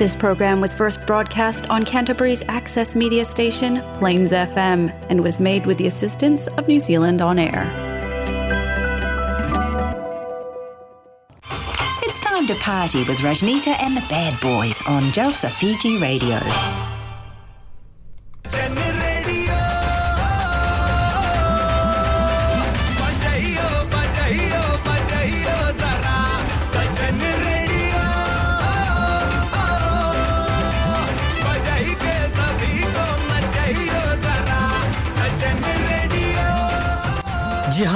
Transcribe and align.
This 0.00 0.16
program 0.16 0.62
was 0.62 0.72
first 0.72 1.06
broadcast 1.06 1.68
on 1.68 1.84
Canterbury's 1.84 2.42
access 2.48 2.96
media 2.96 3.22
station, 3.22 3.82
Plains 3.98 4.32
FM, 4.32 4.90
and 5.10 5.22
was 5.22 5.38
made 5.38 5.66
with 5.66 5.76
the 5.76 5.86
assistance 5.86 6.46
of 6.56 6.66
New 6.66 6.78
Zealand 6.78 7.20
On 7.20 7.38
Air. 7.38 7.66
It's 12.02 12.18
time 12.20 12.46
to 12.46 12.54
party 12.54 13.00
with 13.04 13.18
Rajnita 13.18 13.78
and 13.78 13.94
the 13.94 14.00
Bad 14.08 14.40
Boys 14.40 14.80
on 14.86 15.12
Jalsa 15.12 15.50
Fiji 15.50 15.98
Radio. 15.98 16.40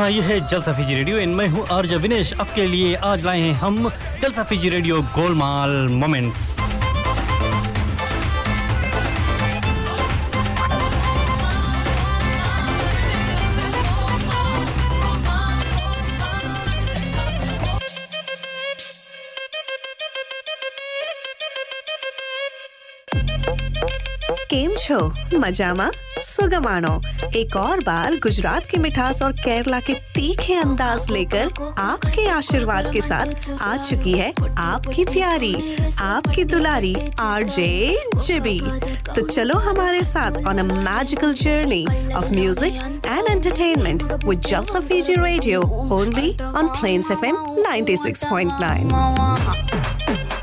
हाँ 0.04 0.10
ये 0.10 0.20
है 0.20 0.34
Jalsa 0.48 0.72
Fiji 0.72 0.94
radio. 0.94 1.18
इन 1.18 1.28
मैं 1.34 1.46
हूँ 1.48 1.66
आर्ज 1.72 1.92
विनेश। 1.94 2.32
आपके 2.40 2.66
लिए 2.66 2.94
आज 3.10 3.24
लाए 3.24 3.40
हैं 3.40 3.52
हम 3.54 3.88
जलसाफी 4.22 4.56
जी 4.56 4.68
रेडियो 4.68 5.00
गोलमाल 5.16 5.70
मोमेंट्स। 5.92 6.53
છો 24.83 24.99
મજામાં 25.41 25.85
सुगमानो 26.29 26.91
एक 27.39 27.55
और 27.61 27.77
बार 27.87 28.15
गुजरात 28.23 28.63
की 28.71 28.77
मिठास 28.85 29.17
और 29.25 29.31
केरला 29.43 29.79
के 29.87 29.93
तीखे 30.15 30.55
अंदाज 30.63 31.09
लेकर 31.15 31.45
आपके 31.83 32.23
आशीर्वाद 32.37 32.85
के 32.93 33.01
साथ 33.01 33.27
आ 33.61 33.75
चुकी 33.89 34.13
है 34.21 34.29
आपकी 34.65 35.03
प्यारी 35.11 35.53
आपकी 36.07 36.43
दुलारी 36.53 36.93
आरजे 37.27 37.69
जिबी 38.27 38.57
तो 39.15 39.19
चलो 39.27 39.57
हमारे 39.69 40.01
साथ 40.13 40.33
on 40.51 40.57
a 40.65 40.67
magical 40.89 41.31
journey 41.43 41.83
of 42.21 42.25
music 42.39 42.73
and 43.15 43.25
entertainment 43.35 43.99
with 44.25 44.39
Jalsa 44.51 44.79
Fiji 44.91 45.15
radio 45.27 45.61
only 45.99 46.29
on 46.61 46.65
Plains 46.79 47.07
FM 47.17 47.35
96.9 47.69 50.42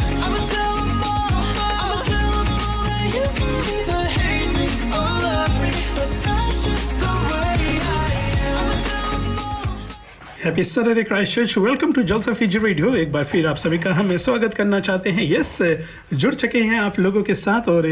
Happy 10.43 10.63
Saturday 10.63 11.03
Christchurch 11.03 11.57
welcome 11.57 11.91
to 11.93 12.03
Jalsa 12.03 12.33
Fiji 12.33 12.59
radio 12.59 12.93
एक 12.95 13.11
बार 13.11 13.23
फिर 13.23 13.47
आप 13.47 13.55
सभी 13.55 13.77
का 13.79 13.91
हमें 13.93 14.17
स्वागत 14.17 14.53
करना 14.53 14.79
चाहते 14.79 15.09
हैं। 15.09 15.23
यस 15.31 15.51
yes, 15.61 16.17
जुड़ 16.17 16.33
चुके 16.33 16.59
हैं 16.59 16.79
आप 16.79 16.99
लोगों 16.99 17.23
के 17.23 17.35
साथ 17.35 17.69
और 17.69 17.87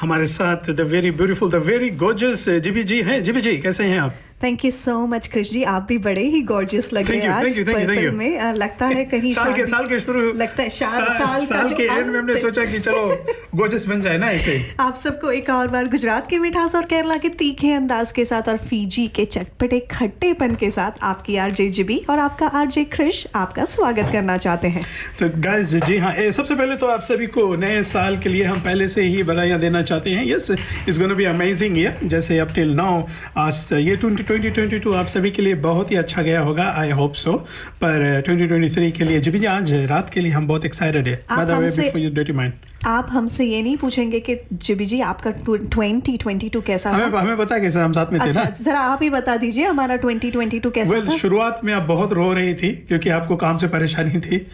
हमारे 0.00 0.26
साथ 0.26 0.70
the 0.70 0.80
very 0.80 1.10
beautiful 1.10 1.50
the 1.50 1.54
very 1.54 1.90
gorgeous 1.90 2.48
GB 2.48 2.82
ji 2.84 3.00
हैं। 3.02 3.22
जीबी 3.22 3.40
जी 3.40 3.56
कैसे 3.58 3.84
हैं 3.84 4.00
आप? 4.00 4.14
Thank 4.42 4.64
you 4.64 4.70
so 4.70 5.06
much 5.06 5.26
Krish 5.26 5.50
ji 5.50 5.62
आप 5.62 5.86
भी 5.88 5.98
बड़े 5.98 6.22
ही 6.22 6.40
गॉर्जियस 6.42 6.92
लग 6.92 7.10
रहे 7.10 7.20
हैं 7.20 7.28
आज 7.28 7.44
thank 7.44 7.58
you, 7.58 7.66
thank 7.68 7.80
you, 7.80 7.88
thank 7.90 8.04
you. 8.04 8.14
में। 8.14 8.38
अ, 8.38 8.52
लगता 8.52 8.86
है 8.86 9.04
कहीं 9.04 9.32
साल 9.32 9.52
के 9.52 9.66
साल 9.66 9.88
के 9.88 10.00
शुरू 10.00 10.32
लगता 10.32 10.62
है 10.62 10.70
शा- 10.70 10.90
साल, 10.90 11.18
साल 11.18 11.44
साल 11.46 11.68
जो 11.68 11.76
के 11.76 11.82
एंड 11.82 12.06
में 12.06 12.18
हमने 12.18 12.36
सोचा 12.38 12.64
कि 12.64 12.78
चलो 12.78 13.26
गोर्जियस 13.54 13.86
बन 13.88 14.00
जाए 14.00 14.18
ना 14.18 14.30
ऐसे। 14.30 14.74
आप 14.80 15.00
सबको 15.04 15.30
एक 15.30 15.50
और 15.50 15.68
बार 15.68 15.88
गुजरात 15.88 16.26
की 16.26 16.38
मिठास 16.38 16.74
और 16.74 16.82
केरला 16.82 17.16
के 17.16 17.28
तीखे 17.28 17.72
अंदाज 17.72 18.12
के 18.12 18.24
साथ 18.24 18.48
और 18.48 18.56
फीजी 18.56 19.08
के 19.08 19.24
चटपटे 19.24 19.80
खट्टेपन 19.80 20.54
के 20.54 20.70
साथ 20.70 20.90
आपकी 21.02 21.36
आरजे 21.36 21.68
जिबी 21.70 22.02
और 22.10 22.18
आपका 22.18 22.46
आरजे 22.46 22.84
क्रिश 22.84 23.26
आपका 23.34 23.64
स्वागत 23.64 24.08
करना 24.12 24.36
चाहते 24.36 24.68
हैं। 24.68 24.82
तो 25.18 25.28
गाइस 25.40 25.74
जी 25.74 25.98
हाँ 25.98 26.30
सबसे 26.30 26.54
पहले 26.54 26.76
तो 26.76 26.86
आप 26.86 27.00
सभी 27.00 27.26
को 27.26 27.56
नए 27.56 27.82
साल 27.82 28.16
के 28.16 28.28
लिए 28.28 28.44
हम 28.44 28.60
पहले 28.60 28.88
से 28.88 29.02
ही 29.02 29.22
बधाइयाँ 29.22 29.58
देना 29.60 29.82
चाहते 29.82 30.10
हैं। 30.10 30.26
Yes 30.26 30.50
is 30.88 30.98
gonna 30.98 31.14
be 31.14 31.24
amazing 31.24 31.78
year 31.78 31.98
जैसे 32.04 32.38
अप 32.38 32.48
टिल 32.54 32.74
नाउ 32.74 33.02
आज 33.36 33.68
ये 33.72 33.96
2022 34.28 34.94
आप 34.94 35.06
सभी 35.06 35.30
के 35.30 35.42
लिए 35.42 35.54
बहुत 35.54 35.90
ही 35.90 35.96
अच्छा 35.96 36.22
गया 36.22 36.40
होगा 36.40 36.64
आई 36.76 36.90
होप 36.90 37.14
सो 37.14 37.32
पर 37.84 38.22
2023 38.28 38.90
के 38.92 39.04
लिए 39.04 39.20
जी 39.20 39.30
भी 39.30 39.44
आज 39.44 39.72
रात 39.74 40.10
के 40.10 40.20
लिए 40.20 40.32
हम 40.32 40.46
बहुत 40.46 40.64
एक्साइटेड 40.64 41.08
है। 41.08 41.24
आप 41.30 41.38
बाय 41.38 41.46
द 41.46 41.50
वे 41.50 41.66
हमसे- 41.66 42.64
आप 42.86 43.08
हमसे 43.10 43.44
ये 43.44 43.62
नहीं 43.62 43.76
पूछेंगे 43.76 44.20
कि 44.20 44.36
जिबी 44.52 44.86
जी 44.86 45.00
आपका 45.00 45.30
ट्वेंटी 45.30 46.16
ट्वेंटी 46.16 46.48
टू 46.48 46.60
कैसा 46.60 46.90
हमें 46.90 47.12
था 47.12 47.20
हमें 47.20 47.36
पता 47.36 47.54
है 47.54 47.60
कैसे 47.60 47.78
हम 47.80 47.92
साथ 47.92 48.12
में 48.12 48.20
थे 48.20 48.28
अच्छा 48.28 48.42
ना 48.42 48.50
जरा 48.62 48.80
आप 48.80 49.02
ही 49.02 49.10
बता 49.10 49.36
दीजिए 49.36 49.64
हमारा 49.66 49.96
ट्वेंटी 49.96 50.30
ट्वेंटी 50.30 50.58
टू 50.60 50.70
कैसा 50.70 50.90
वेल 50.90 51.08
था। 51.08 51.16
शुरुआत 51.16 51.60
में 51.64 51.72
आप 51.74 51.82
बहुत 51.82 52.12
रो 52.12 52.32
रही 52.32 52.54
थी 52.54 52.70
क्योंकि 52.88 53.10
आपको 53.10 53.36
काम 53.36 53.58
से 53.58 53.68
परेशानी 53.68 54.20
थी। 54.20 54.46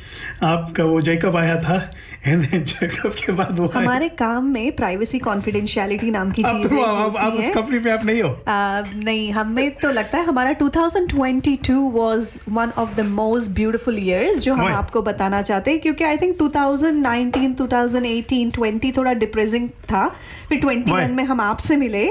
आपका 0.42 0.84
वो 0.84 1.00
जैकब 1.00 1.36
आया 1.36 1.56
था 1.62 1.90
एंड 2.26 2.44
देन 2.44 2.64
जैकब 2.64 3.10
के 3.26 3.32
बाद 3.32 3.58
वो 3.58 3.66
हमारे 3.74 4.08
काम 4.08 4.44
में 4.44 4.70
प्राइवेसी 4.72 5.18
कॉन्फिडेंशियलिटी 5.18 6.10
नाम 6.10 6.30
की 6.30 6.42
चीज़ें 6.42 6.68
तो 6.68 6.82
आप 6.84 7.16
आप 7.16 7.32
उस 7.32 7.50
कंपनी 7.50 7.78
में 7.78 7.92
आप 7.92 8.04
नहीं 8.04 8.22
हो। 8.22 8.42
नहीं 9.04 9.32
हमें 9.32 9.59
तो 9.68 9.90
लगता 9.90 10.18
है 10.18 10.24
हमारा 10.24 10.54
2022 10.58 11.70
was 11.92 12.40
one 12.48 12.70
of 12.78 12.94
the 12.94 13.00
most 13.00 13.50
beautiful 13.50 13.98
years 13.98 14.38
जो 14.38 14.54
हम 14.54 14.66
आपको 14.66 15.02
बताना 15.02 15.42
चाहते 15.42 15.70
हैं 15.70 15.80
क्योंकि 15.80 16.04
आई 16.04 16.16
थिंक 16.16 16.36
2019 16.38 17.54
2018 17.60 18.50
20 18.58 18.96
थोड़ा 18.96 19.12
डिप्रेसिंग 19.12 19.68
था। 19.68 20.08
फिर 20.48 20.60
21 20.60 21.10
में 21.10 21.24
हम 21.24 21.40
आपसे 21.40 21.76
मिले 21.76 22.06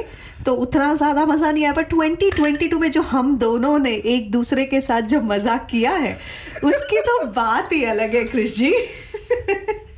तो 0.46 0.54
उतना 0.56 0.94
ज़्यादा 0.94 1.26
मज़ा 1.26 1.52
नहीं 1.52 1.64
आया 1.64 1.74
पर 1.74 1.84
2022 1.84 2.74
में 2.74 2.92
जो 2.92 3.02
हम 3.02 3.38
दोनों 3.38 3.80
ने 3.80 3.94
एक 3.94 4.32
दूसरे 4.32 4.66
के 4.66 4.82
साथ 4.82 5.02
जो 5.02 5.22
मज़ाक 5.22 5.68
किया 5.72 5.92
है 5.92 6.20
उसकी 6.64 7.02
तो 7.02 7.26
बात 7.26 7.74
ही 7.74 7.84
अलग 7.84 8.16
है 8.16 8.24
कृष 8.26 8.56
जी। 8.56 8.74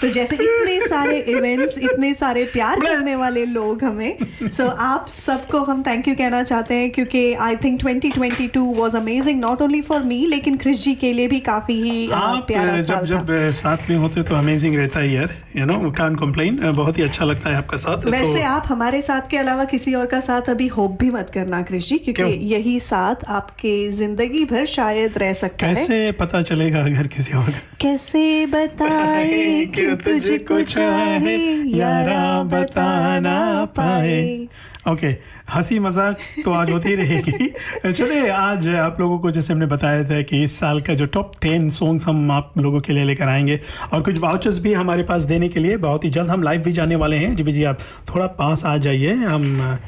तो 0.00 0.08
जैसे 0.08 0.36
इतने 0.36 0.86
सारे 0.86 1.18
इवेंट्स 1.28 1.78
इतने 1.78 2.12
सारे 2.14 2.44
प्यार 2.44 2.80
करने 2.80 3.14
वाले 3.16 3.44
लोग 3.44 3.84
हमें 3.84 4.16
सो 4.42 4.62
so, 4.62 4.68
आप 4.78 5.08
सबको 5.08 5.58
हम 5.58 5.82
थैंक 5.82 6.08
यू 6.08 6.14
कहना 6.14 6.42
चाहते 6.42 6.74
हैं 6.74 6.90
क्योंकि 6.90 7.32
I 7.34 7.56
think 7.56 7.80
2022 7.80 8.76
was 8.76 8.96
amazing 8.96 9.40
not 9.40 9.62
only 9.62 9.80
for 9.80 10.02
me 10.02 10.26
लेकिन 10.26 10.56
क्रिश 10.56 10.84
जी 10.84 10.94
के 10.94 11.12
लिए 11.12 11.28
भी 11.28 11.40
काफ़ी 11.40 11.80
ही 11.82 12.10
आप 12.10 12.44
प्यारा 12.46 12.76
जब 12.76 12.94
साल 12.94 13.06
जब 13.06 13.30
था। 13.30 13.50
साथ 13.50 13.90
में 13.90 13.96
होते 13.96 14.22
तो 14.22 14.34
अमेजिंग 14.34 14.76
रहता 14.76 15.00
है 15.00 15.12
यार 15.12 15.34
यू 15.56 15.66
नो 15.66 15.90
कान 15.90 16.14
कंप्लेन 16.14 16.58
बहुत 16.72 16.98
ही 16.98 17.02
अच्छा 17.02 17.24
लगता 17.24 17.50
है 17.50 17.56
आपका 17.56 17.76
साथ 17.76 18.06
वैसे 18.06 18.34
तो 18.34 18.46
आप 18.48 18.64
हमारे 18.66 19.02
साथ 19.02 19.28
के 19.30 19.36
अलावा 19.36 19.64
किसी 19.64 19.94
और 19.94 20.06
का 20.06 20.20
साथ 20.20 20.50
अभी 20.50 20.66
होप 20.68 20.98
भी 21.00 21.10
मत 21.10 21.30
करना 21.34 21.62
कृष 21.62 21.88
जी 21.88 21.98
क्योंकि 21.98 22.38
यही 22.54 22.78
साथ 22.80 23.24
आपके 23.30 23.90
ज़िंदगी 23.92 24.44
भर 24.44 24.64
शायद 24.66 25.18
रह 25.18 25.32
सकता 25.32 25.66
है। 25.66 25.74
कैसे 25.74 26.12
पता 26.12 26.42
चलेगा 26.42 26.80
अगर 26.80 27.06
किसी 27.06 27.32
और 27.32 27.50
कैसे 27.80 28.46
बताए? 28.46 29.31
कि 29.66 29.86
तुझको 30.04 30.62
चाहे 30.62 31.36
यारा 31.78 32.42
बता 32.42 33.18
ना 33.20 33.64
पाए। 33.76 34.48
ओके 34.88 35.12
okay, 35.12 35.20
हँसी 35.54 35.78
मज़ाक 35.78 36.18
तो 36.44 36.50
आज 36.50 36.70
होती 36.70 36.94
रहेगी। 36.94 37.48
चलिए 37.92 38.28
आज 38.28 38.68
आप 38.68 39.00
लोगों 39.00 39.18
को 39.18 39.30
जैसे 39.30 39.52
हमने 39.52 39.66
बताया 39.66 40.04
था 40.04 40.20
कि 40.22 40.42
इस 40.42 40.58
साल 40.58 40.80
का 40.80 40.94
जो 40.94 41.06
टॉप 41.06 41.32
टेन 41.42 41.68
सॉन्ग्स 41.70 42.06
हम 42.06 42.30
आप 42.30 42.52
लोगों 42.58 42.80
के 42.80 42.92
लिए 42.92 43.04
लेकर 43.04 43.28
आएँगे 43.28 43.60
और 43.92 44.02
कुछ 44.02 44.18
वाउचर्स 44.18 44.58
भी 44.58 44.72
हमारे 44.72 45.02
पास 45.02 45.22
देने 45.22 45.48
के 45.48 45.60
लिए 45.60 45.76
बहुत 45.76 46.04
ही 46.04 46.10
जल्द 46.10 46.30
हम 46.30 46.42
लाइव 46.42 46.62
भी 46.62 46.72
जाने 46.72 46.96
वाले 46.96 47.16
हैं। 47.16 47.34
जी 47.36 47.52
जी 47.52 47.64
आप 47.64 47.78
थोड़ा 48.14 48.26
पास 48.40 48.64
आ 48.64 48.76
जाइए 48.76 49.12
हम 49.14 49.78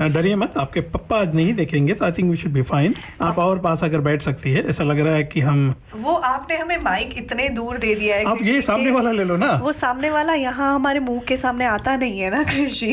डरिए 0.00 0.36
मत 0.36 0.52
आपके 0.58 0.80
पप्पा 0.80 1.16
आज 1.20 1.34
नहीं 1.34 1.54
देखेंगे 1.54 1.92
तो 1.92 2.04
I 2.04 2.12
think 2.12 2.30
we 2.30 2.36
should 2.36 2.52
be 2.52 2.62
fine 2.62 2.94
आप 3.20 3.38
और 3.38 3.58
पास 3.58 3.84
आकर 3.84 3.98
बैठ 3.98 4.22
सकती 4.22 4.52
है 4.52 4.68
ऐसा 4.68 4.84
लग 4.84 5.00
रहा 5.00 5.14
है 5.14 5.24
कि 5.24 5.40
हम 5.40 5.74
वो 5.96 6.14
आपने 6.14 6.56
हमें 6.56 6.76
माइक 6.76 7.14
इतने 7.18 7.48
दूर 7.48 7.78
दे 7.78 7.94
दिया 7.94 8.16
है 8.16 8.24
आप 8.24 8.38
ये 8.42 8.62
सामने 8.62 8.90
वाला 8.90 9.12
ले 9.12 9.24
लो 9.24 9.36
ना। 9.36 9.52
वो 9.52 9.72
सामने 9.72 10.10
वाला 10.10 10.34
यहाँ 10.34 10.74
हमारे 10.74 11.00
मुँह 11.00 11.20
के 11.20 11.36
सामने 11.36 11.64
आता 11.64 11.96
नहीं 11.96 12.20
है 12.20 12.30
ना 12.30 12.42
कृष? 12.42 12.84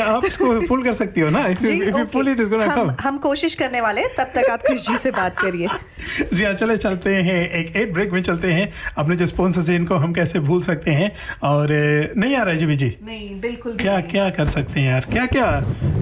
आप 0.00 0.24
इसको 0.24 0.68
पुल 0.68 0.82
कर 0.84 0.92
सकती 0.92 1.20
हो 1.20 1.30
ना? 1.30 1.42
हम 2.72 2.96
हम 3.00 3.18
कोशिश 3.18 3.54
करने 3.54 3.80
वाले 3.80 4.04
तब 4.18 4.30
तक 4.34 4.50
आप 4.50 4.62
कृष 4.66 5.00
से 5.00 5.10
बात 5.10 5.38
करिए। 5.38 5.68
जी 6.32 6.44
हाँ 6.44 6.54
चले 6.54 6.76
चलते 6.76 7.14
हैं 7.14 7.50
एक 7.50 7.76
एड 7.76 7.92
ब्रेक 7.92 8.12
में 8.12 8.22
चलते 8.22 8.52
हैं। 8.52 8.72
अपने 8.98 9.16
जो 9.16 9.26
स्पॉन्सर्स 9.26 9.68
हैं 9.68 9.76
इनको 9.76 9.94
हम 9.94 10.12
कैसे 10.12 10.40
भूल 10.40 10.62
सकते 10.62 10.90
हैं? 10.90 11.12
और 11.42 11.68
नहीं 12.16 12.36
आ 12.36 12.42
रहा 12.42 12.54
है 12.54 12.66
जी 12.66 12.76
जी 12.76 12.96
नहीं 13.04 13.40
बिल्कुल 13.40 13.76
क्या 13.76 14.00
क्या 14.00 14.30
कर 14.30 14.46
सकते 14.46 14.80
हैं 14.80 14.90
यार? 14.90 15.06
क्या 15.12 15.26
क्या 15.26 15.50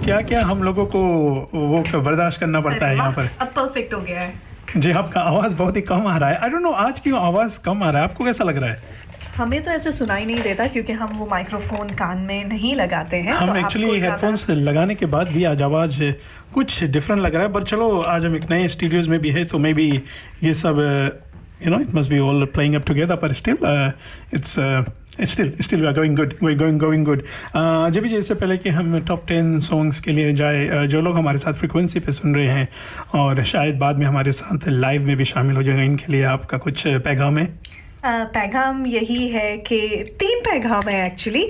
क्या 0.05 0.21
क्या 0.21 0.40
हम 0.43 0.63
लोगों 0.63 0.87
को 0.87 1.03
वो 1.55 2.01
बर्दाश्त 2.01 2.41
करना 2.41 2.61
पड़ता 2.61 2.87
है 2.87 2.97
यहाँ 2.97 3.13
पर। 3.13 3.31
अब 3.41 3.47
परफेक्ट 3.47 3.95
हो 3.95 4.01
गया 4.01 4.21
है। 4.21 4.33
जी 4.77 4.91
आपका 4.93 5.21
आवाज़ 5.21 5.57
बहुत 5.57 5.77
ही 5.77 5.83
कम 5.83 6.07
आ 6.07 6.17
रहा 6.17 6.31
है। 6.31 6.37
आई 6.37 6.51
डोंट 6.51 6.63
नो 6.63 6.71
आज 6.71 7.01
क्यों 7.01 7.19
आवाज़ 7.21 7.59
कम 7.65 7.83
आ 7.83 7.91
रहा 7.91 8.03
है? 8.03 8.09
आपको 8.09 8.25
कैसा 8.25 8.45
लग 8.45 8.57
रहा 8.57 8.71
है? 8.71 8.83
हमें 9.37 9.63
तो 9.63 9.71
ऐसे 9.71 9.93
सुनाई 9.93 10.25
नहीं 10.25 10.43
देता 10.43 10.67
क्योंकि 10.67 10.93
हम 10.93 11.13
वो 11.17 11.27
माइक्रोफोन 11.27 11.89
कान 11.89 12.19
में 12.19 12.45
नहीं 12.45 12.75
लगाते 12.75 13.17
हैं 13.17 13.33
हम 13.33 13.47
तो 13.47 13.57
एक्चुअली 13.57 13.99
ज्यादा- 14.01 14.21
हेडफोन्स 14.23 14.51
लगाने 14.51 14.95
के 14.95 15.07
बाद 15.07 15.29
भी 15.29 15.45
आज 15.45 15.63
आवाज़ 15.63 16.03
कुछ 16.55 16.83
डिफरेंट 16.85 17.23
लग 17.23 17.35
रहा 17.35 17.43
है 17.43 17.53
पर 17.53 17.63
चलो 17.63 18.01
आज 18.01 18.25
हम 18.25 18.37
एक 18.37 18.51
नए 18.51 18.69
स्टूडियोज 18.69 19.09
में 19.09 19.19
भी 19.21 19.31
है 19.31 19.45
तो 19.45 19.59
मे 19.59 19.73
बी 19.75 19.89
ये 20.45 20.55
सब 20.55 20.79
you 21.67 21.71
know 21.71 21.81
it 21.81 21.95
must 21.95 22.11
be 22.11 22.19
all 22.19 22.45
playing 22.45 22.75
up 22.75 22.87
together 22.87 23.17
पर 23.17 23.33
still 23.33 23.57
it's 24.35 24.55
still 25.25 25.53
still 25.61 25.81
we 25.81 25.87
are 25.87 25.93
going 25.93 26.17
good 26.17 26.35
we 26.45 26.55
going 26.55 26.81
going 26.81 27.05
good 27.05 27.23
जब 27.93 28.01
भी 28.03 28.17
इससे 28.17 28.35
पहले 28.35 28.57
कि 28.57 28.69
हम 28.69 29.01
टॉप 29.01 29.25
टेन 29.29 29.61
सॉन्ग्स 29.61 30.01
के 30.01 30.11
लिए 30.11 30.33
जाए 30.33 30.69
uh, 30.69 30.87
जो 30.87 31.01
लोग 31.01 31.17
हमारे 31.17 31.39
साथ 31.39 31.53
फ्रिक्वेंसी 31.53 32.01
पे 32.01 32.13
सुन 32.13 32.35
रहे 32.35 32.49
हैं 32.49 32.69
और 33.15 33.45
शायद 33.45 33.79
बाद 33.79 33.97
में 33.97 34.07
हमारे 34.07 34.33
साथ 34.33 34.69
लाइव 34.69 35.07
में 35.07 35.17
भी 35.17 35.25
शामिल 35.25 35.57
हो 35.57 35.63
जाएगा 35.63 35.83
इनके 35.83 36.13
लिए 36.13 36.23
आपका 36.25 36.59
कुछ 36.59 36.87
पैगाम 36.87 37.39
है? 37.39 37.59
पैगाम 38.05 38.85
यही 38.87 39.29
है 39.29 39.57
कि 39.59 39.79
तीन 40.21 40.41
पैगाम 40.41 40.89
है 40.89 41.07
एक्चुअली 41.07 41.47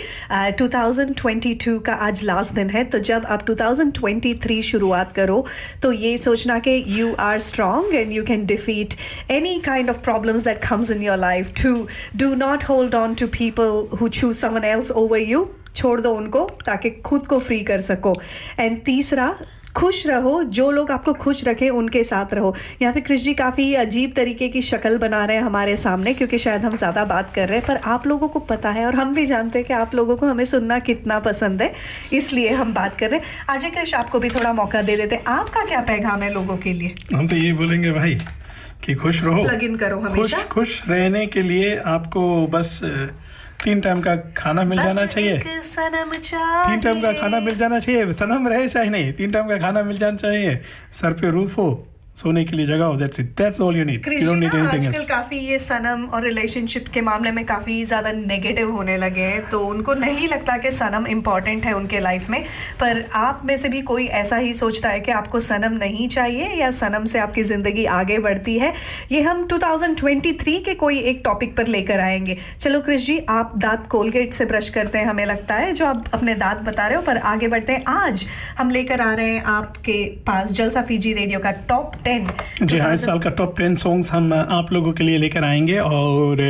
2022 0.61 1.79
का 1.87 1.95
आज 2.07 2.23
लास्ट 2.25 2.53
दिन 2.55 2.71
है 2.71 2.85
तो 2.85 2.99
जब 3.09 3.27
आप 3.27 3.45
2023 3.47 4.63
शुरुआत 4.71 5.13
करो 5.13 5.45
तो 5.83 5.93
ये 5.93 6.17
सोचना 6.19 6.59
कि 6.59 6.83
you 6.89 7.15
are 7.21 7.39
strong 7.39 7.95
and 7.95 8.13
you 8.13 8.25
can 8.25 8.45
defeat 8.47 8.95
any 9.31 9.59
kind 9.67 9.91
of 9.91 10.01
problems 10.03 10.45
that 10.45 10.65
comes 10.65 10.91
in 10.91 11.03
your 11.03 11.19
life 11.19 11.53
to 11.63 11.75
do 12.17 12.35
not 12.35 12.65
hold 12.65 12.95
on 12.95 13.15
to 13.15 13.27
people 13.39 13.89
who 14.01 14.09
choose 14.09 14.39
someone 14.39 14.65
else 14.65 14.91
over 14.91 15.19
you 15.19 15.49
छोड़ 15.77 16.01
दो 16.01 16.13
उनको, 16.15 16.45
ताकि 16.67 16.91
खुद 16.91 17.27
को 17.27 17.39
फ्री 17.39 17.59
कर 17.65 17.81
सको। 17.81 18.15
एंड 18.59 18.83
तीसरा 18.85 19.35
खुश 19.77 20.07
रहो 20.07 20.43
जो 20.45 20.71
लोग 20.71 20.91
आपको 20.91 21.13
खुश 21.15 21.43
रखें 21.45 21.69
उनके 21.71 22.03
साथ 22.05 22.33
रहो। 22.35 22.55
यहाँ 22.83 22.93
पे 22.95 23.01
कृष 23.01 23.21
जी 23.21 23.35
काफ़ी 23.35 23.75
अजीब 23.75 24.13
तरीके 24.17 24.49
की 24.49 24.63
शक्ल 24.63 24.99
बना 24.99 25.25
रहे 25.25 25.37
हैं 25.37 25.43
हमारे 25.45 25.77
सामने 25.77 26.15
क्योंकि 26.15 26.39
शायद 26.39 26.65
हम 26.65 26.77
ज़्यादा 26.77 27.05
बात 27.05 27.33
कर 27.35 27.49
रहे 27.49 27.59
हैं 27.59 27.67
पर 27.67 27.77
आप 27.87 28.07
लोगों 28.07 28.29
को 28.29 28.39
पता 28.51 28.71
है 28.71 28.87
और 28.87 28.95
हम 28.95 29.15
भी 29.15 29.27
जानते 29.27 29.59
हैं 29.59 29.67
कि 29.69 29.75
आप 29.75 29.95
लोगों 29.95 30.17
को 30.17 30.27
हमें 30.27 30.45
सुनना 30.45 30.79
कितना 30.81 31.19
पसंद 31.21 31.63
है 31.63 31.73
इसलिए 32.13 32.51
हम 32.53 32.75
बात 32.75 32.99
कर 32.99 33.11
रहे 33.11 33.21
हैं। 33.21 33.57
अजय 33.57 33.71
कृष 33.71 33.95
आपको 33.95 34.19
भी 34.19 34.29
थोड़ा 34.29 34.53
मौका 34.53 34.83
दे 34.83 34.97
देते 34.97 35.23
आपका 35.29 35.65
क्या 35.65 35.81
पैगाम 35.81 36.23
है 36.23 36.33
लोगों 36.35 36.57
के 36.57 36.73
लिए? 36.73 36.95
हम 37.15 37.27
तो 37.27 37.37
ये 37.37 37.53
बोलेंगे 37.53 37.93
भाई 37.93 38.19
कि 38.85 38.95
खुश 38.95 39.23
रहो। 39.25 39.43
Plug 39.45 39.63
in 39.63 39.79
करो 39.81 39.99
खुश 39.99 40.09
हमेशा। 40.09 40.43
खुश 40.51 40.83
रहने 40.89 41.27
के 41.27 41.43
लिए 41.43 41.77
आपको 41.87 42.47
बस 42.47 42.81
तीन 43.65 43.81
टाइम 43.81 44.01
का 44.01 44.15
खाना 44.37 44.63
मिल 44.65 44.79
जाना 44.79 45.05
चाहिए। 45.07 45.39
तीन 45.39 46.81
टाइम 46.81 47.01
का 47.03 47.13
खाना 47.13 47.41
मिल 47.41 47.55
जाना 47.55 47.79
चाहिए। 47.79 48.13
सनम 48.13 48.49
रहे 48.49 48.69
चाहे 48.69 48.91
नहीं 48.91 49.13
तीन 49.13 49.33
टाइम 49.33 49.49
का 49.49 49.59
खाना 49.59 49.83
मिल 49.83 49.99
जाना 49.99 50.17
चाहिए। 50.17 50.57
सर 50.93 51.13
पे 51.13 51.31
रूफ 51.31 51.59
हो। 51.59 51.87
सोने 52.17 52.45
के 52.45 52.57
लिए 52.57 52.67
जगह 52.67 52.85
हो 52.85 52.97
that's 52.97 53.21
it 53.21 53.27
that's 53.39 53.61
all 53.61 53.77
you 53.77 53.85
need 53.85 54.07
you 54.13 54.27
don't 54.27 54.39
need 54.39 54.55
anything 54.55 54.75
आजकल 54.75 54.95
एल्स 54.95 55.09
काफ़ी 55.09 55.39
ये 55.39 55.59
सनम 55.59 56.05
और 56.05 56.23
रिलेशनशिप 56.23 56.89
के 56.89 57.01
मामले 57.01 57.31
में 57.31 57.45
काफ़ी 57.45 57.85
ज़्यादा 57.85 58.13
नेगेटिव 58.13 58.71
होने 58.71 58.97
लगे 58.97 59.21
हैं 59.21 59.49
तो 59.49 59.61
उनको 59.67 59.95
नहीं 59.95 60.29
लगता 60.29 60.57
कि 60.57 60.71
सनम 60.71 61.07
इम्पोर्टेंट 61.07 61.65
है 61.65 61.73
उनके 61.73 62.01
लाइफ 62.01 62.29
में 62.31 62.43
पर 62.81 63.05
आप 63.15 63.43
में 63.45 63.57
से 63.57 63.69
भी 63.69 63.81
कोई 63.83 64.07
ऐसा 64.21 64.37
ही 64.37 64.53
सोचता 64.55 64.89
है 64.89 65.01
कि 65.01 65.13
आपको 65.13 65.41
सनम 65.41 65.73
नहीं 65.73 66.09
चाहिए 66.09 66.49
या 66.49 66.71
सनम 66.71 67.05
से 67.05 67.19
आपकी 67.19 67.43
ज़िंदगी 67.43 67.85
आगे 67.85 68.19
बढ़ती 68.19 68.59
है? 68.59 68.73
ये 69.13 69.23
हम 69.23 69.47
2023 69.49 70.59
के 70.65 70.75
कोई 70.75 70.99
एक 71.01 71.23
टॉपिक 71.25 71.57
पर 71.57 71.67
लेकर 71.67 72.01
आएँगे। 72.01 72.37
चलो 72.61 72.81
कृष 72.81 73.07
जी 73.07 73.19
आप 73.29 73.59
दांत 73.59 73.87
कोलगेट 73.87 74.33
से 74.33 74.45
ब्रश 74.45 74.69
करते 74.69 74.99
हैं 74.99 75.07
हमें 75.07 75.25
लगता 75.27 75.55
है 75.55 75.73
जो 75.73 75.87
आप 75.87 76.11
अपने 76.15 76.35
दांत 76.35 76.59
बता 76.59 76.87
रहे 76.87 76.97
हो 76.97 77.03
पर 77.03 77.17
आगे 77.17 77.49
बढ़ते 77.49 77.73
हैं। 77.73 77.85
आज 77.87 78.27
हम 78.59 78.71
लेकर 78.71 79.01
आ 79.01 79.13
रहे 79.15 79.31
हैं 79.31 79.43
आपके 79.45 80.05
पास 80.27 80.53
जलसा 80.53 80.83
फीजी 80.83 81.13
रेडियो 81.13 81.41
का 81.41 81.51
टॉप 81.51 81.97
टेन 82.05 82.09
जी 82.63 82.79
हाँ 82.79 82.93
इस 82.95 83.05
साल 83.05 83.19
का 83.21 83.31
टॉप 83.31 83.59
टेन 83.59 83.75
सॉन्ग्स 83.77 84.13
हम 84.13 84.33
आप 84.35 84.73
लोगों 84.73 84.93
के 84.93 85.05
लिए 85.05 85.19
लेकर 85.19 85.45
आएँगे 85.45 85.79
और 85.79 86.43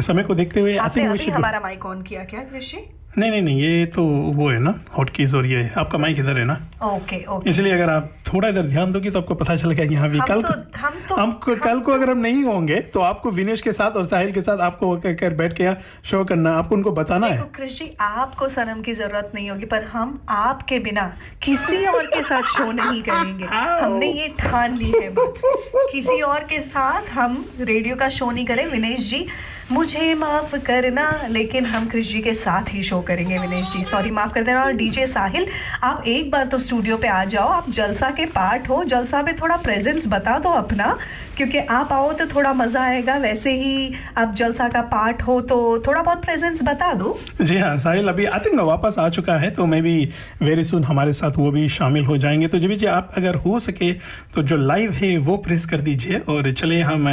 समय 0.00 0.22
को 0.22 0.34
देखते 0.34 0.60
हुए 0.60 0.76
आई 0.76 0.88
थिंक 0.96 1.16
शुड 1.16 1.34
हमारा 1.34 1.60
माइक 1.60 1.86
ऑन 1.86 2.02
किया 2.02 2.24
क्या 2.24 2.40
कृषि 2.40 2.86
नहीं 3.18 3.30
नहीं 3.30 3.42
नहीं 3.42 3.60
ये 3.60 3.84
तो 3.86 4.04
वो 4.38 4.50
है 4.50 4.58
ना 4.58 4.74
हॉटकीज 4.98 5.34
और 5.34 5.46
ये 5.46 5.68
आपका 5.78 5.98
माइक 5.98 6.18
इधर 6.18 6.38
है 6.38 6.44
ना? 6.44 6.58
ओके 6.84 7.24
ओके 7.24 7.50
इसलिए 7.50 7.72
अगर 7.72 7.90
आप 7.90 8.10
थोड़ा 8.26 8.48
इधर 8.48 8.66
ध्यान 8.66 8.92
दोगे 8.92 9.10
तो 9.10 9.18
आपको 9.18 9.34
पता 9.34 9.56
चलेगा 9.56 9.84
कि 9.84 9.94
यहाँ 9.94 10.08
भी 10.10 10.18
हम 10.18 10.26
कल 10.26 10.42
तो- 10.42 10.76
हम 10.76 10.94
तो- 11.08 11.18
हम 11.18 11.32
को- 11.32 11.58
कल 11.58 11.80
को 11.80 11.92
अगर 11.92 12.10
हम 12.10 12.18
नहीं 12.18 12.42
होंगे 12.44 12.80
तो 12.80 13.00
आपको 13.00 13.30
विनेश 13.30 13.60
के 13.60 13.72
साथ 13.72 13.90
और 13.90 14.04
साहिल 14.06 14.32
के 14.32 14.40
साथ 14.40 14.58
आपको 14.58 14.96
कर 14.96 15.34
बैठ 15.34 15.56
के 15.56 15.64
यहाँ 15.64 15.78
शो 16.04 16.24
करना 16.24 16.52
आपको 16.52 16.74
उनको 16.74 16.90
बताना 16.90 17.26
है। 17.26 17.42
कृषि 17.54 17.96
आपको 18.00 18.48
सनम 18.48 18.82
की 18.82 18.92
ज़रूरत 18.92 19.32
नहीं 19.34 19.50
होगी 19.50 19.66
पर 19.66 19.84
हम 19.84 20.20
आपके 20.28 20.78
बिना 20.78 21.06
किसी 21.42 21.84
और 21.86 22.06
के 22.06 22.22
साथ 22.22 22.42
शो 22.42 22.72
नहीं 22.72 23.02
करेंगे। 23.02 23.44
हमने 23.84 24.12
ये 24.12 24.28
ठान 24.38 24.76
ली 24.76 24.92
है 25.02 25.08
बात। 25.10 25.34
किसी 25.92 26.20
और 26.20 26.40
के 26.40 26.60
साथ 26.60 27.10
हम 27.10 27.44
रेडियो 27.60 27.96
का 27.96 28.08
शो 28.08 28.30
नहीं 28.30 28.46
करें। 28.46 28.66
विनेश 28.66 29.10
जी 29.10 29.26
मुझे 29.72 30.14
माफ़ 30.14 30.56
करना 30.56 31.10
लेकिन 31.28 31.64
हम 31.66 31.86
कृष 31.86 32.12
जी 32.12 32.20
के 32.20 32.34
साथ 32.34 32.62
ही 32.68 32.82
शो 32.82 33.00
करेंगे 33.00 33.38
विनेश 33.38 33.72
जी। 33.72 33.84
सॉरी 33.84 34.10
माफ़ 34.10 34.32
कर 34.32 34.42
देना। 34.42 34.62
और 34.64 34.72
डीजे 34.72 35.06
साहिल 35.06 35.48
आप 35.82 36.04
एक 36.06 36.30
बार 36.30 36.46
तो 36.46 36.58
स्टूडियो 36.66 36.96
पे 36.96 37.08
आ 37.08 37.24
जाओ, 37.26 37.48
आप 37.48 37.70
जलसा 37.70 38.10
के 38.10 38.26
पार्ट 38.32 38.68
हो, 38.68 38.82
जलसा 38.86 39.22
में 39.22 39.34
थोड़ा 39.36 39.56
प्रेजेंस 39.58 40.06
बता 40.08 40.38
दो 40.38 40.50
अपना, 40.54 40.96
क्योंकि 41.36 41.58
आप 41.58 41.92
आओ 41.92 42.12
तो 42.12 42.26
थोड़ा 42.26 42.52
मज़ा 42.54 42.82
आएगा, 42.82 43.16
वैसे 43.18 43.52
ही 43.52 43.92
आप 44.18 44.34
जलसा 44.34 44.68
का 44.68 44.82
पार्ट 44.88 45.22
हो 45.22 45.40
तो 45.42 45.56
थोड़ा 45.86 46.02
बहुत 46.02 46.24
प्रेजेंस 46.24 46.62
बता 46.64 46.92
दो। 46.94 47.18
जी 47.42 47.58
हाँ 47.58 47.76
साहिल, 47.78 48.08
अभी 48.08 48.24
आई 48.26 48.40
थिंक 48.40 48.60
वापस 48.62 48.96
आ 48.98 49.08
चुका 49.10 49.34
है 49.38 49.50
तो 49.50 49.66
मे 49.66 49.80
भी 49.80 50.08
वेरी 50.42 50.64
सुन 50.64 50.84
हमारे 50.84 51.12
साथ 51.12 51.38
वो 51.38 51.50
भी 51.50 51.68
शामिल 51.70 52.04
हो 52.04 52.16
जाएँगे। 52.18 52.48
तो 52.48 52.58
जी 52.58 52.76
जी 52.76 52.86
आप 52.88 53.12
अगर 53.16 53.34
हो 53.36 53.58
सके 53.60 53.92
तो 54.34 54.42
जो 54.42 54.56
लाइव 54.58 54.92
है 54.94 55.16
वो 55.18 55.36
प्रेस 55.38 55.66
कर 55.66 55.80
दीजिए, 55.80 56.18
और 56.18 56.52
चलिए 56.52 56.82
हम 56.82 57.08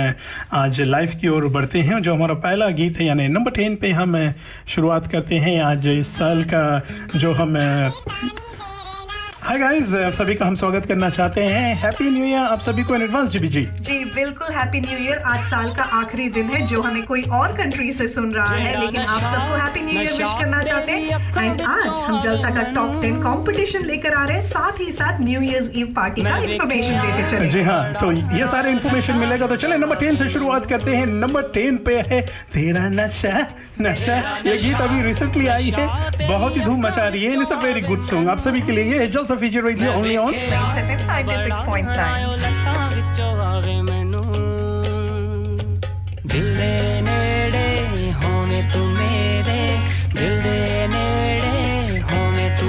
आज 0.54 0.82
लाइव 0.84 1.18
की 1.22 1.28
ओर 1.30 1.48
बढ़ते 1.50 1.80
हैं। 1.82 2.02
जो 2.02 2.14
हमारा 2.14 2.34
पहला 2.36 2.68
गीत 2.72 2.98
है, 2.98 3.06
यानी 3.06 3.28
नंबर 3.30 3.52
टेन 3.52 3.76
पे 3.76 3.92
हम 3.92 4.18
शुरुआत 4.68 5.08
करते 5.08 5.36
हैं। 5.38 5.60
आज 5.64 5.88
इस 5.90 6.16
साल 6.18 6.44
का 6.54 6.64
जो 7.16 7.34
हम 7.34 7.58
हाय 9.54 9.60
गाइस 9.60 9.94
आप 9.96 10.14
सभी 10.14 10.36
का 10.36 10.46
हम 10.46 10.56
स्वागत 10.56 10.86
करना 10.86 11.10
चाहते 11.10 11.42
हैं। 11.44 11.74
हैप्पी 11.80 12.10
न्यू 12.12 12.24
ईयर 12.26 12.40
आप 12.42 12.60
सभी 12.60 12.84
को 12.84 12.96
इन 12.96 13.02
एडवांस 13.02 13.30
जी 13.30 13.40
जी 13.40 13.62
जी 13.80 13.98
बिल्कुल 14.06 14.56
हैप्पी 14.56 14.80
न्यू 14.82 14.98
ईयर 15.00 15.18
आज 15.32 15.44
साल 15.48 15.70
का 15.76 15.84
आखिरी 15.98 16.28
दिन 16.30 16.46
है 16.50 16.62
जो 16.68 16.82
हमें 16.82 17.04
कोई 17.06 17.22
और 17.40 17.52
कंट्री 17.58 17.92
से 17.94 18.08
सुन 18.08 18.34
रहा 18.34 18.54
है 18.54 18.80
लेकिन 18.80 19.02
आप 19.02 19.22
सबको 19.24 19.56
हैप्पी 19.56 19.82
न्यू 19.82 19.94
ईयर 19.94 20.12
विश 20.12 20.32
करना 20.40 20.62
चाहते 20.64 20.92
हैं। 20.92 21.44
एंड 21.44 21.62
आज 21.64 22.02
हम 22.06 22.20
जलसा 22.22 22.50
का 22.56 22.62
टॉप 22.72 23.02
टेन 23.02 23.22
कंपटीशन 23.24 23.86
लेकर 23.86 24.14
आ 24.14 24.24
रहे 24.26 24.38
हैं 24.38 24.48
साथ 24.48 24.80
ही 24.80 24.92
साथ 24.92 25.22
न्यू 25.22 25.42
ईयर्स 25.42 25.70
ईव 25.76 25.94
पार्टी 25.96 26.24
का 26.24 26.38
इन्फॉर्मेशन 26.40 27.00
देते 27.02 27.30
चले। 27.30 27.50
जी 27.50 27.62
हाँ 27.70 27.94
तो 28.00 28.12
ये 28.12 28.48
सारे 28.48 28.72
इन्फॉर्मेशन 28.72 29.18
मिलेगा 29.18 29.48
तो 29.48 29.56
चले 29.56 29.78
नंबर 29.78 30.00
टेन 30.00 30.16
से 30.16 30.30
शुरुआत 30.30 30.66
करते 30.66 30.96
हैं। 30.96 31.06
नंबर 31.06 31.52
टेन 31.54 31.78
पे 31.86 32.00
है 32.10 32.22
तेरा 32.54 32.88
नशा 32.96 33.46
नशा। 33.82 34.18
ये 34.46 34.58
गीत 34.58 34.82
अभी 34.82 35.02
रिसेंटली 35.04 35.48
आई 35.50 35.72
है। 35.78 35.88
बहुत 36.28 36.58
ही 36.58 36.66
धूम 36.66 36.86
मचा 36.88 37.08
रही 37.08 37.24
है। 37.24 37.32
It's 37.34 37.52
a 37.52 37.62
very 37.62 37.82
good 37.84 38.02
song 38.12 38.30
आप 38.30 38.40
सभी 38.40 38.62
के 38.62 38.72
लिए 38.72 39.00
ये 39.00 39.08
जलसा 39.08 39.42
VJ 39.44 39.58
Radio 39.60 39.92
only 39.92 40.16
on 40.16 40.32
Mix 40.32 40.76
FM 40.80 41.04
96.9. 41.04 41.84
दिल 46.32 46.48
दे 46.58 46.76
नेड़े 47.08 47.68
होने 48.24 48.62
तू 48.74 48.82
मेरे 49.00 49.64
दिल 50.16 50.36
दे 50.46 50.60
नेड़े 50.94 52.00
होने 52.12 52.48
तू 52.60 52.68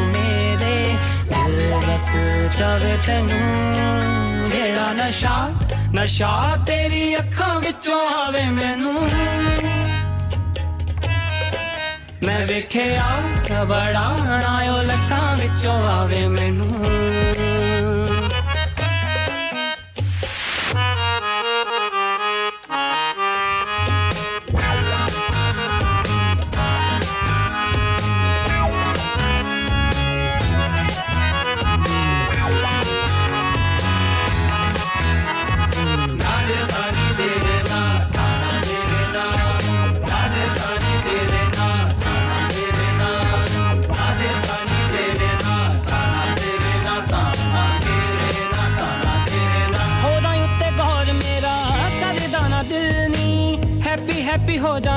नशा 4.98 5.36
नशा 5.94 6.32
तेरी 6.66 7.04
अखा 7.22 7.50
विचों 7.62 8.02
आवे 8.18 8.44
मैनू 8.58 8.92
ਮੈਂ 12.24 12.46
ਵੇਖਿਆ 12.46 13.64
ਬੜਾ 13.64 14.16
ਨਾਇਓ 14.40 14.82
ਲੱਖਾਂ 14.82 15.36
ਵਿੱਚੋਂ 15.36 15.72
ਆਵੇ 15.88 16.26
ਮੈਨੂੰ। 16.26 16.84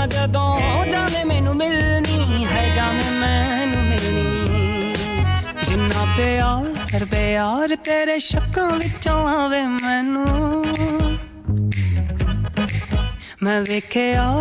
ਜਦੋਂ 0.08 0.86
ਜਾਵੇਂ 0.86 1.26
ਮੈਨੂੰ 1.26 1.56
ਮਿਲਣੀ 1.56 2.46
ਹੈ 2.46 2.74
ਜਾਵੇਂ 2.74 3.12
ਮੈਨੂੰ 3.12 3.84
ਮਿਲਣੀ। 3.84 4.96
ਜਿੰਨਾ 5.64 6.08
ਪਿਆਰ 6.18 7.06
ਪਿਆਰ 7.06 7.76
ਤੇਰੇ 7.76 8.20
ਸ਼ੱਕਾਂ 8.20 8.72
ਵਿੱਚੋਂ 8.72 9.30
ਆਵੇ 9.30 9.62
ਮੈਨੂੰ। 9.62 10.66
ਮੈਂ 13.44 13.62
ਵੇਖਿਆ, 13.62 14.34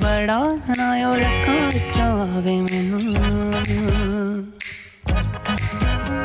ਬੜਾ 0.00 0.58
ਨਾ 0.76 1.08
ਉਹ 1.08 1.16
ਲੱਕਾਂ 1.16 1.70
ਵਿੱਚੋਂ 1.72 2.36
ਆਵੇ 2.36 2.60
ਮੈਨੂੰ। 2.60 3.14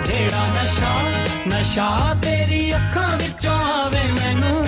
ਜਿਹੜਾ 0.05 0.47
ਨਸ਼ਾ 0.47 1.03
ਨਸ਼ਾ 1.47 2.15
ਤੇਰੀ 2.23 2.75
ਅੱਖਾਂ 2.75 3.17
ਵਿੱਚੋਂ 3.17 3.59
ਆਵੇ 3.59 4.11
ਮੈਨੂੰ। 4.11 4.67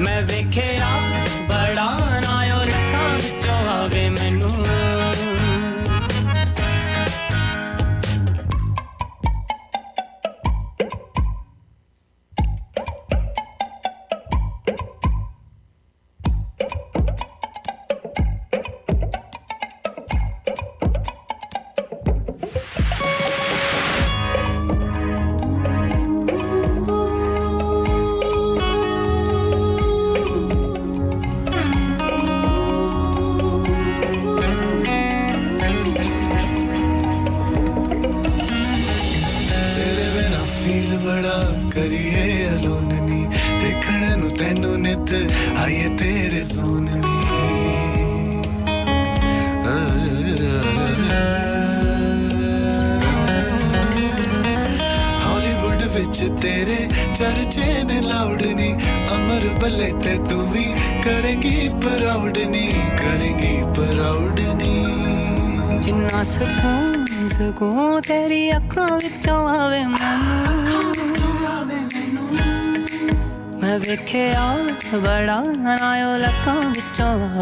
ਮੈਂ 0.00 0.22
ਵੇਖਿਆ 0.22 0.86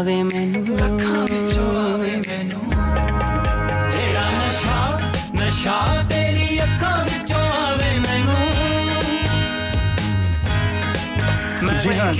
ਆਵੇ 0.05 0.21
ਮੈਨੂੰ 0.23 0.75
ਅੱਖਾਂ 0.77 1.21
ਵਿੱਚੋਂ 1.21 1.63
ਆਵੇ 1.83 2.09
ਮੈਨੂੰ 2.17 2.59
ਤੇਰਾ 3.91 4.25
ਨਸ਼ਾ 4.31 4.99
ਨਸ਼ਾ 5.35 5.77
ਤੇਰੀ 6.09 6.59
ਅੱਖਾਂ 6.63 6.97
ਵਿੱਚੋਂ 7.05 7.39
ਆਵੇ 7.61 7.97
ਮੈਨੂੰ 7.99 8.35
ਜੀ 11.79 11.89
ਹਾਂ 11.93 12.13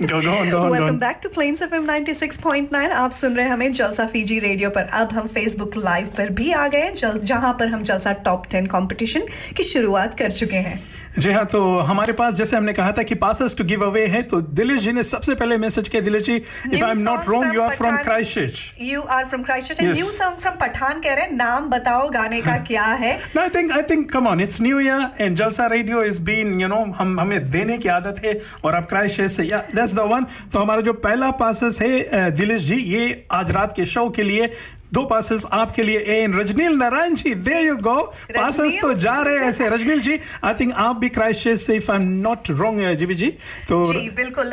Go, 0.00 0.18
go 0.18 0.30
on, 0.32 0.50
go 0.50 0.58
on, 0.64 0.82
on. 0.82 0.98
Back 1.00 1.18
to 1.22 1.28
Plains 1.28 1.62
FM 1.62 1.86
96.9 1.86 2.90
आप 3.00 3.12
सुन 3.12 3.34
रहे 3.36 3.44
हैं 3.46 3.52
हमें 3.52 3.72
जलसा 3.72 4.06
फीजी 4.12 4.38
रेडियो 4.40 4.70
पर 4.76 4.82
अब 5.00 5.12
हम 5.12 5.26
फेसबुक 5.34 5.76
लाइव 5.76 6.06
पर 6.16 6.30
भी 6.40 6.50
आ 6.52 6.66
गए 6.68 6.82
हैं 6.82 7.18
जहाँ 7.24 7.52
पर 7.58 7.68
हम 7.74 7.82
जलसा 7.90 8.12
टॉप 8.28 8.46
10 8.54 8.68
कंपटीशन 8.72 9.26
की 9.56 9.62
शुरुआत 9.72 10.18
कर 10.18 10.30
चुके 10.40 10.56
हैं 10.68 10.80
जी 11.18 11.30
हाँ 11.32 11.44
तो 11.52 11.60
हमारे 11.86 12.12
पास 12.18 12.34
जैसे 12.34 12.56
हमने 12.56 12.72
कहा 12.72 12.90
था 12.98 13.02
कि 13.02 13.14
पासेस 13.22 13.56
टू 13.58 13.64
गिव 13.70 13.84
अवे 13.84 14.04
है 14.08 14.22
तो 14.32 14.40
दिलेश 14.58 14.80
जी 14.80 14.92
ने 14.92 15.02
सबसे 15.04 15.34
पहले 15.34 15.56
मैसेज 15.58 15.88
किया 15.88 16.02
Dilesh 16.02 16.22
ji 16.22 16.34
if 16.36 16.84
I 16.84 16.90
am 16.90 16.98
not 16.98 17.28
wrong 17.28 17.54
you 17.54 17.62
are 17.62 17.74
from. 17.76 17.96
Christchurch 18.02 18.60
You 18.90 19.00
are 19.14 19.24
from 19.32 19.42
Christchurch 19.48 19.80
and 19.82 19.88
Yes. 19.88 19.98
new 20.00 20.12
song 20.18 20.36
from 20.44 20.60
Pathaan 20.60 21.00
कह 21.00 21.14
रहे 21.14 21.24
हैं 21.24 21.32
नाम 21.36 21.68
बताओ 21.70 22.08
गाने 22.10 22.40
का 22.42 22.56
क्या 22.68 22.84
है 23.02 23.10
No, 23.36 23.42
I 23.46 23.48
think 23.56 23.74
I 23.78 23.82
think 23.90 24.06
come 24.14 24.28
on, 24.32 24.44
it's 24.46 24.60
New 24.68 24.78
Year 24.86 25.00
and 25.26 25.40
Jalsa 25.42 25.68
Radio 25.74 26.04
is 26.12 26.20
been 26.30 26.54
you 26.64 26.70
know 26.74 26.80
हम 27.00 27.18
हमें 27.20 27.50
देने 27.50 27.78
की 27.78 27.88
आदत 27.96 28.22
है 28.24 28.38
और 28.64 28.74
अब 28.74 28.86
क्राइस्ट 28.94 29.22
से 29.36 29.44
या 29.44 29.62
दैट्स 29.90 30.08
द 30.08 30.12
वन 30.12 30.26
तो 30.52 30.58
हमारा 30.58 30.80
जो 30.80 30.92
पहला 30.92 31.30
पासेस 31.30 31.78
है 31.82 32.30
दिलेश 32.32 32.62
जी 32.62 32.76
ये 32.76 33.26
आज 33.32 33.50
रात 33.50 33.72
के 33.76 33.86
शो 33.86 34.08
के 34.10 34.22
लिए। 34.22 34.52
दो 34.92 35.02
पासेस 35.04 35.44
आपके 35.52 35.82
लिए। 35.82 35.98
And 36.12 36.32
Rajneel 36.34 36.76
Narayan 36.76 37.14
ji 37.14 37.34
there 37.46 37.60
you 37.60 37.76
go 37.78 37.94
passes 38.30 38.78
तो 38.80 38.92
जा 38.94 39.14
रहे 39.22 39.36
हैं 39.38 39.48
ऐसे। 39.48 39.68
रजनील 39.68 40.00
जी 40.00 40.18
आई 40.44 40.54
थिंक 40.54 40.72
आप 40.76 40.96
भी 40.96 41.08
क्राइस्ट 41.08 41.48
से 41.56 41.76
if 41.76 41.90
I 41.92 41.98
am 41.98 42.08
not 42.22 42.50
wrong 42.50 42.94
GV 42.94 43.14
ji. 43.14 43.28
तो 43.68 43.84
जी 43.92 44.08
बिल्कुल। 44.16 44.50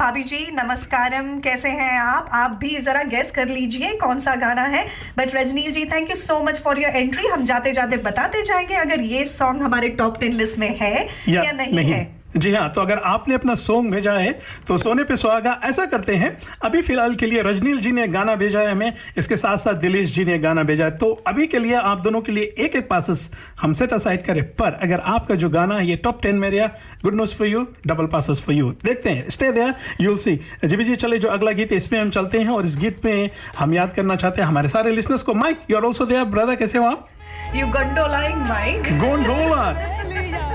भाभी 0.00 0.22
जी 0.22 0.46
नमस्कारम। 0.52 1.38
कैसे 1.40 1.68
हैं 1.68 1.98
आप? 2.00 2.28
आप 2.32 2.56
भी 2.56 2.76
जरा 2.80 3.02
गेस 3.14 3.30
कर 3.30 3.48
लीजिए 3.48 3.94
कौन 3.96 4.20
सा 4.20 4.34
गाना 4.34 4.62
है। 4.66 4.84
But 5.18 5.36
Rajneel 5.36 5.72
ji 5.72 5.84
thank 5.84 6.10
you 6.10 6.16
so 6.16 6.42
much 6.42 6.60
for 6.60 6.82
your 6.82 6.96
entry 6.96 7.26
हम 7.28 7.44
जाते 7.44 7.72
जाते 7.72 7.96
बताते 7.96 8.42
जाएँगे 8.42 8.74
अगर 8.76 9.00
ये 9.06 9.24
सॉन्ग 9.24 9.62
हमारे 9.62 9.88
टॉप 9.88 10.20
टेन 10.20 10.32
लिस्ट 10.32 10.58
में 10.58 10.76
है 10.80 10.94
या, 11.28 11.42
या 11.42 11.52
नहीं, 11.52 11.72
नहीं, 11.72 11.92
है। 11.92 12.17
जी 12.38 12.52
हाँ 12.54 12.68
तो 12.72 12.80
अगर 12.80 12.98
आपने 13.04 13.34
अपना 13.34 13.54
सॉन्ग 13.54 13.90
भेजा 13.92 14.12
है 14.12 14.32
तो 14.68 14.76
सोने 14.78 15.04
पे 15.04 15.16
सुहागा 15.16 15.58
ऐसा 15.64 15.84
करते 15.86 16.14
हैं। 16.16 16.36
अभी 16.64 16.82
फ़िलहाल 16.82 17.14
के 17.14 17.26
लिए 17.26 17.42
रजनील 17.42 17.80
जी 17.80 17.92
ने 17.92 18.06
गाना 18.08 18.34
भेजा 18.36 18.60
है 18.60 18.70
हमें 18.70 18.92
इसके 19.18 19.36
साथ 19.36 19.56
साथ 19.56 19.74
दिलेश 19.80 20.14
जी 20.14 20.24
ने 20.24 20.38
गाना 20.38 20.62
भेजा 20.62 20.84
है। 20.84 20.90
तो 20.90 21.10
अभी 21.26 21.46
के 21.46 21.58
लिए 21.58 21.74
आप 21.74 22.00
दोनों 22.00 22.20
के 22.20 22.32
लिए 22.32 22.54
एक 22.58 22.76
एक 22.76 22.88
पासेस 22.88 23.30
हम 23.60 23.72
सेट 23.72 23.92
असाइड 23.92 24.24
करें। 24.24 24.42
पर 24.52 24.78
अगर 24.82 25.00
आपका 25.06 25.34
जो 25.34 25.48
गाना 25.50 25.78
है 25.78 25.88
ये 25.88 25.96
टॉप 25.96 26.22
टेन 26.22 26.36
में 26.36 26.50
रहा 26.50 26.66
good 27.02 27.14
news 27.14 27.34
for 27.34 27.46
you 27.46 27.66
double 27.86 28.06
passes 28.06 28.42
for 28.46 28.54
you 28.54 28.70
देखते 28.84 29.10
हैं 29.10 29.28
stay 29.30 29.52
there 29.52 29.74
you 30.00 30.08
will 30.08 30.18
see 30.18 30.40
GB 30.64 30.84
ji 30.84 30.96
चले 30.96 31.18
जो 31.18 31.28
अगला 31.28 31.52
गीत 31.52 31.72
है 31.72 31.76
इसमें 31.76 32.00
हम 32.00 32.10
चलते 32.10 32.38
हैं 32.38 32.48
और 32.48 32.66
इस 32.66 32.76
गीत 32.78 33.04
में 33.04 33.30
हम 33.58 33.74
याद 33.74 33.92
करना 33.92 34.16
चाहते 34.16 34.42
हैं 34.42 34.48
हमारे 34.48 34.68
सारे 34.68 34.92
लिसनर्स 34.92 35.22
को। 35.22 35.34
Mike 35.34 35.60
you 35.70 35.76
are 35.76 35.84
also 35.84 36.06
there 36.06 36.24
brother 36.26 36.56
कैसे 36.56 36.78
हो 36.78 36.84
आप? 36.86 37.08
You 37.56 37.66
gondolaing 37.68 38.46
Mike 38.46 38.98
gondola 39.00 39.72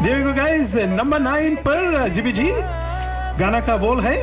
go 0.01 0.33
guys 0.33 0.73
number 0.91 1.19
9 1.21 1.55
पर 1.65 2.09
जीबी 2.13 2.31
जी 2.31 2.47
गाना 3.39 3.59
का 3.67 3.75
बोल 3.77 3.99
है? 4.01 4.15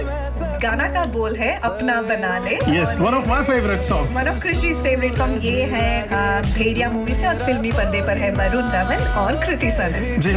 गाना 0.63 0.89
का 0.93 1.05
बोल 1.13 1.37
है 1.37 1.51
अपना 1.65 2.01
बना 2.03 2.33
ले। 2.39 2.57
Yes 2.77 2.97
one 2.99 3.15
of 3.15 3.29
my 3.29 3.43
favourite 3.45 3.83
song 3.83 4.17
one 4.17 4.29
of 4.29 4.41
Christie's 4.43 4.83
favourite 4.85 5.15
song 5.15 5.45
ये 5.45 5.63
है 5.73 5.89
भेड़िया 6.55 6.91
मूवी 6.91 7.15
से 7.15 7.27
और 7.29 7.45
फिल्मी 7.47 7.73
पर्दे 7.73 8.01
पर 8.03 8.17
है 8.25 8.33
वरुण 8.35 8.69
धवन 8.73 9.07
और 9.23 9.45
कृति 9.47 9.71
सनन। 9.71 10.21
जी। 10.21 10.35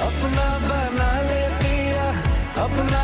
अपना 0.00 0.48
बना 0.66 1.10
ले 1.22 1.42
पिया 1.62 2.08
अपना 2.64 3.03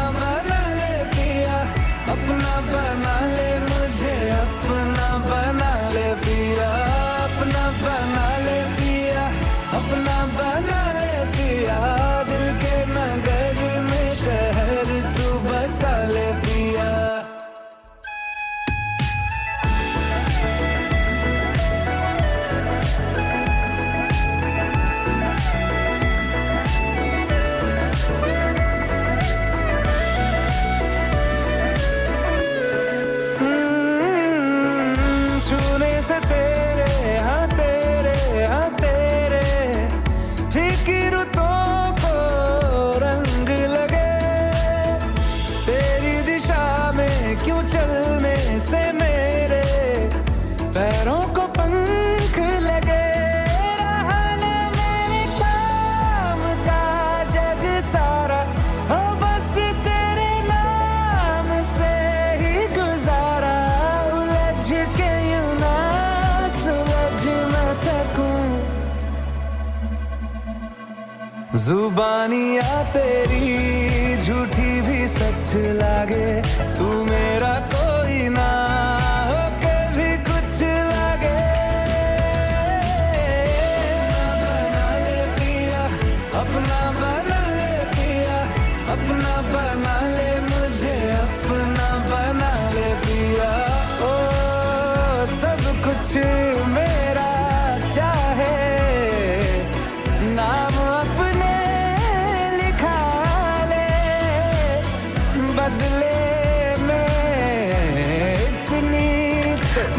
जुबानिया 72.00 72.68
तेरी 72.92 73.29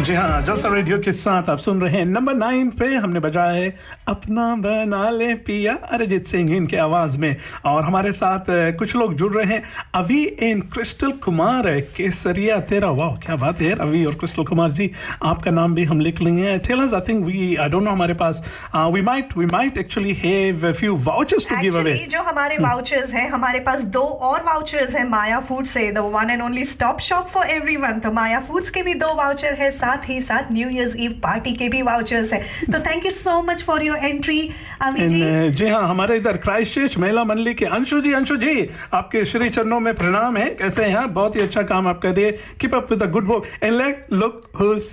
जी 0.05 0.13
हाँ 0.15 0.41
जलसा 0.45 0.69
रेडियो 0.73 0.97
के 1.05 1.11
साथ 1.11 1.49
आप 1.49 1.57
सुन 1.59 1.81
रहे 1.81 1.97
हैं 1.97 2.05
नंबर 2.05 2.33
नाइन 2.33 2.69
पे 2.79 2.85
हमने 2.95 3.19
बजाया 3.19 3.51
है 3.53 3.69
अपना 4.07 4.45
बना 4.55 5.09
ले 5.09 5.33
पिया। 5.45 5.73
अरिजीत 5.91 6.27
सिंह 6.27 6.55
इनके 6.55 6.77
आवाज़ 6.79 7.17
में। 7.17 7.35
और 7.65 7.83
हमारे 7.83 8.11
साथ 8.11 8.45
कुछ 8.77 8.95
लोग 8.95 9.13
जुड़ 9.15 9.31
रहे 9.33 9.53
हैं। 9.53 9.63
अभी 9.95 10.23
इन 10.23 10.61
क्रिस्टल 10.73 11.11
कुमार 11.23 11.69
केसरिया 11.97 12.59
तेरा। 12.69 12.89
वाह 12.91 13.15
क्या 13.17 13.35
बात 13.35 13.61
है 13.61 13.71
अभी 13.79 14.03
और 14.05 14.15
क्रिस्टल 14.15 14.43
कुमार 14.43 14.71
जी। 14.71 14.89
आपका 15.23 15.51
नाम 15.51 15.75
भी 15.75 15.83
हम 15.83 15.99
लिख 16.01 16.21
लेंगे। 16.21 16.57
Tell 16.59 16.81
us 16.83 16.93
I 16.93 17.01
think 17.07 17.25
we 17.25 17.55
I 17.55 17.69
don't 17.69 17.83
know 17.83 17.91
हमारे 17.91 18.13
पास। 18.13 18.43
We 18.75 19.01
might 19.01 19.37
we 19.37 19.45
might 19.47 19.77
actually 19.77 20.13
have 20.15 20.71
few 20.73 20.95
vouchers 21.03 21.47
to 21.49 21.59
give 21.61 21.77
away 21.79 21.93
जो 22.11 22.21
हमारे 22.23 22.57
वाउचर्स 22.61 23.13
हैं 23.13 23.29
हमारे 23.29 23.59
पास 23.59 23.83
दो 23.93 24.01
और 24.01 24.43
वाउचर्स 24.43 24.95
हैं 24.95 25.07
माया 25.09 25.39
फ़ूड 25.39 25.65
से 25.65 25.91
the 25.91 25.97
one 26.13 26.29
and 26.29 26.41
only 26.41 26.63
stop 26.65 26.99
shop 27.01 27.27
for 27.27 27.49
everyone 27.49 27.99
तो 27.99 28.11
माया 28.11 28.39
फूड्स 28.47 28.69
के 28.69 28.83
भी 28.83 28.93
दो 28.95 29.13
वाउचर 29.15 29.53
है 29.53 29.69
साथ 29.71 30.09
ही 30.09 30.19
साथ 30.21 30.51
न्यू 30.51 30.69
ईयर्स 30.69 30.95
ईव 30.99 31.19
पार्टी 31.23 31.53
के 31.53 31.69
भी 31.69 31.81
वाउचर्स 31.81 32.33
है। 32.33 32.41
तो 32.71 32.79
thank 32.81 33.05
you 33.05 33.11
so 33.11 33.41
much 33.43 33.63
for 33.63 33.83
your 33.83 34.00
entry 34.01 34.49
अभी 34.81 35.07
जी 35.07 35.49
जी 35.49 35.67
हाँ 35.67 35.89
हमारे 35.89 36.17
इधर 36.17 36.37
क्राइस्ट 36.37 36.97
महिला 36.97 37.23
मंडली 37.23 37.53
के 37.53 37.65
अंशु 37.65 38.01
जी 38.01 38.13
अंशु 38.13 38.37
जी, 38.37 38.69
आपके 38.93 39.25
श्री 39.25 39.49
चरणों 39.49 39.79
में 39.79 39.93
प्रणाम 39.95 40.37
है। 40.37 40.49
कैसे 40.55 40.85
हैं 40.85 41.13
बहुत 41.13 41.35
ही 41.35 41.41
अच्छा 41.41 41.61
काम 41.61 41.87
आप 41.87 42.01
कर 42.01 42.09
रही 42.09 42.25
है। 42.25 42.31
Keep 42.31 42.75
up 42.75 42.91
with 42.91 43.11
good 43.11 43.27
work 43.27 43.43
and 43.63 43.73
look 44.13 44.41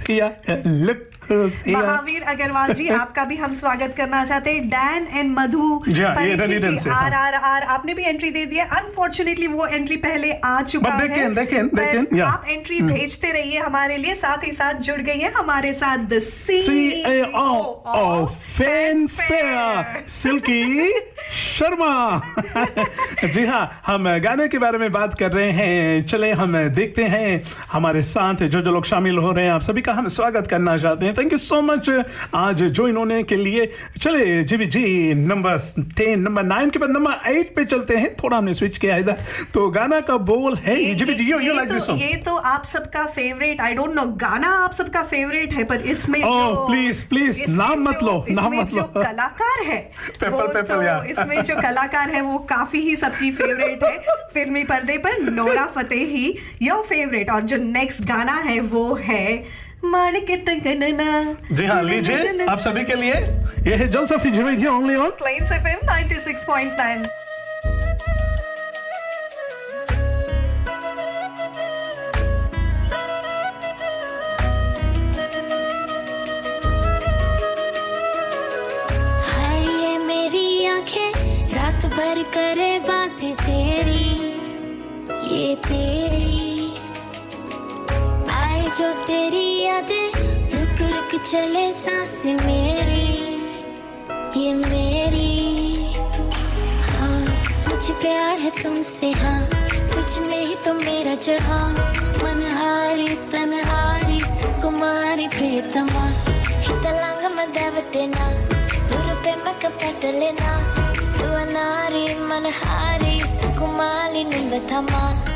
here 0.09 0.63
look 0.67 1.08
Mahavir 1.69 2.23
Agrawal 2.23 2.73
ji 2.73 2.89
आपका 2.89 3.25
भी 3.25 3.37
हम 3.37 3.55
स्वागत 3.55 3.95
करना 3.97 4.25
चाहते 4.25 4.51
हैं। 4.51 4.69
Dan 4.69 5.09
and 5.13 5.39
Madhu. 5.39 5.85
Are 6.91 7.15
are 7.15 7.35
are 7.35 7.63
आपने 7.63 7.95
भी 7.95 8.03
एंट्री 8.03 8.31
दे 8.31 8.47
दी 8.47 8.57
है। 8.57 8.69
अनफॉर्चुनेटली 8.69 9.47
वो 9.47 9.67
एंट्री 9.67 9.97
पहले 9.97 10.33
आ 10.33 10.63
चुका 10.63 10.91
है। 10.91 11.35
पर 11.35 11.95
can, 11.95 12.13
yeah. 12.13 12.27
आप 12.27 12.45
एंट्री 12.49 12.81
भेजते 12.81 13.33
रहिए 13.33 13.59
हमारे 13.59 13.97
लिए 13.97 14.15
साथ 14.15 14.47
ही 14.47 14.53
साथ 14.53 14.75
जुड़ 14.75 15.01
गई 15.01 15.19
है 15.19 15.33
हमारे 15.33 15.73
साथ 15.73 15.99
द 15.99 16.19
Fanfare 18.59 20.09
सिल्की 20.09 20.93
शर्मा। 21.33 22.23
जी 23.25 23.47
हाँ 23.47 23.83
हम 23.87 24.19
गाने 24.19 24.49
के 24.49 24.59
बारे 24.59 24.79
में 24.79 24.93
बात 24.93 25.19
कर 25.19 25.33
रहे 25.33 25.51
हैं। 25.51 26.07
चले 26.07 26.33
हम 26.33 26.69
देखते 26.69 27.05
हैं 27.05 27.43
हमारे 27.73 28.03
साथ 28.03 28.35
जो 28.35 28.61
जो 28.61 28.71
लोग 28.73 28.85
शामिल 28.85 29.19
हो 29.19 29.33
रहे 29.33 29.45
हैं। 29.45 29.53
आप 29.53 29.61
सभी 29.61 29.83
का 29.83 29.93
हम 29.93 30.09
स्वागत 30.09 30.47
करना 30.47 30.77
चाहते 30.79 31.07
हैं। 31.07 31.15
थैंक 31.19 31.33
यू 31.33 31.39
सो 31.39 31.61
मच 31.63 31.89
आज 32.35 32.63
ज्वाइन 32.63 32.97
होने 32.97 33.23
के 33.23 33.37
लिए 33.37 33.67
चले 34.03 34.45
जी 34.45 34.57
भी 34.57 34.67
जी 34.67 35.15
नंबर 35.15 35.57
टेन 35.97 36.21
नंबर 36.21 36.43
नाइन 36.43 36.71
के 36.71 36.79
बाद 36.79 36.91
नंबर 36.91 37.31
एट 37.31 37.55
पे 37.57 37.65
चलते 37.65 37.97
हैं। 37.97 38.15
थोड़ा 38.17 38.37
हमने 38.37 38.55
स्विच 38.55 38.79
किया 38.79 38.97
इधर। 38.97 39.17
तो 39.55 39.69
गाना 39.71 40.01
का 40.01 40.17
बोल 40.17 40.55
है 40.57 40.81
ये, 40.83 40.95
जी 40.95 41.05
जी 41.05 41.25
यू 41.25 41.39
लाइक 41.55 41.71
दिस 41.71 41.87
सॉन्ग 41.87 42.03
ये 42.03 42.15
तो 42.15 42.37
आप 42.37 42.65
सबका 42.65 43.05
फेवरेट 43.07 43.61
आई 43.61 43.75
डोंट 43.75 43.95
नो 43.95 44.05
गाना 44.07 44.49
आप 44.65 44.73
सबका 44.73 45.03
फेवरेट 45.03 45.53
है 45.53 45.65
पर 45.65 45.77
इसमें 45.77 46.21
Oh, 46.21 46.25
जो 46.25 46.67
please, 46.67 47.29
इसमें 47.29 47.57
नाम 47.57 47.83
मत 47.83 47.95
जो- 47.95 48.03
लो, 48.03 48.25
नाम 48.31 48.55
मत 48.55 48.75
लो। 48.75 48.83
कलाकार 48.83 49.63
है 49.65 49.81
पेपल, 50.21 50.47
पेपल, 50.47 50.87
तो 50.87 51.05
इसमें 51.05 51.43
जो 51.43 51.55
कलाकार 51.57 52.11
है 52.11 52.21
वो 52.21 52.39
काफ़ी 52.39 52.81
ही 52.81 52.97
सबकी 52.97 53.31
फेवरेट 53.31 53.85
है। 53.85 53.97
फिल्मी 54.35 54.65
पर्दे 54.65 54.99
पर 54.99 55.19
नोरा 55.23 55.67
फतेही 55.77 56.27
योर 56.63 56.83
फेवरेट 56.83 57.31
और 57.31 57.43
जो 57.43 57.57
नेक्स्ट 57.57 58.03
गाना 58.03 58.35
है 58.35 58.61
वो 58.61 58.95
है 58.95 59.25
जी 61.57 61.67
हाँ 61.67 61.83
लीजिए 61.83 62.47
आप 62.51 62.61
सभी 62.61 62.85
के 62.85 62.95
लिए 63.01 63.15
ये 63.71 63.75
है 63.83 63.89
Jalsa 63.89 64.17
Fiji 64.25 64.43
radio 64.43 64.73
only 64.77 64.95
on 65.07 65.11
Plains 65.23 65.53
FM 65.53 65.87
96.9 65.93 67.07
हाय 78.29 79.63
ये 79.83 79.99
मेरी 80.07 80.47
आँखें 80.67 81.53
रात 81.55 81.85
भर 81.97 82.23
करे 82.35 82.79
बातें 82.89 83.35
तेरी। 83.37 84.05
ये 85.35 85.55
तेरी 85.67 86.08
जो 88.79 88.93
तेरी 89.07 89.47
यादें 89.63 90.07
रुक 90.51 90.81
रुक 90.81 91.11
चले 91.23 91.71
सांस 91.73 92.23
मेरी, 92.27 93.07
ये 94.37 94.53
मेरी। 94.55 95.93
हाँ 96.89 97.23
कुछ 97.67 97.91
प्यार 98.03 98.39
है 98.39 98.51
तुमसे 98.63 99.11
हाँ 99.11 99.41
कुछ 99.95 100.19
में 100.29 100.45
ही 100.47 100.55
तो 100.65 100.75
मेरा 100.75 101.15
जहाँ। 101.27 101.67
मनहारी, 102.23 103.09
तनहारी 103.33 104.21
सुकुमारी 104.21 105.27
प्रीतमा। 105.29 106.05
हितलांग 106.69 107.25
मदवतेना 107.39 108.29
दुरुपे 108.91 109.35
मक 109.43 109.67
पेटलेना 109.81 110.53
तू 111.19 111.33
अनारी 111.41 112.07
मनहारी 112.31 113.19
सुकुमाली 113.41 114.25
निंबथमा 114.25 115.28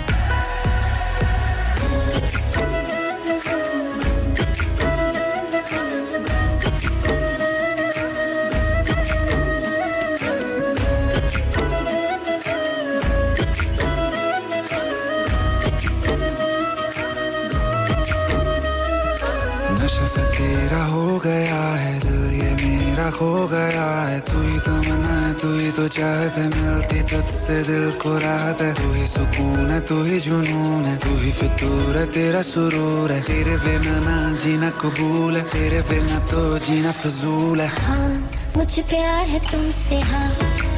तेरा 20.63 20.85
हो 20.85 21.19
गया 21.19 21.61
है 21.75 22.01
दिल, 22.01 22.41
ये 22.41 22.51
मेरा 22.51 23.11
खो 23.11 23.47
गया 23.47 24.07
है। 24.07 24.21
तू 24.21 24.43
ही 24.43 24.59
तो 24.61 24.73
मना 24.73 25.27
है, 25.27 25.35
तू 25.35 25.59
ही 25.59 25.71
तो 25.71 25.89
चाहत 25.89 26.35
है। 26.37 26.49
मिलती 26.49 27.03
तुझसे 27.03 27.63
दिल 27.63 27.91
को 27.91 28.19
राहत 28.19 28.61
है। 28.63 28.75
तू 28.75 28.93
ही 28.93 29.07
सुकून 29.07 29.71
है, 29.71 29.81
तू 29.81 30.05
ही 30.05 30.21
जुनून 30.21 30.85
है। 30.85 30.97
तू 30.97 31.17
ही 31.19 31.33
फितूर 31.33 31.97
है, 31.97 32.07
तेरा 32.07 32.43
सुरूर 32.43 33.13
है। 33.13 33.23
तेरे 33.23 33.57
बिना 33.57 33.99
ना 33.99 34.39
जीना 34.45 34.71
कबूल 34.71 35.37
है। 35.37 35.43
तेरे 35.43 35.83
बिना 35.83 36.19
तो 36.19 36.59
जीना 36.59 36.93
फजूल 36.93 37.61
है। 37.61 37.69
हाँ 37.69 38.31
मुझे 38.57 38.83
प्यार 38.83 39.27
है 39.27 39.41
तुमसे 39.53 40.01
हाँ। 40.01 40.31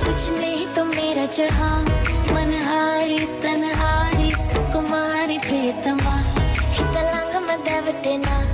तुझ 0.05 0.39
में 0.39 0.57
ही 0.57 0.67
तो 0.77 0.85
मेरा 0.85 1.27
जहाँ। 1.27 1.83
मनहारी, 2.35 3.19
तनहारी, 3.19 4.31
सुकुमारी 4.31 5.39
प्रियतमा 5.39 6.17
हितलांग 6.73 7.43
मदवटेना 7.45 8.54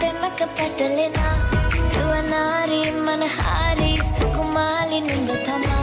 පෙමක 0.00 0.38
පැටලෙනා 0.56 1.36
රුවනාරී 1.94 2.90
මනහාරී 3.06 3.96
සුකුමාලි 4.10 5.00
නිඳ 5.08 5.30
තමා 5.46 5.78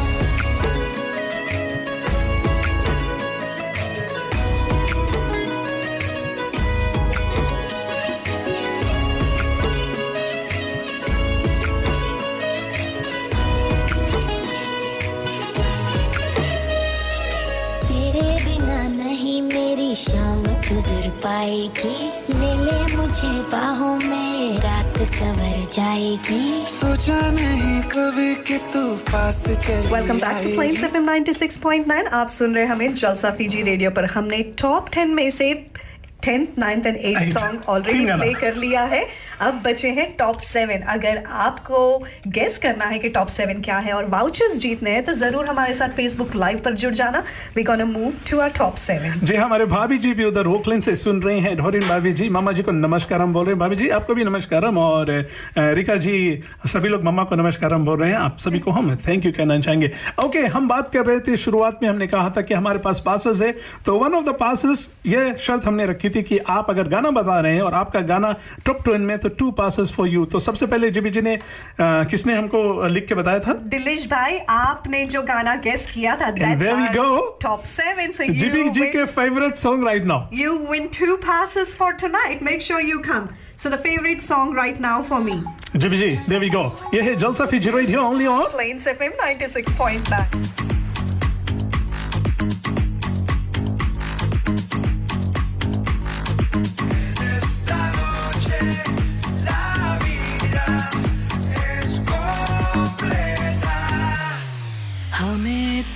तेरे 17.88 18.30
बिना 18.46 18.82
नहीं 18.92 19.42
मेरी 19.44 19.94
शाम 19.98 20.44
गुजर 20.68 21.10
पाएगी 21.24 21.96
ले 22.68 22.96
मुझे 22.96 23.30
बाहों 23.52 23.96
में 24.00 24.58
रात 24.60 24.98
सवर 25.10 25.60
जाएगी। 25.74 26.66
सोचा 26.68 27.20
नहीं 27.32 27.82
कभी 27.92 28.34
कि 28.48 28.58
तू 28.74 28.82
पास 29.12 29.44
चली 29.48 29.92
welcome 29.94 30.18
back 30.18 30.44
to 30.44 30.50
Flames 30.56 30.84
FM 30.84 31.06
96.9 31.10 32.08
आप 32.20 32.30
सुन 32.30 32.56
रहे 32.56 32.64
हैं 32.64 32.72
हमें 32.72 32.94
जलसा 32.94 33.30
फीजी 33.38 33.62
रेडियो 33.62 33.92
पर। 33.92 34.06
हमने 34.16 34.42
टॉप 34.62 34.90
10 34.98 35.14
में 35.14 35.30
से 35.30 35.54
tenth 36.24 36.60
ninth 36.60 36.86
and 36.86 36.98
eight 36.98 37.34
song 37.34 37.70
already 37.70 38.06
play 38.06 38.34
कर 38.42 38.56
लिया 38.56 38.84
है। 38.94 39.04
अब 39.42 39.62
बचे 39.66 39.90
हैं 39.90 40.06
टॉप 40.20 40.38
सेवन 40.40 40.82
अगर 40.90 41.22
आपको 41.28 41.80
गेस 42.28 42.58
करना 42.58 42.86
है 42.86 43.00
कि 43.00 43.10
टॉप 43.10 43.28
सेवन 43.28 43.62
क्या 43.62 43.78
है 43.78 43.94
और 43.94 44.06
वाउचर्स 44.10 44.58
जीतने 44.60 44.92
हैं 44.92 45.04
तो 45.06 45.14
ज़रूर 45.14 45.46
हमारे 45.46 45.74
साथ 45.74 45.90
फेसबुक 45.90 46.36
लाइव 46.36 46.62
पर 46.66 46.74
जुड़ 46.76 46.94
जाना। 46.94 47.24
We 47.56 47.64
gonna 47.64 47.86
move 47.86 48.14
to 48.30 48.40
our 48.40 48.50
top 48.58 48.76
seven 48.78 49.20
जी, 49.24 49.36
हमारे 49.36 49.66
भाभी 49.68 49.98
जी 49.98 50.14
भी 50.14 50.26
उधर 50.26 50.48
ओकलैंड 50.48 50.84
से 50.84 50.96
सुन 50.96 51.22
रहे 51.22 51.40
हैं। 51.40 51.56
ढोरिन 51.58 51.88
भाभी 51.88 52.14
जी, 52.14 52.30
मामा 52.30 52.52
जी 52.52 52.64
को 52.64 52.72
नमस्कार 52.72 53.26
बोल 53.28 53.46
रहे 53.46 53.54
हैं। 53.54 53.60
भाभी 53.60 53.76
जी, 53.76 53.90
आपको 53.90 54.14
भी 54.14 54.24
नमस्कार 54.24 54.66
और 54.68 55.12
रिका 55.58 55.96
जी, 55.98 56.42
सभी 56.68 56.90
लोग 56.90 57.04
मम्मा 57.04 57.24
को 57.24 57.36
नमस्कार 57.36 57.76
बोल 57.78 58.00
रहे 58.00 58.10
हैं। 58.10 58.18
आप 58.18 58.38
सभी 58.40 58.60
को 58.60 58.72
हम 58.72 58.96
थैंक 58.98 59.26
यू 59.26 59.32
कहना 59.32 59.60
चाहेंगे। 59.60 59.92
ओके 60.26 60.40
हम 60.48 60.68
बात 60.68 60.92
कर 60.94 61.06
रहे 61.06 61.20
थे 61.20 61.38
शुरुआत 61.38 61.80
में, 61.84 61.90
हमने 61.90 62.08
कहा 62.08 62.34
था 62.38 62.42
कि 62.42 62.54
हमारे 62.54 62.80
पास 62.80 63.02
पासेस 63.06 63.42
है। 63.42 63.52
तो 63.86 63.98
वन 64.00 64.14
ऑफ़ 64.14 64.26
द 64.26 64.36
पासेस 64.40 64.90
ये 65.06 65.34
शर्त 65.40 65.66
हमने 65.68 65.86
रखी 65.86 66.10
थी 66.10 66.24
कि 66.24 66.38
आप 66.50 66.70
अगर 66.70 66.88
गाना 66.88 67.12
बता 67.12 67.40
रहे 67.40 67.56
हैं 67.56 67.62
और 67.62 67.74
आपका 67.76 68.02
गाना 68.08 68.36
टॉप 68.66 68.84
टेन 68.86 69.02
में 69.02 69.18
तो 69.18 69.27
टू 69.40 69.50
पासेस 69.60 69.92
फॉर 69.96 70.08
यू 70.08 70.26
तो 70.34 70.40
सबसे 70.40 70.66
पहले 70.66 70.92
जीबी 70.92 71.10
जी 71.10 71.22
ने 71.22 71.36
अ, 71.36 71.40
किसने 72.12 72.36
हमको 72.38 72.88
लिख 72.88 73.08
के 73.08 73.16
बताया 73.16 73.40
था 73.48 73.54
दिलिश 73.76 74.06
भाई 74.10 74.38
आपने 74.50 75.04
जो 75.16 75.22
गाना 75.32 75.56
गेस 75.68 75.90
किया 75.94 76.16
था 76.22 76.32
there 76.38 76.76
we 76.76 76.88
go. 76.96 77.08
Top 77.42 77.64
seven 77.74 78.12
so 78.20 78.30
GB 78.40 78.70
ji 78.80 78.86
के 78.92 79.06
favourite 79.06 79.56
song 79.66 79.86
right 79.88 80.06
now 80.06 80.36
You 80.44 80.56
win 80.72 80.88
two 81.00 81.18
passes 81.28 81.76
for 81.82 81.92
tonight. 82.06 82.42
Make 82.50 82.62
sure 82.70 82.82
you 82.92 83.02
come. 83.10 83.28
So 83.62 83.70
the 83.74 83.78
favorite 83.84 84.22
song 84.22 84.52
right 84.58 84.82
now 84.88 84.98
for 85.12 85.20
me. 85.30 85.38
जी 85.76 85.90
there 85.90 86.40
we 86.40 86.50
go 86.50 86.64
ये 86.94 87.02
है 87.02 87.16
Jalsa 87.26 87.46
Fiji 87.54 87.70
radio 87.72 88.02
only 88.10 88.26
on 88.26 88.44
Plains 88.56 88.88
FM 88.96 89.18
96.9. 89.24 90.87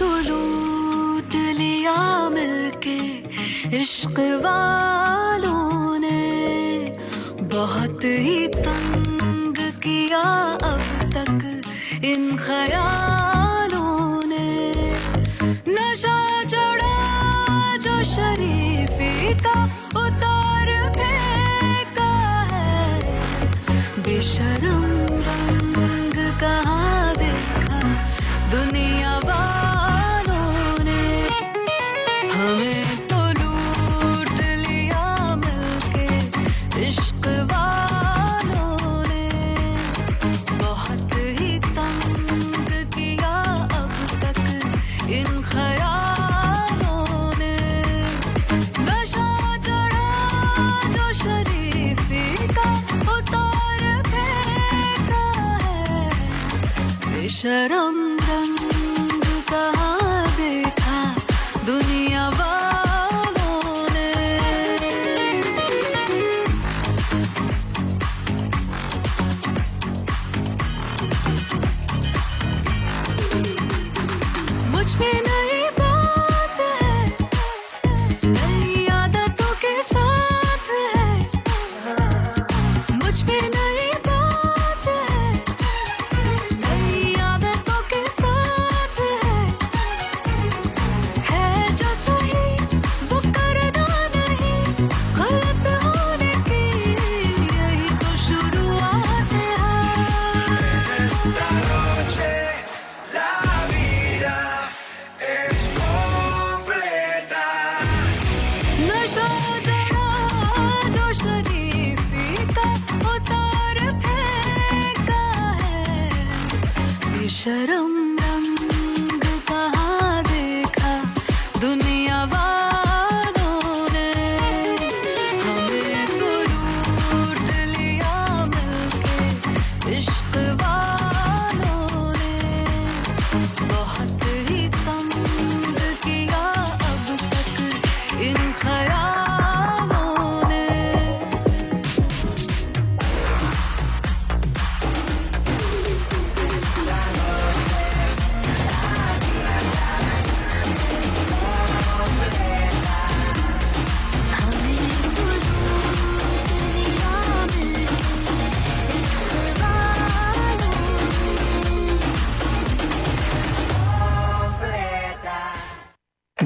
तो 0.02 0.10
लूट 0.20 1.36
लिया 1.36 2.30
मिलके 2.30 2.98
इश्क 3.82 4.20
वालों 4.46 6.00
ने। 6.00 6.22
बहुत 7.54 8.04
ही 8.04 8.48
तंग 8.48 9.58
किया 9.84 10.24
अब 10.64 10.82
तक 11.16 11.62
इन 12.06 12.38
ख्यालों 12.38 13.41
शरं 57.30 58.18
चिक 58.18 59.81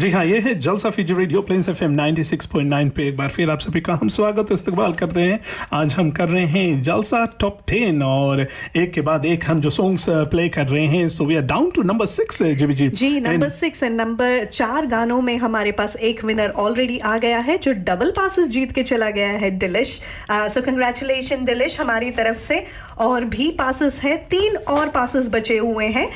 जी 0.05 0.09
हाँ 0.11 0.23
ये 0.25 0.39
है 0.39 0.53
Jalsa 0.61 0.89
Fiji 0.89 1.13
radio 1.13 1.41
Plains 1.41 1.67
F 1.69 1.83
M 1.83 1.95
96.9 1.95 2.89
पे। 2.95 3.07
एक 3.07 3.15
बार 3.17 3.29
फिर 3.35 3.49
आप 3.49 3.59
सभी 3.59 3.79
का 3.81 3.93
हम 4.01 4.09
स्वागत 4.09 4.51
और 4.51 4.53
इस्तकबाल 4.53 4.93
करते 4.93 5.19
हैं। 5.19 5.39
आज 5.73 5.93
हम 5.93 6.11
कर 6.11 6.27
रहे 6.29 6.45
हैं 6.47 6.83
जलसा 6.83 7.23
टॉप 7.39 7.61
10 7.69 8.01
और 8.03 8.41
एक 8.41 8.91
के 8.93 9.01
बाद 9.01 9.25
एक 9.25 9.45
हम 9.47 9.61
जो 9.61 9.69
सॉन्ग्स 9.69 10.05
प्ले 10.09 10.47
कर 10.49 10.67
रहे 10.67 10.85
हैं। 10.87 11.07
So 11.09 11.25
we 11.25 11.35
are 11.35 11.41
down 11.43 11.71
to 11.75 11.83
number 11.83 12.05
six 12.05 12.41
जी 12.43 12.73
जी 12.73 12.89
जी 12.89 13.09
नंबर 13.19 13.49
सिक्स 13.51 13.83
एंड 13.83 13.99
नंबर 14.01 14.45
चार 14.45 14.85
गानों 14.87 15.19
में 15.21 15.35
हमारे 15.37 15.71
पास 15.71 15.95
एक 15.95 16.23
विनर 16.25 16.49
ऑलरेडी 16.57 16.99
आ 16.99 17.17
गया 17.17 17.39
है 17.39 17.57
जो 17.57 17.73
डबल 17.87 18.11
पासेस 18.11 18.49
जीत 18.49 18.71
के 18.71 18.83
चला 18.83 19.09
गया 19.09 19.31
है 19.39 19.51
दिलिश। 19.57 19.99
सो 20.31 20.61
कंग्रेचुलेशन 20.61 21.45
दिलिश 21.45 21.79
हमारी 21.79 22.11
तरफ़ 22.11 22.37
से। 22.37 22.63
और 22.99 23.23
भी 23.25 23.49
पासेस 23.51 23.99
हैं 24.03 24.17
तीन 24.27 24.55
और 24.69 24.89
पासेस 24.89 25.29
बचे 25.31 25.57
हुए 25.57 25.85
हैं 25.87 26.07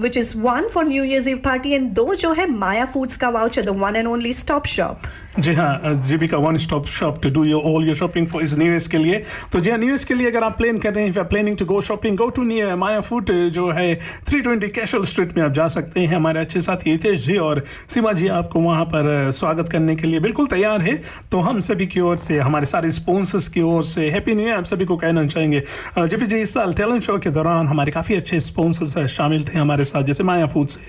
which 0.00 0.16
is 0.16 0.36
one 0.38 0.68
for 0.74 0.84
New 0.84 1.04
Year's 1.04 1.28
Eve 1.28 1.40
party 1.44 1.72
and 1.72 1.90
दो 1.92 2.14
जो 2.14 2.32
है 2.32 2.50
Maya 2.50 2.84
foods 2.84 3.15
discover 3.16 3.38
voucher, 3.38 3.62
the 3.62 3.72
one 3.72 3.96
and 3.96 4.06
only 4.06 4.30
Stop 4.30 4.66
Shop. 4.66 5.06
जी 5.38 5.52
हाँ 5.54 5.92
जीबी 6.06 6.26
का 6.26 6.38
one 6.38 6.56
stop 6.56 6.86
shop 6.88 7.20
to 7.22 7.28
do 7.30 7.42
your 7.44 7.62
all 7.66 7.86
your 7.86 7.96
shopping 7.96 8.26
for 8.26 8.42
इस 8.42 8.56
न्यू 8.58 8.66
ईयर्स 8.66 8.86
के 8.88 8.98
लिए। 8.98 9.16
तो 9.52 9.60
जी 9.60 9.70
हाँ 9.70 9.78
न्यू 9.78 9.88
ईयर्स 9.88 10.04
के 10.04 10.14
लिए 10.14 10.30
अगर 10.30 10.44
आप 10.44 10.56
प्लान 10.58 10.78
कर 10.78 10.94
रहे 10.94 11.04
हैं 11.04 11.24
planning 11.28 11.56
to 11.56 11.64
go 11.64 11.80
shopping 11.80 12.16
go 12.16 12.28
to 12.28 12.42
near 12.42 12.74
Maya 12.76 13.00
food 13.00 13.30
जो 13.52 13.70
है 13.70 13.94
320 14.30 14.68
कैशल 14.74 15.04
स्ट्रीट 15.04 15.36
में 15.36 15.42
आप 15.44 15.52
जा 15.52 15.66
सकते 15.68 16.00
हैं। 16.00 16.14
हमारे 16.14 16.40
अच्छे 16.40 16.60
साथी 16.60 16.90
हितेश 16.90 17.24
जी 17.26 17.36
और 17.38 17.62
सीमा 17.94 18.12
जी 18.12 18.28
आपको 18.28 18.60
वहाँ 18.60 18.84
पर 18.84 19.30
स्वागत 19.32 19.68
करने 19.68 19.96
के 19.96 20.06
लिए 20.06 20.20
बिल्कुल 20.20 20.46
तैयार 20.46 20.80
है। 20.82 20.96
तो 21.30 21.40
हम 21.40 21.60
सभी 21.60 21.86
की 21.86 22.00
ओर 22.00 22.16
से 22.18 22.38
हमारे 22.38 22.66
सारे 22.66 22.90
स्पॉन्सर्स 22.92 23.48
की 23.48 23.60
ओर 23.62 23.84
से 23.84 24.08
हैप्पी 24.10 24.34
न्यू 24.34 24.46
ईयर 24.46 24.56
आप 24.56 24.64
सभी 24.64 24.84
को 24.84 24.96
कहना 24.96 25.26
चाहेंगे। 25.26 25.62
जीबी 25.98 26.26
जी 26.26 26.36
इस 26.38 26.54
साल 26.54 26.72
टैलेंट 26.72 27.02
शो 27.02 27.18
के 27.18 27.30
दौरान 27.30 27.66
हमारे 27.68 27.92
काफ़ी 27.92 28.14
अच्छे 28.14 28.40
स्पॉन्सर्स 28.40 28.98
शामिल 29.16 29.44
थे 29.44 29.58
हमारे 29.58 29.84
साथ 29.84 30.02
जैसे 30.02 30.24
माया 30.24 30.46
फूड्स 30.46 30.80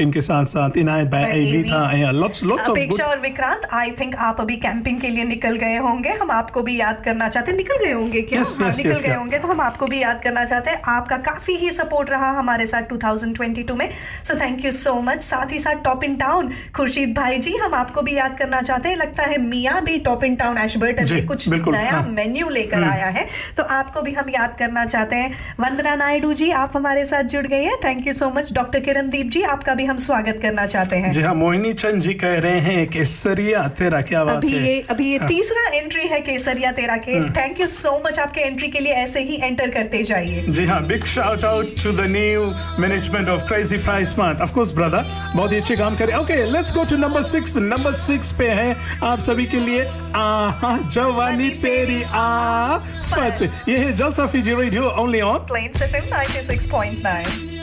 इनके 0.00 0.20
साथ 0.22 0.44
साथ 0.54 0.76
Inayat 0.76 1.08
by 1.08 1.24
By 1.26 1.36
AV 1.36 1.62
AV. 1.62 1.68
था 1.70 2.10
lots 2.12 2.44
lots 2.44 2.68
of 2.68 3.20
Vikrant 3.20 3.68
I 3.72 3.90
think 4.00 4.14
आप 4.16 4.40
अभी 4.40 4.56
कैंपिंग 4.56 5.00
के 5.00 5.08
लिए 5.08 5.24
निकल 5.24 5.56
गए 5.56 5.76
होंगे 5.76 6.10
हम 6.10 6.30
आपको 6.30 6.62
भी 6.62 6.76
याद 6.76 7.02
करना 7.04 7.28
चाहते 7.28 7.50
हैं। 7.50 7.56
निकल 7.58 7.84
गए 7.84 7.92
होंगे 7.92 8.22
क्या? 8.22 8.42
Yes, 8.42 8.60
हाँ, 8.60 8.68
yes, 8.68 8.76
निकल 8.76 8.90
yes, 8.90 9.00
गए 9.00 9.08
yeah. 9.08 9.18
होंगे 9.18 9.38
तो 9.38 9.48
हम 9.48 9.60
आपको 9.60 9.86
भी 9.86 10.00
याद 10.02 10.20
करना 10.24 10.44
चाहते 10.44 10.70
हैं। 10.70 10.82
आपका 10.88 11.16
काफ़ी 11.26 11.56
ही 11.56 11.70
सपोर्ट 11.70 12.10
रहा 12.10 12.30
हमारे 12.30 12.66
साथ 12.66 12.82
2022 12.82 13.76
में। 13.76 13.88
So 14.24 14.34
thank 14.40 14.64
you 14.64 14.70
so 14.70 14.94
much 15.00 15.22
साथ 15.22 15.52
ही 15.52 15.58
साथ 15.58 15.82
टॉप 15.84 16.04
इन 16.04 16.16
टाउन 16.16 16.50
खुर्शीद 16.76 17.14
भाई 17.14 17.38
जी 17.38 17.56
हम 17.56 17.74
आपको 17.74 18.02
भी 18.02 18.14
याद 18.14 18.36
करना 18.38 18.60
चाहते 18.62 18.88
हैं। 18.88 18.96
लगता 18.96 19.22
है 19.22 19.38
मियाँ 19.38 19.82
भी 19.84 19.98
टॉप 19.98 20.24
इन 20.24 20.36
टाउन 20.36 20.58
एशबर्टन 20.58 21.04
जी, 21.04 21.20
कुछ 21.22 21.48
नया 21.48 21.90
हाँ। 21.90 22.06
मेन्यू 22.08 22.48
लेकर 22.48 22.76
हम्म। 22.76 22.90
आया 22.90 23.06
है। 23.06 23.26
तो 23.56 23.62
आपको 23.62 24.02
भी 24.02 24.12
हम 24.12 24.30
याद 24.30 24.56
करना 24.58 24.84
चाहते 24.86 25.16
हैं। 25.16 25.30
वंदना 25.60 25.94
नायडू 25.94 26.32
जी 26.32 26.50
आप 26.50 26.76
हमारे 26.76 27.04
साथ 27.04 27.22
जुड़ 27.24 27.46
गए 27.46 27.62
हैं। 27.64 27.76
Thank 27.84 28.06
you 28.06 28.12
so 28.12 28.30
much 28.30 28.52
doctor 28.52 28.80
Kirandeep 28.80 29.30
ji 29.30 29.42
आपका 29.42 29.74
भी 29.74 29.84
हम 29.84 29.98
स्वागत 29.98 30.38
करना 30.42 30.66
चाहते 30.66 30.96
हैं। 30.96 31.12
जी 31.12 31.22
हाँ 31.22 31.34
मोहिनी 31.34 31.72
चंद 31.74 32.02
जी 32.02 32.14
कह 32.14 32.38
रहे 32.38 32.60
हैं 32.60 32.86
केसरिया 32.86 33.68
तेरा 33.86 34.00
क्या 34.02 34.24
बात 34.24 34.36
अभी 34.36 34.52
है? 34.52 34.62
ये 34.64 34.80
अभी 34.90 35.10
ये 35.10 35.18
हाँ। 35.18 35.28
तीसरा 35.28 35.66
एंट्री 35.74 36.06
है 36.08 36.20
केसरिया 36.20 36.70
तेरा 36.72 36.96
के। 36.98 37.20
थैंक 37.32 37.60
यू 37.60 37.66
सो 37.66 37.90
मच 38.06 38.18
आपके 38.18 38.40
एंट्री 38.40 38.68
के 38.68 38.80
लिए 38.80 38.92
ऐसे 38.94 39.20
ही 39.22 39.40
एंटर 39.42 39.70
करते 39.70 40.02
जाइए। 40.02 40.44
जी 40.48 40.64
हाँ 40.64 40.82
big 40.86 41.04
shout 41.14 41.44
out 41.44 41.74
to 41.82 41.92
the 41.92 42.06
new 42.10 42.44
management 42.82 43.28
of 43.28 43.42
crazy 43.48 43.76
price 43.84 44.14
smart 44.14 44.40
of 44.40 44.52
course 44.54 44.72
brother 44.72 45.12
बहुत 45.36 45.52
ही 45.52 45.56
अच्छे 45.56 45.76
काम 45.76 45.96
करे 45.96 46.14
okay 46.14 46.42
let's 46.52 46.74
go 46.74 46.84
to 46.90 46.96
number 46.96 47.22
six 47.22 47.56
number 47.56 47.92
six 48.02 48.32
पे 48.38 48.48
है 48.50 48.76
आप 49.04 49.20
सभी 49.20 49.46
के 49.46 49.60
लिए। 49.60 49.84
आ 50.16 50.76
जवानी 50.92 51.50
तेरी 51.62 52.02
आफत। 52.16 53.42
ये 53.68 53.78
है 53.78 53.92
Jalsa 53.96 54.26
Fiji 54.26 54.54
radio 54.54 54.88
only 55.02 55.20
on 55.20 55.38
plain 55.50 55.82
FM 55.84 56.10
96.9 56.14 57.55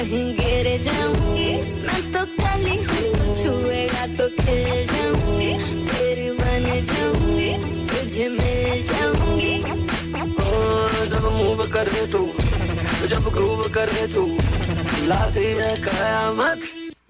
यहीं 0.00 0.34
गिर 0.34 0.66
जाऊँगी। 0.82 1.50
मैं 1.86 2.02
तो 2.12 2.24
काली 2.24 2.76
हूँ, 2.76 3.08
तू 3.10 3.24
छुएगा 3.34 4.06
तो 4.06 4.28
खिल 4.28 4.86
जाऊँगी। 4.86 5.52
तेरी 5.88 6.30
बन 6.30 6.64
जाऊँगी, 6.82 7.50
तुझे 7.84 8.28
मिल 8.28 8.82
जाऊँगी। 8.82 9.56
जब 11.10 11.24
मूव 11.32 11.62
करे 11.66 12.06
तू, 12.06 12.22
जब 13.06 13.28
ग्रूव 13.28 13.62
करे 13.68 14.06
तू, 14.14 14.24
लाती 15.06 15.44
है 15.44 15.76
कयामत, 15.76 16.60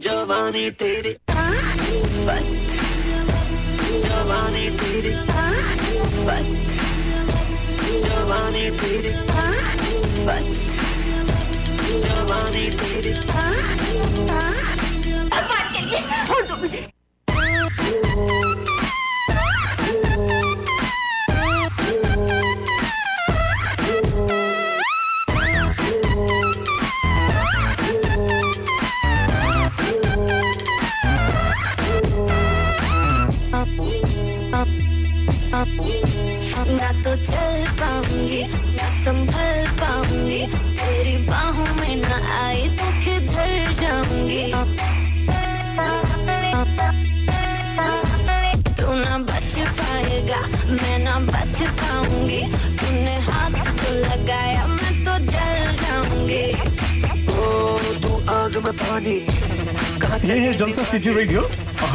जवानी 0.01 0.71
तेरी। 0.71 1.13
जवानी 4.01 4.71
तेरी। 4.71 5.13
आफत 5.39 6.47
जवानी 8.03 8.71
तेरी। 8.71 9.13
जवानी 11.99 12.71
तेरी। 12.71 13.13
छोड़ 16.27 16.47
दो 16.47 16.57
मुझे। 16.57 17.00
आग 58.91 59.03
में 59.07 59.27
पानी 60.01 60.29
ये 60.29 60.39
है 60.39 60.53
जलसा 60.53 60.83
फीजी 60.91 61.13
रेडियो 61.15 61.43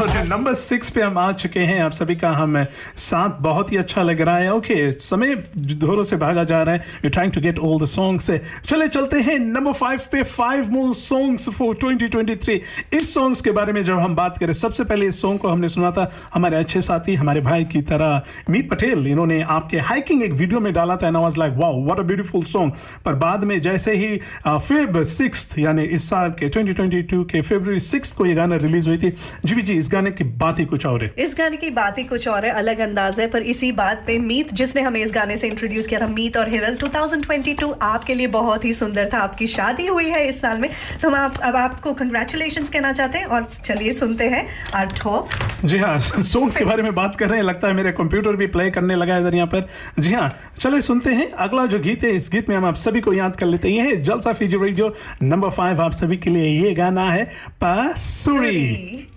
और 0.01 0.10
नंबर 0.27 0.53
सिक्स 0.53 0.89
पे 0.89 1.01
हम 1.01 1.17
आ 1.17 1.31
चुके 1.31 1.60
हैं। 1.60 1.79
आप 1.81 1.91
सभी 1.91 2.15
का 2.15 2.29
हम 2.31 2.63
साथ 2.97 3.38
बहुत 3.41 3.71
ही 3.71 3.77
अच्छा 3.77 4.01
लग 4.03 4.21
रहा 4.21 4.38
है। 4.38 4.53
ओके 4.53 4.91
समय 5.01 5.36
धोरों 5.58 6.03
से 6.03 6.15
भागा 6.15 6.43
जा 6.43 6.62
रहा 6.63 6.75
है। 6.75 6.86
You 7.05 7.10
trying 7.10 7.31
to 7.34 7.41
get 7.41 7.60
all 7.60 7.79
the 7.81 7.86
songs 7.86 8.29
चले 8.67 8.88
चलते 8.88 9.19
हैं 9.21 9.38
नंबर 9.39 9.73
फाइव 9.73 9.99
पे। 10.12 10.23
फाइव 10.23 10.71
मोर 10.71 10.93
सॉन्ग्स 10.95 11.49
फॉर 11.49 11.75
2023 11.84 12.60
इस 12.93 13.13
सॉन्ग्स 13.13 13.41
के 13.41 13.51
बारे 13.51 13.73
में 13.73 13.84
जब 13.84 13.99
हम 13.99 14.15
बात 14.15 14.38
करें 14.38 14.53
सबसे 14.53 14.84
पहले 14.84 15.08
इस 15.08 15.21
सॉन्ग 15.21 15.39
को 15.39 15.47
हमने 15.47 15.67
सुना 15.67 15.91
था 15.91 16.12
हमारे 16.34 16.58
अच्छे 16.58 16.81
साथी 16.81 17.15
हमारे 17.15 17.41
भाई 17.41 17.65
की 17.65 17.81
तरह 17.91 18.21
मीत 18.49 18.69
पटेल 18.69 19.08
इन्होंने 19.08 19.41
आपके 19.58 19.79
हाइकिंग 19.79 20.23
एक 20.23 20.31
वीडियो 20.34 20.60
में 20.60 20.71
डाला 20.73 20.97
था 20.97 21.08
and 21.08 21.17
I 21.17 21.23
was 21.23 21.38
like 21.38 21.53
wow 21.58 21.84
what 21.86 21.99
a 21.99 22.03
beautiful 22.03 22.43
song 22.43 22.73
पर 23.05 23.13
बाद 23.23 23.43
में 23.43 23.60
जैसे 23.62 23.95
ही 23.95 24.15
फेब 24.47 25.03
सिक्स 25.15 25.49
यानी 25.60 25.84
इस 25.95 26.10
साल 26.10 26.29
के 26.41 26.49
2022 26.49 27.23
के 27.31 27.41
फरवरी 27.41 27.79
सिक्स 27.79 28.12
को 28.12 28.25
ये 28.25 28.36
गाना 28.36 28.55
रिलीज़ 28.58 28.89
हुई 28.89 28.97
थी 28.97 29.13
जी 29.45 29.62
जी 29.62 29.81
इस 29.85 29.91
गाने 29.91 30.11
की 30.11 30.23
बात 30.23 30.59
ही 30.59 30.63
कुछ 30.65 30.85
और 30.85 31.03
है। 31.03 31.11
इस 31.17 31.35
गाने 31.37 31.57
की 31.57 31.69
बात 31.71 31.97
ही 31.97 32.03
कुछ 32.03 32.27
और 32.27 32.45
है 32.45 32.51
अलग 32.57 32.79
अंदाज 32.79 33.19
है 33.19 33.27
पर 33.27 33.41
इसी 33.45 33.71
बात 33.71 34.03
पे 34.07 34.17
मीत 34.19 34.53
जिसने 34.53 34.81
हमें 34.81 34.99
इस 35.01 35.11
गाने 35.13 35.35
से 35.37 35.47
इंट्रोड्यूस 35.47 35.87
किया 35.87 35.99
था 36.01 36.07
मीत 36.07 36.37
और 36.37 36.49
हिरल 36.49 36.75
2022 36.75 37.73
आपके 37.83 38.13
लिए 38.13 38.27
बहुत 38.27 38.65
ही 38.65 38.73
सुंदर 38.73 39.09
था। 39.13 39.19
आपकी 39.19 39.47
शादी 39.47 39.85
हुई 39.87 40.09
है 40.09 40.27
इस 40.27 40.41
साल 40.41 40.57
में 40.59 40.69
तो 41.01 41.09
हम 41.09 41.15
आप, 41.15 41.37
अब 41.37 41.55
आपको 41.55 41.93
कंग्रेचुलेशन 41.93 42.63
कहना 42.65 42.93
चाहते 42.93 43.17
हैं 43.17 43.25
और 43.25 43.43
चलिए 43.43 43.93
सुनते 43.93 44.29
हैं 44.29 44.47
आर 44.75 44.87
ठोप 44.97 45.29
जी 45.65 45.77
हाँ 45.77 45.99
सॉन्ग्स 45.99 46.57
के 46.57 46.65
बारे 46.65 46.83
में 46.83 46.93
बात 46.95 47.15
कर 47.15 47.29
रहे 47.29 47.39
हैं 47.39 47.45
लगता 47.45 47.67
है 47.67 47.73
मेरे 47.73 47.91
कंप्यूटर 47.91 48.35
भी 48.35 48.47
प्ले 48.47 48.69
करने 48.71 48.95
लगा 48.95 49.13
है 49.13 49.21
इधर 49.21 49.35
यहाँ 49.35 49.47
पर। 49.47 49.67
जी 49.99 50.13
हाँ 50.13 50.29
चलिए 50.59 50.81
सुनते 50.81 51.13
हैं 51.13 51.31
अगला 51.45 51.65
जो 51.65 51.79
गीत 51.79 52.03
है 52.03 52.15
इस 52.15 52.29
गीत 52.33 52.49
में 52.49 52.55
हम 52.55 52.65
आप 52.65 52.75
सभी 52.77 53.01
को 53.01 53.13
याद 53.13 53.35
कर 53.35 53.45
लेते 53.45 53.69
हैं। 53.69 53.75
ये 53.75 53.89
है 53.89 54.03
Jalsa 54.03 54.33
Fiji 54.33 54.57
radio 54.57 54.93
number 55.23 55.49
five 55.51 55.81
आप 55.81 55.93
सभी 55.93 56.17
के 56.17 56.29
लिए 56.29 56.49
ये 56.61 56.73
गाना 56.73 57.11
है 57.11 57.25
पासुरी। 57.61 59.07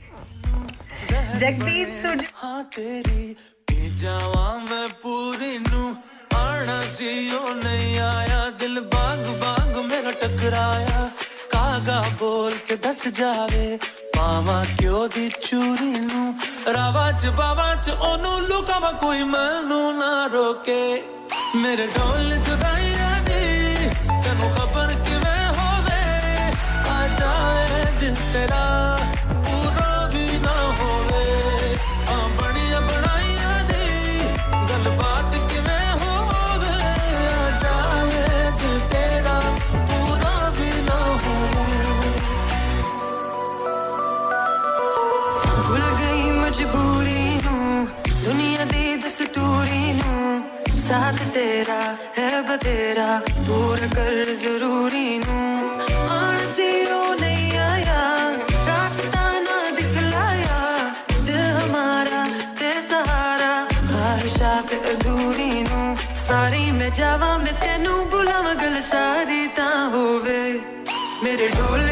जगदीप 1.41 1.89
सुरज 1.95 2.25
हाँ 2.35 2.63
तेरी 2.75 3.35
पी 3.69 3.79
मैं 4.69 4.89
पूरी 5.03 5.59
नू। 5.59 5.83
आना 6.37 6.79
सी 6.95 7.11
ओ 7.35 7.53
नहीं 7.55 7.99
आया, 7.99 8.41
दिल 8.61 8.79
बांग 8.95 9.25
बांग 9.43 9.75
मेरा 9.91 10.11
टकराया। 10.23 11.01
कागा 11.53 12.01
बोल 12.21 12.53
के 12.69 12.77
दस 12.77 13.07
जावे, 13.19 13.67
पावा 14.17 14.59
क्यों 14.79 15.09
दी 15.09 15.29
चूरी 15.29 15.93
नू? 16.07 16.23
रावा 16.69 17.07
च 17.13 17.89
ओनू 18.11 18.39
लुकावा 18.49 18.93
कोई 19.03 19.23
मैनू 19.25 19.81
ना 20.01 20.13
रोके। 20.35 20.83
मेरे 21.63 21.87
ढोल 21.87 22.31
जुदाइया 22.47 23.13
दी 23.29 23.45
तेनू 24.25 24.49
खबर 24.57 24.95
किवें 25.07 25.45
होवे? 25.59 26.03
आ 26.89 26.99
जाए 27.19 27.85
दिल 28.01 28.17
तेरा। 28.35 28.65
बतेरा 52.49 53.09
पूरा 53.39 53.87
कर 53.87 54.19
ज़रूरी 54.35 55.09
नू। 55.19 55.39
नहीं 57.21 57.53
आया, 57.59 58.01
रास्ता 58.69 59.25
ना 59.41 59.57
दिखलाया। 59.71 60.61
दिल 61.27 61.45
हमारा 61.57 62.23
ते 62.61 62.71
सहारा 62.89 63.53
ख्वाहिशात 63.91 64.73
अधूरी 64.73 65.51
नू। 65.63 65.83
सारी 66.29 66.65
मैं 66.71 66.93
जावा, 66.93 67.31
मैं 67.39 67.55
तेनू 67.61 67.95
बुलावा, 68.07 68.55
गल 68.55 68.81
सारी 68.89 69.47
ता 69.59 69.69
होवे। 69.95 70.41
मेरे 71.25 71.49
ढोल 71.49 71.88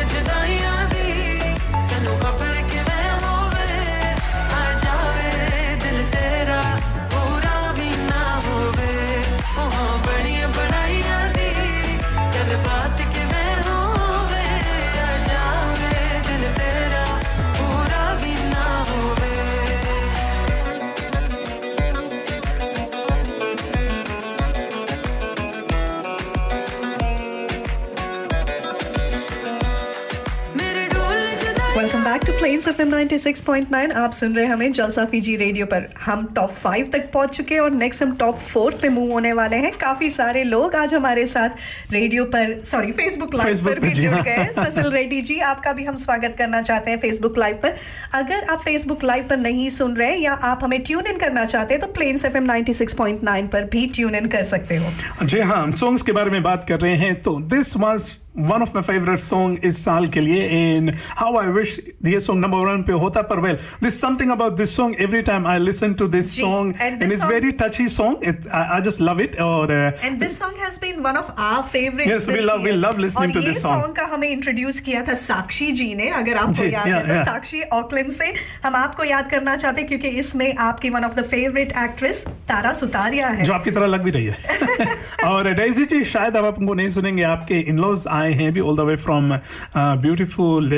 एफएम 32.76 32.90
96.9 32.92 33.92
आप 33.96 34.12
सुन 34.12 34.34
रहे 34.34 34.44
हैं 34.44 34.52
हमें 34.52 34.72
जलसा 34.72 35.04
फीजी 35.04 35.36
रेडियो 35.36 35.66
पर। 35.66 35.86
हम 36.00 36.24
टॉप 36.36 36.50
फाइव 36.54 36.88
तक 36.92 37.10
पहुँच 37.12 37.36
चुके 37.36 37.54
हैं 37.54 37.60
और 37.60 37.70
नेक्स्ट 37.72 38.02
हम 38.02 38.14
टॉप 38.16 38.38
फोर 38.48 38.74
पे 38.82 38.88
मूव 38.88 39.12
होने 39.12 39.32
वाले 39.32 39.56
हैं। 39.56 39.70
काफ़ी 39.72 40.10
सारे 40.10 40.42
लोग 40.44 40.74
आज 40.76 40.94
हमारे 40.94 41.24
साथ 41.26 41.92
रेडियो 41.92 42.24
पर 42.34 42.60
सॉरी 42.64 42.92
फेसबुक 42.92 43.34
लाइव 43.34 43.64
पर 43.64 43.80
भी 43.80 43.90
जुड़ 43.90 44.12
हाँ। 44.14 44.22
गए 44.22 44.44
ससिल 44.56 44.90
रेड्डी 44.92 45.20
जी 45.20 45.38
आपका 45.42 45.72
भी 45.72 45.84
हम 45.84 45.96
स्वागत 45.96 46.34
करना 46.38 46.60
चाहते 46.62 46.90
हैं 46.90 46.98
फेसबुक 46.98 47.38
लाइव 47.38 47.56
पर। 47.62 47.76
अगर 48.14 48.44
आप 48.44 48.60
फेसबुक 48.60 49.04
लाइव 49.04 49.26
पर 49.30 49.36
नहीं 49.36 49.68
सुन 49.70 49.96
रहे 49.96 50.16
या 50.16 50.32
आप 50.50 50.64
हमें 50.64 50.80
ट्यून 50.82 51.06
इन 51.06 51.18
करना 51.18 51.44
चाहते 51.44 51.74
हैं 51.74 51.80
तो 51.80 51.92
प्लेन्स 51.92 52.24
एफएम 52.24 52.46
96.9 52.46 53.48
पर 53.52 53.64
भी 53.72 53.86
ट्यून 53.86 54.14
इन 54.14 54.26
कर 54.28 54.42
सकते 54.44 54.76
हो। 54.76 54.92
जी 55.24 55.40
हाँ 55.40 55.70
सॉन्ग्स 55.76 56.02
के 56.02 56.12
बारे 56.12 56.30
में 56.30 56.42
बात 56.42 56.68
कर 56.68 56.80
रहे 56.80 56.96
हैं। 56.96 57.14
तो 57.22 57.38
this 57.48 57.76
was 57.76 58.16
one 58.38 58.62
of 58.62 58.70
my 58.74 58.82
favourite 58.82 59.18
song 59.20 59.64
इस 59.64 59.84
साल 59.84 60.06
के 60.14 60.20
लिए 60.20 60.46
इन 60.76 60.92
हाउ 61.18 61.36
आई 61.38 61.48
विश 61.52 61.78
ये 62.06 62.20
सॉन्ग 62.20 62.44
नंबर 62.44 62.66
वन 62.66 62.82
पे 62.82 62.92
होता 63.04 63.22
पर 63.30 63.38
well 63.40 63.58
this 63.82 64.00
something 64.00 64.30
about 64.32 64.56
this 64.56 64.76
song 64.76 65.02
every 65.02 65.22
time 65.22 65.46
I 65.46 65.58
listen 65.58 65.94
to 65.94 66.08
this 66.08 66.30
song 66.40 66.74
and 66.80 66.98
this 67.02 67.12
it's 67.12 67.20
song- 67.22 67.32
very 67.32 67.50
touchy 67.62 67.88
song 67.88 68.48
I 68.54 68.80
just 68.82 69.00
love 69.00 69.20
it 69.20 69.40
और 69.40 69.72
uh, 69.76 70.04
and 70.06 70.18
this 70.20 70.38
song 70.38 70.62
has 70.64 70.78
been 70.80 71.00
one 71.00 71.16
of 71.16 71.30
our 71.38 71.62
favourites 71.68 72.28
we 72.28 72.40
love- 72.48 72.64
we 72.66 72.74
love 72.84 73.00
listening 73.04 73.34
to 73.36 73.44
this 73.46 73.56
song. 73.56 73.80
Song 73.82 73.94
का 73.96 74.04
हमें 74.12 74.28
introduce 74.28 74.80
किया 74.80 75.02
था 75.08 75.14
साक्षी 75.22 75.70
जी 75.72 75.94
ने 75.94 76.08
अगर 76.20 76.36
आपको 76.36 76.64
याद 76.64 76.88
है 76.88 77.16
तो 77.16 77.24
साक्षी 77.24 77.62
ऑकलैंड 77.80 78.10
से। 78.12 78.32
हम 78.64 78.74
आपको 78.76 79.04
याद 79.04 79.30
करना 79.30 79.56
चाहते 79.56 79.80
हैं 79.80 79.88
क्योंकि 79.88 80.08
इसमें 80.18 80.54
आपकी 80.66 80.90
one 80.90 81.04
of 81.04 81.14
the 81.14 81.24
favourite 81.26 81.72
actress 81.84 82.24
Tara 82.48 82.72
Sutaria 82.72 83.28
है। 83.28 83.44
जो 83.44 83.52
आपकी 83.52 83.70
तरह 83.70 83.86
लग 83.86 84.02
भी 84.02 84.10
रही 84.10 84.26
है। 84.26 84.86
और 85.26 85.50
डेजी 85.54 85.84
जी 85.84 86.04
शायद 86.04 86.36
आप 86.36 86.54
हमको 86.58 86.74
नहीं 86.74 86.90
सुनेंगे 86.90 87.22
आपके 87.22 87.60
इन 87.60 87.78
लॉज 87.78 88.06
आए 88.10 88.25
हैं 88.34 88.52
भी 88.52 88.60
all 88.60 88.76
the 88.76 88.80
way 88.80 88.96
from 88.96 89.38
beautiful 89.76 90.70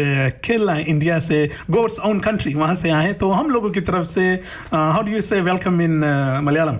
kill 0.44 0.68
India 0.70 1.18
से 1.18 1.50
गोड्स 1.70 1.98
ओन 2.00 2.20
कंट्री 2.20 2.54
वहाँ 2.54 2.74
से 2.74 2.90
आए 2.90 3.04
हैं 3.04 3.14
तो 3.14 3.30
हम 3.30 3.50
लोगों 3.50 3.70
की 3.70 3.80
तरफ़ 3.80 4.06
से 4.08 4.30
how 4.74 5.02
do 5.02 5.12
you 5.12 5.20
say 5.20 5.40
welcome 5.40 5.80
in 5.82 6.04
Malayalam 6.44 6.78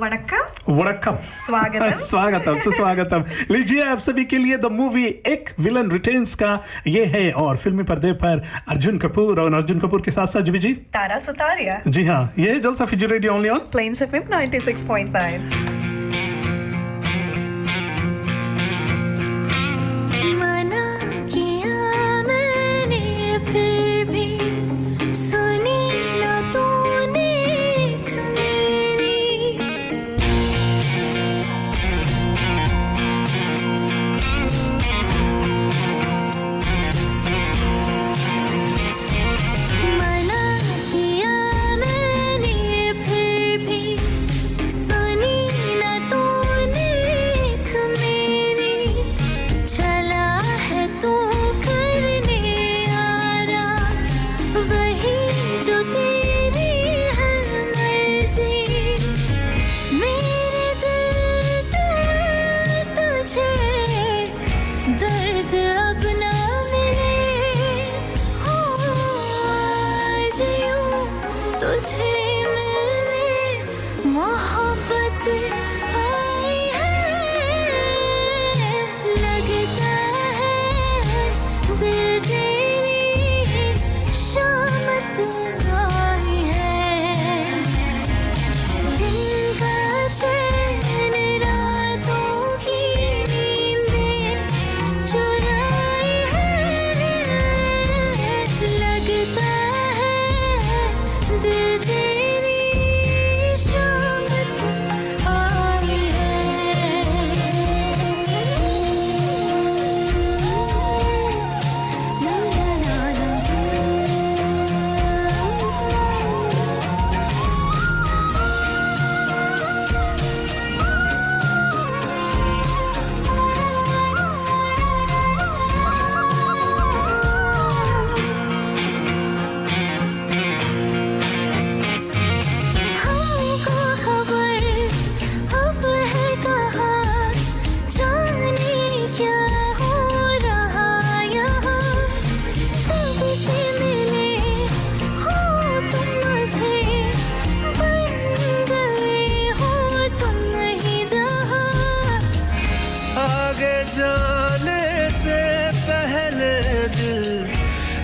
वणक्कम। 0.00 0.72
वड़क्कम 0.74 1.16
स्वागतम। 1.46 1.90
स्वागतम 2.04 2.58
सुस्वागतम। 2.60 3.24
लीजिए 3.50 3.82
आप 3.84 3.98
सभी 3.98 4.24
के 4.24 4.38
लिए 4.38 4.56
the 4.56 4.66
movie 4.66 5.04
Ek 5.06 5.50
villain 5.60 5.90
returns 5.90 6.34
का 6.34 6.62
ये 6.86 7.04
है 7.04 7.30
और 7.32 7.56
फिल्मी 7.56 7.82
पर्दे 7.82 8.12
पर 8.12 8.42
अर्जुन 8.68 8.98
कपूर 8.98 9.40
और 9.40 9.54
अर्जुन 9.54 9.78
कपूर 9.78 10.02
के 10.02 10.10
साथ 10.10 10.26
साथ 10.26 10.40
जी 10.40 10.58
जी? 10.58 10.72
तारा 10.74 11.18
सुतारिया। 11.18 11.82
जी 11.88 12.04
हाँ 12.04 12.32
ये 12.38 12.60
Jalsa 12.60 12.84
Fiji 12.84 13.06
radio 13.06 13.34
only 13.34 13.48
on 13.48 13.58
Plains 13.58 14.02
FM 14.02 14.22
96.9 14.22 15.91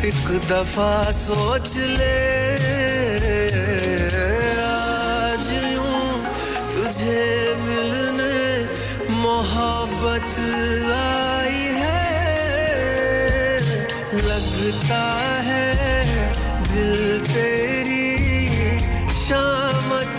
एक 0.09 0.29
दफ़ा 0.49 0.93
सोच 1.13 1.71
ले 1.99 2.19
आज 4.65 5.49
यूँ 5.73 6.05
तुझे 6.75 7.25
मिलने 7.65 8.39
मोहब्बत 9.25 10.39
आई 10.99 11.61
है। 11.83 12.01
लगता 14.29 15.03
है 15.49 15.69
दिल 16.73 16.97
तेरी 17.29 18.09
शामत 19.27 20.19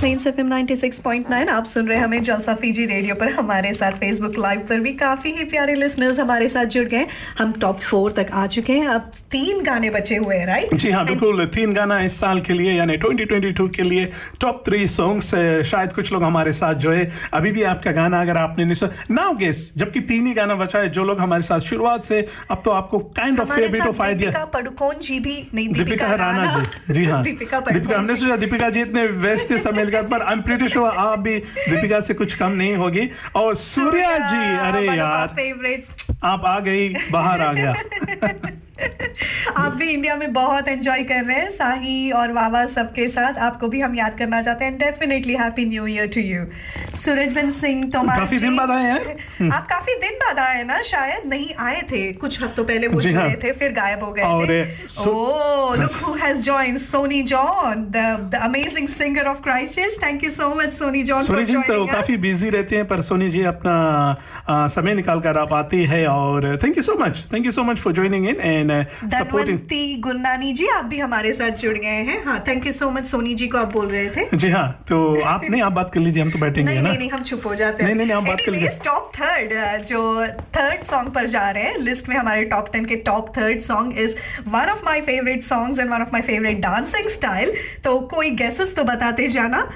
प्लेन्स 0.00 0.26
एफएम 0.26 0.48
96.9 0.50 1.48
आप 1.48 1.64
सुन 1.64 1.88
रहे 1.88 1.96
हैं 1.98 2.04
हमें 2.04 2.22
जलसा 2.22 2.54
फीजी 2.54 2.84
रेडियो 2.86 3.14
पर। 3.14 3.28
हमारे 3.28 3.72
साथ 3.74 3.92
फेसबुक 3.92 4.38
लाइव 4.38 4.60
पर 4.60 4.80
भी 4.80 4.92
काफ़ी 4.92 5.30
ही 5.30 5.44
प्यारे 5.44 5.74
लिसनर्स 5.74 6.20
हमारे 6.20 6.48
साथ 6.48 6.64
जुड़ 6.64 6.84
गए 6.84 7.06
हम 7.38 7.52
टॉप 7.52 7.80
फोर 7.80 8.12
तक 8.12 8.26
आ 8.32 8.46
चुके 8.46 8.72
हैं। 8.72 8.86
अब 8.88 9.10
तीन 9.30 9.62
गाने 9.62 9.90
बचे 9.90 10.16
हुए 10.16 10.36
हैं 10.36 10.46
राइट 10.46 10.74
जी 10.74 10.90
हाँ 10.90 11.04
बिल्कुल। 11.06 11.44
तीन 11.46 11.74
गाना 11.74 12.00
इस 12.00 12.18
साल 12.20 12.40
के 12.40 12.52
लिए 12.52 12.72
यानी 12.72 12.96
2022 12.96 13.68
के 13.76 13.82
लिए 13.82 14.10
टॉप 14.40 14.62
थ्री 14.66 14.86
सॉन्ग्स 14.88 15.30
शायद 15.70 15.92
कुछ 15.92 16.12
लोग 16.12 16.22
हमारे 16.22 16.52
साथ 16.52 16.74
जो 16.74 16.92
है 16.92 17.10
अभी 17.34 17.52
भी 17.52 17.62
आपका 17.62 17.92
गाना 17.92 18.20
अगर 18.20 18.36
आपने 18.36 18.64
नहीं 18.64 18.88
नाउ 19.10 19.34
गेस 19.34 19.72
जबकि 19.76 20.00
तीन 20.00 20.26
ही 20.26 20.32
गाना 20.34 20.54
बचा 20.54 20.78
है 20.78 20.88
जो 20.88 21.04
लोग 21.04 21.20
हमारे 21.20 21.42
साथ 21.42 21.60
शुरुआत 21.60 22.04
से 22.04 22.26
अब 22.50 22.62
तो 22.64 22.70
आपको 22.70 22.98
kind 22.98 23.40
of 23.40 23.52
favourite 23.52 23.86
of 23.86 24.02
idea 24.02 24.30
Deepika 24.30 24.44
Padukone 24.44 24.94
ji 25.02 25.20
भी 25.20 25.36
नहीं 25.54 25.68
दीपिका 25.68 26.14
राणा 26.14 26.64
जी। 26.88 26.94
जी 26.94 27.04
हाँ। 27.04 27.22
दीपिका 27.28 27.62
हमने 27.96 28.14
सोचा 28.14 28.36
दीपिका 28.36 28.70
जी 28.70 28.80
इतने 28.80 29.06
व्यस्त 29.06 29.52
समय 29.52 29.88
का 29.90 30.02
पर 30.02 30.22
आई 30.22 30.32
एम 30.32 30.42
प्रीटी 30.42 30.68
श्योर 30.68 30.88
आप 30.88 31.18
भी 31.18 31.36
दीपिका 31.38 32.00
से 32.00 32.14
कुछ 32.14 32.34
कम 32.34 32.52
नहीं 32.52 32.76
होगी। 32.76 33.08
और 33.36 33.56
सूर्या 33.56 34.16
जी 34.18 34.56
अरे 34.68 34.86
यार 34.86 35.34
आप 36.24 36.42
आ 36.46 36.58
गई 36.60 36.88
बाहर 37.12 37.40
आ 37.40 37.52
गया। 37.52 37.74
आप 39.56 39.72
भी 39.72 39.88
इंडिया 39.90 40.16
में 40.16 40.32
बहुत 40.32 40.68
एंजॉय 40.68 41.02
कर 41.04 41.24
रहे 41.24 41.36
हैं। 41.36 41.50
साही 41.50 42.10
और 42.10 42.32
वावा 42.32 42.64
सबके 42.66 43.08
साथ 43.08 43.38
आपको 43.48 43.68
भी 43.68 43.80
हम 43.80 43.94
याद 43.94 44.18
करना 44.18 44.40
चाहते 44.42 44.64
हैं। 44.64 44.76
Definitely 44.78 45.34
happy 45.34 45.64
new 45.64 45.86
year 45.86 46.06
to 46.14 46.20
you 46.20 46.44
Surajband 46.96 47.52
Singh 47.52 47.84
Tomar 47.90 48.18
काफ़ी 48.20 48.38
दिन 48.38 48.56
बाद 48.56 48.70
आए 48.70 48.84
हैं। 48.84 49.50
आप 49.50 49.66
काफ़ी 49.66 49.94
दिन 50.00 50.16
बाद 50.16 50.38
आए 50.38 50.62
ना? 50.64 50.80
शायद 50.82 51.28
नहीं 51.28 51.54
आए 51.58 51.80
थे। 51.90 52.02
कुछ 52.12 52.42
हफ्तों 52.42 52.64
पहले 52.64 52.86
वो 52.86 53.00
जुड़े 53.00 53.14
हाँ। 53.14 53.34
थे 53.44 53.52
फिर 53.52 53.72
गायब 53.72 54.04
हो 54.04 54.12
गए 54.12 54.22
थे। 54.46 54.62
ओह 55.10 55.76
look 55.76 55.96
who 56.02 56.14
has 56.14 56.42
joined 56.42 56.78
Sony 56.78 57.22
John 57.32 57.84
the 57.90 58.06
the 58.32 58.40
amazing 58.42 58.88
singer 58.88 59.26
of 59.26 59.42
Christchurch 59.42 59.98
thank 60.02 60.24
you 60.24 60.30
so 60.30 60.54
much 60.54 60.72
Sony 60.72 61.02
John 61.02 61.24
Sony 61.24 61.44
ji 61.44 61.56
तो 61.68 61.84
काफ़ी 61.86 62.16
बिज़ी 62.16 62.50
रहते 62.50 62.76
हैं 62.76 62.86
पर 62.86 63.00
सोनी 63.00 63.30
जी 63.30 63.42
अपना 63.44 64.66
समय 64.68 64.94
निकाल 64.94 65.20
कर 65.20 65.38
आप 65.38 65.52
आती 65.52 65.84
है 65.84 66.06
और 66.06 66.56
thank 66.64 66.76
you 66.76 66.82
so 66.82 66.94
much 67.00 67.24
thank 67.32 67.44
you 67.46 67.50
so 67.50 67.62
much 67.64 67.78
for 67.78 67.92
joining 67.92 68.28
in 68.28 68.40
and 68.40 68.69
supporting 68.70 69.56
Dhanwanti 69.56 69.96
Gurnani 70.00 70.52
ji 70.52 70.66
आप 70.68 70.84
भी 70.84 70.98
हमारे 70.98 71.32
साथ 71.32 71.58
जुड़ 71.58 71.76
गए 71.78 72.02
हैं। 72.08 72.22
हाँ 72.24 72.38
thank 72.48 72.66
you 72.66 72.72
so 72.72 72.90
much 72.90 73.06
Sony 73.06 73.34
ji 73.34 73.48
को 73.48 73.58
आप 73.58 73.72
बोल 73.72 73.86
रहे 73.86 74.08
थे। 74.10 74.36
जी 74.36 74.50
हाँ 74.50 74.68
तो 74.88 75.00
आप 75.22 75.44
नहीं 75.50 75.62
आप 75.62 75.72
बात 75.72 75.90
कर 75.94 76.00
लीजिए 76.00 76.22
हम 76.22 76.30
तो 76.30 76.38
बैठेंगे 76.38 76.70
नहीं 76.70 76.82
ना? 76.82 76.88
नहीं 76.88 76.98
नहीं 76.98 77.10
हम 77.10 77.22
चुप 77.22 77.46
हो 77.46 77.54
जाते 77.54 77.84
नहीं, 77.84 77.94
नहीं, 77.94 78.06
नहीं, 78.06 78.16
हम 78.16 78.26
बात 78.26 78.40
कर 78.46 78.52
लीजिए। 78.52 78.68
टॉप 78.84 79.10
थर्ड 79.16 79.84
जो 79.86 80.26
थर्ड 80.56 80.82
सॉन्ग 80.82 81.12
पर 81.14 81.26
जा 81.28 81.50
रहे 81.50 81.62
हैं 81.64 81.76
लिस्ट 81.80 82.08
में 82.08 82.16
हमारे 82.16 82.44
टॉप 82.46 82.72
टेन 82.72 82.84
के 82.84 82.96
top 83.06 83.36
third 83.36 83.60
song 83.60 83.98
is 83.98 84.14
one 84.48 84.70
of 84.70 84.84
my 84.84 85.00
favourite 85.02 85.42
songs 85.42 85.78
and 85.78 85.90
one 85.90 86.02
of 86.02 86.08
my 86.12 86.22
favourite 86.22 86.60
dancing 86.60 87.08
style 87.10 87.52
तो 87.84 87.98
कोई 88.14 88.30
गेसेस 88.36 88.74
तो 88.76 88.84
बताते 88.84 89.28
जाना। 89.28 89.68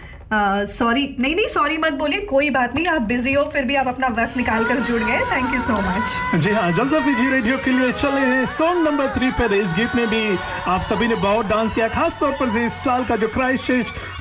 सॉरी 0.69 1.07
uh, 1.07 1.21
नहीं 1.23 1.35
नहीं 1.37 1.47
सॉरी 1.49 1.77
मत 1.79 1.93
बोलिए 1.99 2.21
कोई 2.27 2.51
बात 2.51 2.75
नहीं 2.75 2.87
आप 2.89 3.03
बिज़ी 3.11 3.33
हो 3.33 3.45
फिर 3.53 3.65
भी 3.65 3.75
आप 3.75 3.89
अपना 3.89 4.09
वक्त 4.19 4.37
निकाल 4.37 4.65
कर 4.65 4.81
जुड़ 4.89 5.03
गए। 5.03 5.19
थैंक 5.33 5.55
यू 5.55 5.61
सो 5.61 5.77
मच 5.81 6.41
जी 6.43 6.51
हाँ 6.53 6.71
जलसा 6.73 7.01
फीजी 7.01 7.29
रेडियो 7.31 7.57
के 7.65 7.71
लिए 7.71 7.93
चले 7.93 8.21
हैं 8.23 8.45
सॉन्ग 8.55 8.87
नंबर 8.89 9.13
थ्री 9.15 9.31
पर। 9.39 9.55
इस 9.55 9.75
गीत 9.77 9.95
में 9.97 10.07
भी 10.11 10.23
आप 10.69 10.83
सभी 10.91 11.09
ने 11.09 11.15
बहुत 11.25 11.47
डांस 11.47 11.75
किया 11.75 11.89
खास 11.89 12.21
तौर 12.21 12.33
पर 12.41 12.59
इस 12.59 12.83
साल 12.85 13.05
का 13.05 13.17
जो 13.17 13.29
क्राइस्ट 13.35 13.73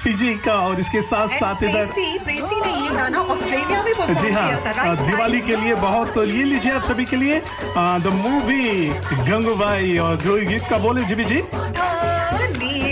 फिजी 0.03 0.34
का 0.45 0.53
और 0.68 0.80
इसके 0.80 1.01
साथ 1.01 1.28
साथ 1.39 1.64
इधर 1.64 1.86
प्रेसी 1.86 2.20
प्रेसी 2.24 2.59
ने 2.61 2.72
ये 2.84 2.95
गाना 2.95 3.20
ऑस्ट्रेलिया 3.34 3.84
में 3.84 3.93
परफॉर्म 3.93 4.20
जी 4.20 4.32
हाँ 4.32 4.47
किया 4.47 4.74
था 4.74 4.95
दिवाली 5.03 5.41
के 5.41 5.55
लिए 5.55 5.76
बहुत 5.84 6.14
तो 6.16 6.24
ये 6.26 6.43
लीजिए 6.43 6.72
आप 6.72 6.84
सभी 6.84 7.05
के 7.05 7.16
लिए। 7.16 7.41
द 7.78 8.14
मूवी 8.16 8.89
गंगूबाई 9.30 9.97
और 9.97 10.16
जो 10.24 10.36
गीत 10.49 10.64
का 10.70 10.78
बोले 10.78 11.03
जी 11.03 11.24
जी। 11.24 11.41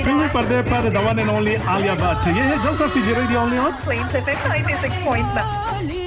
फिल्मी 0.04 0.28
पर्दे 0.34 0.62
पर 0.64 0.90
the 0.90 0.98
one 1.06 1.20
and 1.20 1.30
only 1.30 1.54
Alia 1.72 1.94
Bhatt. 1.96 2.28
ये 2.28 2.44
है 2.44 2.58
Jalsa 2.64 2.88
Fiji 3.12 3.22
radio 3.22 3.40
only 3.42 3.58
on 3.58 3.74
Plains 3.86 4.14
FM 4.20 4.46
96.9 4.52 6.01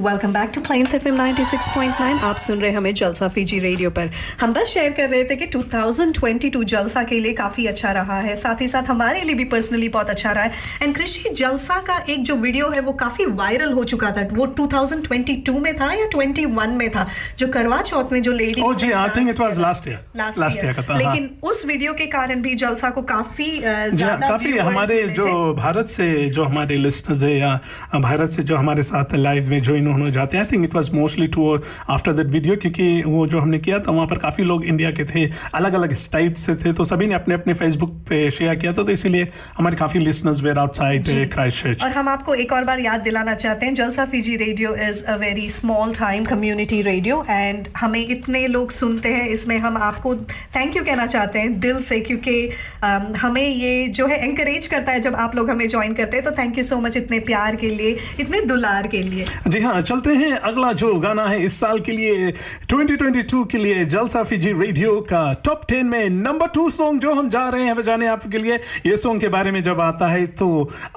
welcome 0.00 0.32
back 0.32 0.50
to 0.54 0.60
Plains 0.60 0.94
FM 0.94 1.16
96.9 1.16 2.22
आप 2.24 2.36
सुन 2.36 2.60
रहे 2.60 2.70
हमें 2.72 2.94
जलसा 2.94 3.26
फीजी 3.28 3.58
रेडियो 3.60 3.88
पर। 3.90 4.10
हम 4.40 4.52
बस 4.52 4.66
शेयर 4.66 4.92
कर 4.92 5.08
रहे 5.08 5.24
थे 5.24 5.36
कि 5.36 5.46
2022 5.46 6.64
जलसा 6.64 7.02
के 7.04 7.18
लिए 7.20 7.32
काफ़ी 7.40 7.66
अच्छा 7.66 7.90
रहा 7.92 8.18
है। 8.20 8.36
साथ 8.36 8.60
ही 8.60 8.68
साथ 8.68 8.88
हमारे 8.88 9.20
लिए 9.22 9.34
भी 9.34 9.44
पर्सनली 9.50 9.88
बहुत 9.88 10.10
अच्छा 10.10 10.32
रहा 10.32 10.44
है। 10.44 10.52
एंड 10.82 10.94
कृषि 10.96 11.30
जलसा 11.30 11.78
का 11.88 11.96
एक 12.08 12.22
जो 12.22 12.36
वीडियो 12.36 12.68
है 12.70 12.80
वो 12.80 12.92
काफ़ी 13.02 13.26
वायरल 13.42 13.72
हो 13.72 13.84
चुका 13.92 14.10
था। 14.10 14.26
वो 14.32 14.46
2022 14.60 15.58
में 15.60 15.74
था 15.80 15.92
या 15.92 16.06
21 16.08 16.76
में 16.76 16.88
था? 16.90 17.06
जो 17.38 17.48
करवा 17.48 17.80
चौथ 17.82 18.12
में 18.12 18.20
जो 18.22 18.32
lady 18.32 18.62
oh 18.62 18.72
ji 18.74 18.90
I 18.92 19.08
think 19.16 19.28
it 19.30 19.40
was 19.40 19.58
last 19.58 19.88
year 19.88 20.00
last 20.16 20.64
year. 20.64 20.96
लेकिन 20.96 21.28
उस 21.50 21.64
वीडियो 21.66 21.92
के 22.00 22.06
कारण 22.16 22.42
भी 22.42 22.54
जलसा 22.64 22.90
को 22.90 23.02
काफ़ी 23.12 23.50
जी 23.50 23.66
हाँ, 23.66 23.88
ज़्यादा 23.90 24.28
काफ़ी 24.28 24.56
हमारे 24.60 25.02
जो 25.20 25.52
भारत 25.54 25.88
से 25.90 26.08
जो 26.30 26.44
हमारे 26.44 26.76
लिस्टनर्स 26.78 27.22
है 27.22 27.36
या 27.38 27.54
भारत 28.00 28.28
से 28.30 28.42
जो 28.44 28.56
हमारे 28.56 28.82
साथ 28.84 29.14
लाइव 29.16 29.50
में 29.50 29.60
ज्वाइन 29.62 29.88
ज्वाइन 29.90 30.00
होना 30.00 30.12
चाहते 30.12 30.36
हैं। 30.36 30.44
I 30.44 30.50
think 30.52 30.64
it 30.64 30.74
was 30.74 30.90
mostly 30.94 31.26
to 31.26 31.62
after 31.90 32.12
that 32.12 32.26
video 32.26 32.56
क्योंकि 32.56 33.02
वो 33.06 33.26
जो 33.26 33.40
हमने 33.40 33.58
किया 33.58 33.78
था 33.78 33.92
वहाँ 33.92 34.06
पर 34.06 34.18
काफ़ी 34.18 34.44
लोग 34.44 34.64
इंडिया 34.64 34.90
के 34.90 35.04
थे 35.04 35.30
अलग 35.54 35.74
अलग 35.74 35.94
स्टेट 35.94 36.36
से 36.36 36.54
थे 36.54 36.72
तो 36.72 36.84
सभी 36.84 37.06
ने 37.06 37.14
अपने 37.14 37.34
अपने 37.34 37.54
फेसबुक 37.54 37.90
पे 38.08 38.30
शेयर 38.30 38.54
किया 38.54 38.72
था 38.72 38.82
तो 38.82 38.92
इसीलिए 38.92 39.28
हमारे 39.56 39.76
काफ़ी 39.76 40.00
लिसनर्स 40.00 40.42
वेर 40.42 40.58
आउटसाइड 40.58 41.32
क्राइस्ट 41.32 41.82
और 41.82 41.90
हम 41.90 42.08
आपको 42.08 42.34
एक 42.34 42.52
और 42.52 42.64
बार 42.64 42.80
याद 42.80 43.00
दिलाना 43.00 43.34
चाहते 43.34 43.66
हैं 43.66 43.74
Jalsa 43.74 44.04
Fiji 44.06 44.36
radio 44.36 44.74
is 44.74 45.04
a 45.04 45.16
very 45.16 45.48
small 45.50 45.92
time 45.92 46.24
community 46.24 46.82
radio 46.82 47.24
and 47.30 47.68
हमें 47.76 48.00
इतने 48.00 48.46
लोग 48.46 48.70
सुनते 48.70 49.08
हैं 49.08 49.28
इसमें 49.28 49.58
हम 49.58 49.76
आपको 49.76 50.14
थैंक 50.56 50.76
यू 50.76 50.84
कहना 50.84 51.06
चाहते 51.06 51.38
हैं 51.38 51.58
दिल 51.60 51.80
से 51.80 52.00
क्योंकि 52.00 52.48
um, 52.84 53.16
हमें 53.16 53.42
ये 53.42 53.86
जो 53.88 54.06
है 54.06 54.24
इंकरेज 54.28 54.66
करता 54.66 54.92
है 54.92 55.00
जब 55.00 55.14
आप 55.14 55.36
लोग 55.36 55.50
हमें 55.50 55.68
ज्वाइन 55.68 55.94
करते 55.94 56.16
हैं 56.16 56.24
तो 56.24 56.30
थैंक 56.30 56.58
यू 56.58 56.64
सो 56.64 56.80
मच 56.80 56.96
इतने 56.96 57.18
प्यार 57.20 57.56
के 57.56 57.68
लिए 57.68 57.96
इतने 58.20 58.40
दुलार 58.40 58.86
के 58.86 59.02
लिए। 59.02 59.24
जी 59.48 59.60
हाँ 59.60 59.79
चलते 59.82 60.14
हैं। 60.14 60.32
अगला 60.32 60.72
जो 60.72 60.94
गाना 61.00 61.26
है 61.26 61.44
इस 61.44 61.58
साल 61.60 61.78
के 61.80 61.92
लिए 61.92 62.32
2022 62.72 63.44
के 63.50 63.58
लिए 63.58 63.84
जलसा 63.86 64.22
फीजी 64.22 64.52
रेडियो 64.52 65.00
का 65.10 65.22
टॉप 65.44 65.64
टेन 65.68 65.86
में 65.86 66.08
नंबर 66.10 66.48
टू 66.54 66.68
सॉन्ग 66.70 67.00
जो 67.00 67.14
हम 67.14 67.30
जा 67.30 67.48
रहे 67.48 67.64
हैं 67.64 67.76
बजाने 67.76 68.06
आपके 68.06 68.38
लिए। 68.38 68.56
ये 68.86 68.96
सॉन्ग 68.96 69.20
के 69.20 69.28
बारे 69.28 69.50
में 69.50 69.62
जब 69.62 69.80
आता 69.80 70.08
है 70.08 70.26
तो 70.40 70.48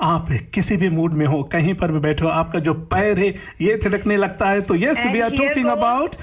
आप 0.01 0.27
किसी 0.53 0.77
भी 0.77 0.89
मूड 0.89 1.13
में 1.13 1.25
हो 1.25 1.41
कहीं 1.53 1.73
पर 1.73 1.91
भी 1.91 1.99
बैठो 1.99 2.27
आपका 2.27 2.59
जो 2.59 2.73
पैर 2.93 3.19
है 3.19 3.29
ये 3.61 3.79
थिड़कने 3.85 4.17
लगता 4.17 4.49
है। 4.49 4.61
तो 4.61 4.75
yes 4.75 5.05
we 5.13 5.19
are 5.19 5.29
talking 5.37 5.67
about 5.67 6.15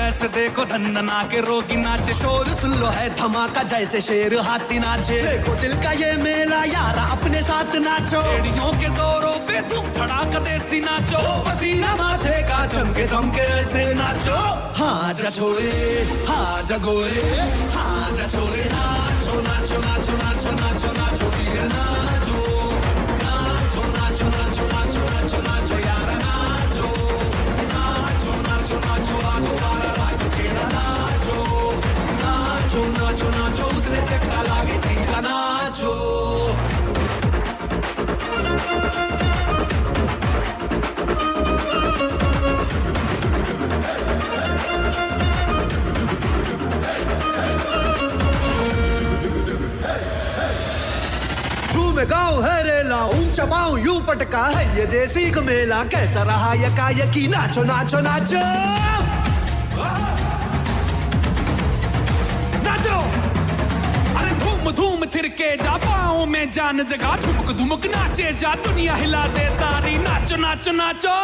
ऐसे 0.09 0.27
देखो 0.33 0.63
धंधना 0.65 1.21
के 1.29 1.39
रोगी 1.45 1.75
नाचे। 1.77 2.13
शोर 2.17 2.47
सुन 2.57 2.71
लो 2.81 2.87
है 2.97 3.07
धमाका 3.15 3.61
जैसे 3.69 3.99
शेर 4.01 4.33
हाथी 4.41 4.77
नाचे। 4.81 5.17
देखो 5.21 5.53
दिल 5.61 5.73
का 5.83 5.91
ये 6.01 6.11
मेला 6.17 6.63
यारा 6.65 7.03
अपने 7.13 7.41
साथ 7.45 7.75
नाचो। 7.85 8.21
एड़ियों 8.33 8.71
के 8.81 8.89
जोरों 8.97 9.37
पे 9.45 9.61
तुम 9.69 9.85
धड़ाका 9.93 10.39
देसी 10.49 10.79
नाचो। 10.81 11.21
पसीना 11.45 11.91
माथे 12.01 12.37
का 12.49 12.59
चमके 12.73 13.05
दमके 13.05 13.45
ऐसे 13.61 13.83
नाचो। 14.01 14.39
हाँ 14.81 15.13
जा 15.13 15.29
छोरे 15.29 15.71
हाँ 16.29 16.65
जा 16.65 16.77
गोरे 16.81 17.29
हाँ 17.75 18.11
जा 18.17 18.25
छोरे 18.33 18.63
नाचो 18.73 19.33
नाचो 19.45 19.77
नाचो 19.85 20.13
नाचो 20.23 20.51
नाचो 20.57 20.89
नाचो 20.97 21.27
वीर 21.37 21.61
नाचो 21.69 22.01
नाचो। 22.01 22.18
चक्का 33.89 34.41
नाचो 35.21 35.93
झूम 51.71 51.99
गाँव 51.99 52.43
है 52.45 52.63
रेला 52.63 53.05
यूँ 53.77 53.99
पटका 54.05 54.43
है 54.55 54.63
ये 54.77 54.85
देसी 54.85 55.29
का 55.31 55.41
मेला। 55.41 55.83
कैसा 55.83 56.23
रहा 56.23 56.53
यका 56.65 56.89
यकी 56.99 57.27
नाचो 57.27 57.63
नाचो 57.63 57.99
नाचो। 58.01 58.88
धूम 65.19 65.57
जा 65.57 65.75
पाओ 65.77 66.25
में 66.25 66.49
जान 66.49 66.83
जगा 66.83 67.15
धुमक 67.17 67.51
धुमक 67.51 67.85
नाचे 67.85 68.33
जा, 68.33 68.55
दुनिया 68.55 68.95
हिला 68.95 69.27
दे 69.27 69.49
sorry, 69.49 69.97
Nacho 69.97 70.35
Nacho 70.35 70.71
Nacho. 70.71 71.17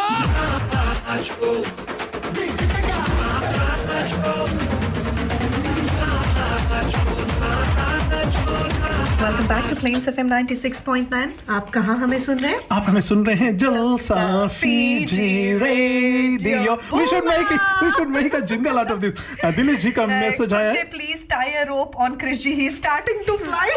Welcome 9.26 9.48
back 9.48 9.70
to 9.70 9.76
Plains 9.76 10.08
FM 10.08 10.28
96.9 10.30 11.50
आप 11.50 11.70
कहाँ 11.70 11.98
हमें 11.98 12.18
सुन 12.20 12.38
रहे 12.40 12.52
हैं? 12.52 12.60
आप 12.72 12.86
हमें 12.88 13.00
सुन 13.02 13.26
रहे 13.26 13.36
हैं 13.36 13.58
Jalsa 13.58 14.48
Fiji 14.48 15.58
radio. 15.58 16.74
We 16.94 17.06
should 17.08 17.26
make 17.26 17.54
we 17.84 17.90
should 17.92 18.10
make 18.10 18.36
a 18.36 18.40
jingle 18.52 18.78
out 18.78 18.92
of 18.92 19.00
this 19.00 19.56
Dinesh 19.56 19.80
ji 19.84 19.92
का 19.92 20.06
मैसेज 20.08 20.54
आया। 20.54 20.84
Please 20.92 21.26
tie 21.30 21.54
a 21.54 21.64
rope 21.70 21.96
on 21.96 22.16
Krish 22.16 22.44
ji. 22.44 22.54
He 22.54 22.70
starting 22.70 23.26
to 23.28 23.38
fly 23.38 23.70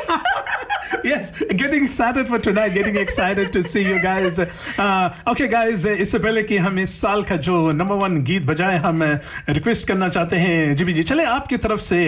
yes, 1.04 1.30
getting 1.62 1.84
excited 1.84 2.28
for 2.28 2.38
tonight, 2.38 2.74
getting 2.74 2.96
excited 2.96 3.52
to 3.52 3.62
see 3.62 3.82
you 3.82 4.00
guys. 4.00 4.38
Uh, 4.38 5.14
okay, 5.26 5.48
guys, 5.48 5.86
uh, 5.86 5.96
इससे 6.04 6.18
पहले 6.18 6.42
कि 6.42 6.56
हम 6.56 6.78
इस 6.78 7.00
साल 7.00 7.22
का 7.24 7.36
जो 7.48 7.70
नंबर 7.70 7.94
वन 8.04 8.22
गीत 8.24 8.42
बजाए 8.46 8.78
हम 8.78 9.02
रिक्वेस्ट 9.48 9.86
करना 9.88 10.08
चाहते 10.08 10.36
हैं 10.36 10.76
जी 10.76 10.92
जी 10.92 11.02
चले 11.02 11.24
आपकी 11.24 11.56
तरफ़ 11.56 11.80
से 11.80 12.00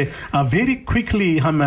वेरी 0.55 0.75
क्विकली 0.93 1.37
हम 1.39 1.63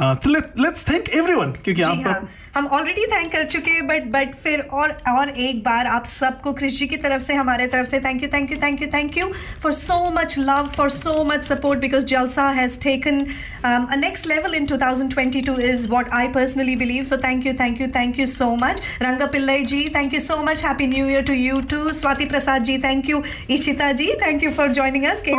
लेट्स 0.00 0.88
थैंक 0.90 1.08
एवरीवन 1.08 1.52
क्योंकि 1.64 1.82
आप 1.82 2.04
हाँ 2.06 2.20
हम 2.54 2.66
ऑलरेडी 2.66 3.04
थैंक 3.06 3.30
कर 3.32 3.44
चुके 3.44 3.70
हैं 3.70 3.86
बट 3.86 4.06
बट 4.12 4.34
फिर 4.44 4.60
और 4.72 4.96
और 5.08 5.28
एक 5.40 5.62
बार 5.64 5.86
आप 5.86 6.04
सबको 6.06 6.52
क्रिश 6.52 6.78
जी 6.78 6.86
की 6.86 6.96
तरफ़ 6.96 7.22
से 7.22 7.34
हमारे 7.34 7.66
तरफ़ 7.66 7.86
से 7.88 8.00
thank 8.00 8.22
you 8.22 8.28
thank 8.28 8.52
you 8.52 8.58
thank 8.62 8.82
you 8.82 8.88
thank 8.94 9.18
you 9.18 9.26
for 9.62 9.72
so 9.72 9.98
much 10.10 10.34
love 10.38 10.70
for 10.76 10.90
so 10.90 11.12
much 11.24 11.42
support 11.44 11.80
because 11.80 12.04
Jalsa 12.04 12.48
has 12.50 12.78
taken 12.80 13.20
a 13.64 13.96
next 13.96 14.26
level 14.26 14.54
in 14.54 14.66
2022 14.66 14.82
thousand 14.82 15.12
twenty 15.12 15.40
two 15.40 15.54
is 15.64 15.86
what 15.88 16.08
I 16.12 16.28
personally 16.28 16.74
believe 16.76 17.04
so 17.04 17.16
thank 17.18 17.46
you 17.46 17.52
thank 17.60 17.80
you 17.80 17.86
thank 17.96 18.18
you 18.20 18.26
so 18.28 18.54
much 18.56 18.82
Rang 19.02 19.22
Pillai 19.32 19.64
ji 19.64 19.82
thank 19.94 20.14
you 20.14 20.20
so 20.20 20.42
much 20.42 20.64
happy 20.64 20.86
new 20.86 21.08
year 21.08 21.22
to 21.22 21.32
you 21.34 21.60
to 21.70 21.92
Swati 21.92 22.24
Prasad 22.24 22.62
ji 22.62 22.78
thank 22.78 23.10
you 23.10 23.22
Ishita 23.50 23.92
ji 23.92 24.12
thank 24.22 24.44
you 24.44 24.50
for 24.52 24.72
joining 24.72 25.04
अस 25.04 25.22
के 25.28 25.38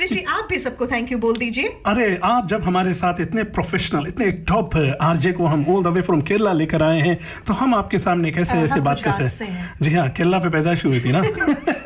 कृषि 0.00 0.20
आप 0.28 0.46
भी 0.50 0.58
सबको 0.58 0.86
thank 0.86 1.10
you 1.12 1.18
बोल 1.18 1.36
दीजिए। 1.36 1.68
अरे 1.86 2.18
आप 2.24 2.48
जब 2.48 2.62
हमारे 2.64 2.92
साथ 2.94 3.20
इतने 3.20 3.42
प्रोफेशनल 3.56 4.06
इतने 4.08 4.30
टॉप 4.50 4.76
आरजे 5.02 5.32
को 5.32 5.46
हम 5.46 5.64
all 5.68 5.82
the 5.84 5.86
way 5.86 6.02
from 6.02 6.20
Kerala 6.30 6.52
लेकर 6.52 6.82
आए 6.82 7.00
हैं 7.00 7.18
तो 7.46 7.52
हम 7.52 7.74
आपके 7.74 7.98
सामने 7.98 8.30
कैसे 8.32 8.56
हम 8.56 8.64
ऐसे 8.64 8.80
बात 8.80 9.00
कैसे 9.04 9.24
हैं। 9.44 9.74
जी 9.82 9.94
हाँ 9.94 10.08
केरला 10.08 10.38
पे 10.38 10.48
पैदाइश 10.48 10.84
हुई 10.86 11.00
थी 11.00 11.12
ना? 11.12 11.20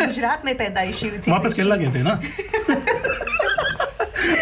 गुजरात 0.06 0.44
में 0.44 0.54
पैदाइशी 0.56 1.08
हुई 1.08 1.18
थी 1.18 1.30
वापस 1.30 1.54
केरला 1.54 1.76
गए 1.76 1.92
थे 1.94 2.02
ना? 2.02 2.20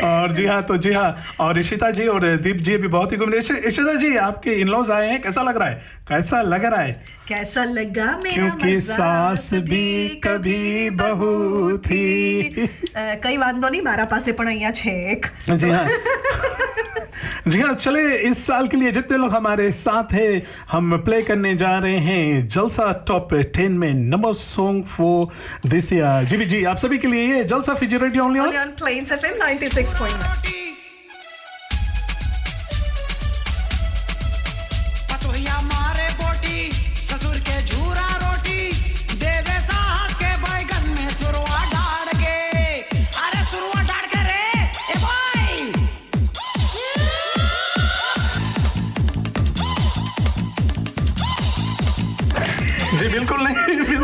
और 0.04 0.32
जी 0.32 0.44
हाँ 0.46 0.62
तो 0.62 0.76
जी 0.76 0.92
हाँ 0.92 1.14
और 1.40 1.58
इशिता 1.58 1.90
जी 1.90 2.06
और 2.06 2.24
दीप 2.36 2.56
जी 2.56 2.76
भी 2.76 2.88
बहुत 2.88 3.12
ही 3.12 3.16
घूमने 3.16 3.38
इशिता 3.38 3.94
जी 3.94 4.16
आपके 4.16 4.50
इन 4.60 4.68
लॉज 4.68 4.90
आए 4.90 5.08
हैं 5.10 5.20
कैसा 5.22 5.42
लग 5.42 5.56
रहा 5.56 5.68
है? 5.68 5.82
कैसा 6.08 6.42
लग 6.42 6.64
रहा 6.64 6.80
है? 6.80 7.04
कैसा 7.31 7.63
लगा 7.69 8.05
मेरा 8.23 8.33
क्योंकि 8.35 8.75
मजाक 8.75 8.97
सास 8.97 9.49
भी 9.69 9.85
कभी 10.25 10.59
बहू 11.01 11.31
थी 11.87 12.03
અ, 12.95 13.03
કઈ 13.25 13.37
વાંધો 13.43 13.69
નહીં 13.69 13.81
મારા 13.89 14.05
પાસે 14.13 14.31
પણ 14.39 14.47
અહીંયા 14.47 14.71
છે 14.81 14.93
એક 15.13 15.23
जी 15.63 15.69
हाँ 15.71 15.85
जी 17.47 17.59
हाँ 17.61 17.73
चले 17.75 18.01
इस 18.29 18.39
साल 18.45 18.67
के 18.67 18.77
लिए 18.77 18.91
जितने 18.91 19.17
लोग 19.17 19.31
हमारे 19.33 19.65
साथ 19.81 20.13
हैं 20.13 20.31
हम 20.71 20.97
प्ले 21.05 21.21
करने 21.29 21.53
जा 21.61 21.71
रहे 21.85 21.97
हैं 22.07 22.47
जलसा 22.55 22.91
टॉप 23.07 23.33
टेन 23.57 23.77
में 23.83 23.91
number 24.13 24.33
song 24.41 24.83
for 24.95 25.69
this 25.69 25.91
year 25.93 26.25
जी 26.31 26.37
भी 26.37 26.45
जी 26.53 26.63
आप 26.73 26.77
सभी 26.85 26.97
के 26.97 27.07
लिए 27.07 27.25
ये 27.33 27.43
Jalsa 27.53 27.73
Fiji 27.83 27.97
radio 28.05 28.25
only 28.25 28.45
Only 28.45 28.61
on 28.65 28.73
Plains 28.83 29.13
FM 29.19 29.43
96.9 29.43 30.60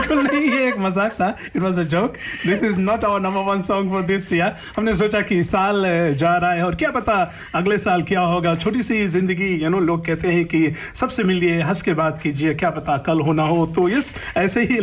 जी 0.15 0.15
बिल्कुल 0.15 0.28
ये 0.41 0.67
एक 0.69 0.79
मज़ाक 0.79 1.13
था। 1.13 1.29
It 1.47 1.63
a 1.79 1.83
joke 1.85 2.15
this 2.47 2.65
is 2.65 2.79
not 2.81 3.05
our 3.05 3.21
number 3.21 3.41
one 3.45 3.61
song 3.63 3.91
for 3.93 4.03
this 4.05 4.33
year 4.33 4.53
हमने 4.77 4.95
सोचा 4.95 5.21
कि 5.23 5.43
साल 5.45 5.85
जा 6.17 6.37
रहा 6.37 6.53
है 6.53 6.65
और 6.65 6.75
क्या 6.75 6.91
पता 6.91 7.15
अगले 7.55 7.79
साल 7.79 8.03
क्या 8.03 8.21
होगा। 8.23 8.55
छोटी 8.57 8.83
सी 8.83 9.07
ज़िंदगी 9.09 9.55
यू 9.55 9.69
नो 9.69 9.81
लोग 9.81 10.05
कहते 10.07 10.29
हैं 10.29 10.45
कि 10.45 10.73
सबसे 10.95 11.25
मिलिए, 11.25 11.61
हंस 11.63 11.83
के 11.83 11.95
बात 11.95 12.19
कीजिए, 12.19 12.55
क्या 12.55 12.71
पता 12.71 12.97
कल 13.07 13.21
होना 13.21 13.43
हो। 13.45 13.67
तो 13.77 13.89
यस 13.89 14.15
ऐसे 14.37 14.61
ही 14.63 14.79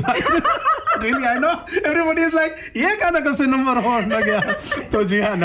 really 0.98 1.26
I 1.26 1.40
know 1.40 1.50
everybody 1.78 2.22
is 2.24 2.36
like 2.36 2.56
ये 2.78 2.96
गाना 2.98 3.20
कब 3.20 3.36
से 3.36 3.46
नंबर 3.46 3.80
गया? 4.22 4.40
तो 4.92 5.04
जी 5.04 5.20
हाँ 5.20 5.36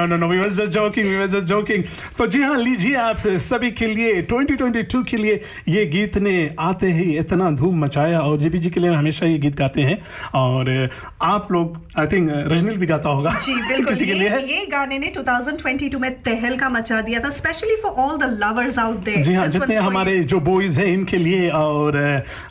जोकिंग 1.43 1.85
तो 2.19 2.27
जी 2.27 2.43
हाँ 2.43 2.59
लीजिए 2.59 2.95
आप 2.97 3.27
सभी 3.41 3.71
के 3.73 3.87
लिए 3.87 4.23
2022 4.23 5.05
के 5.05 5.17
लिए 5.17 5.41
ये 5.69 5.85
गीत 5.87 6.19
ने 6.19 6.35
आते 6.61 6.93
ही 6.93 7.19
इतना 7.19 7.51
धूम 7.53 7.85
मचाया 7.85 8.21
और 8.21 8.39
जीपी 8.39 8.59
जी 8.59 8.71
के 8.71 8.81
लिए 8.81 8.91
हमेशा 8.91 9.27
ये 9.27 9.39
गीत 9.39 9.57
गाते 9.57 9.83
हैं। 9.83 10.00
और 10.35 10.89
आप 11.23 11.53
लोग 11.53 11.79
आई 11.99 12.07
थिंक 12.07 12.31
रजनील 12.31 12.77
भी 12.77 12.87
गाता 12.87 13.09
होगा। 13.09 13.31
जी 13.31 13.55
बिल्कुल 13.69 13.87
किसी 13.87 14.07
के 14.07 14.13
लिए 14.13 14.29
ये, 14.29 14.67
गाने 14.67 14.99
ने 14.99 15.13
2022 15.17 15.95
में 15.95 16.11
तहलका 16.23 16.69
मचा 16.69 17.01
दिया 17.01 17.21
था 17.21 17.29
specially 17.31 17.77
for 17.77 17.93
all 17.93 18.17
the 18.19 18.39
lovers 18.45 18.79
out 18.79 18.97
there 18.97 19.25
जी 19.25 19.35
हाँ 19.35 19.47
जितने 19.47 19.77
हमारे 19.77 20.19
जो 20.25 20.41
बॉयज़ 20.41 20.81
हैं 20.81 20.87
इनके 20.87 21.17
लिए 21.17 21.49
और 21.51 21.99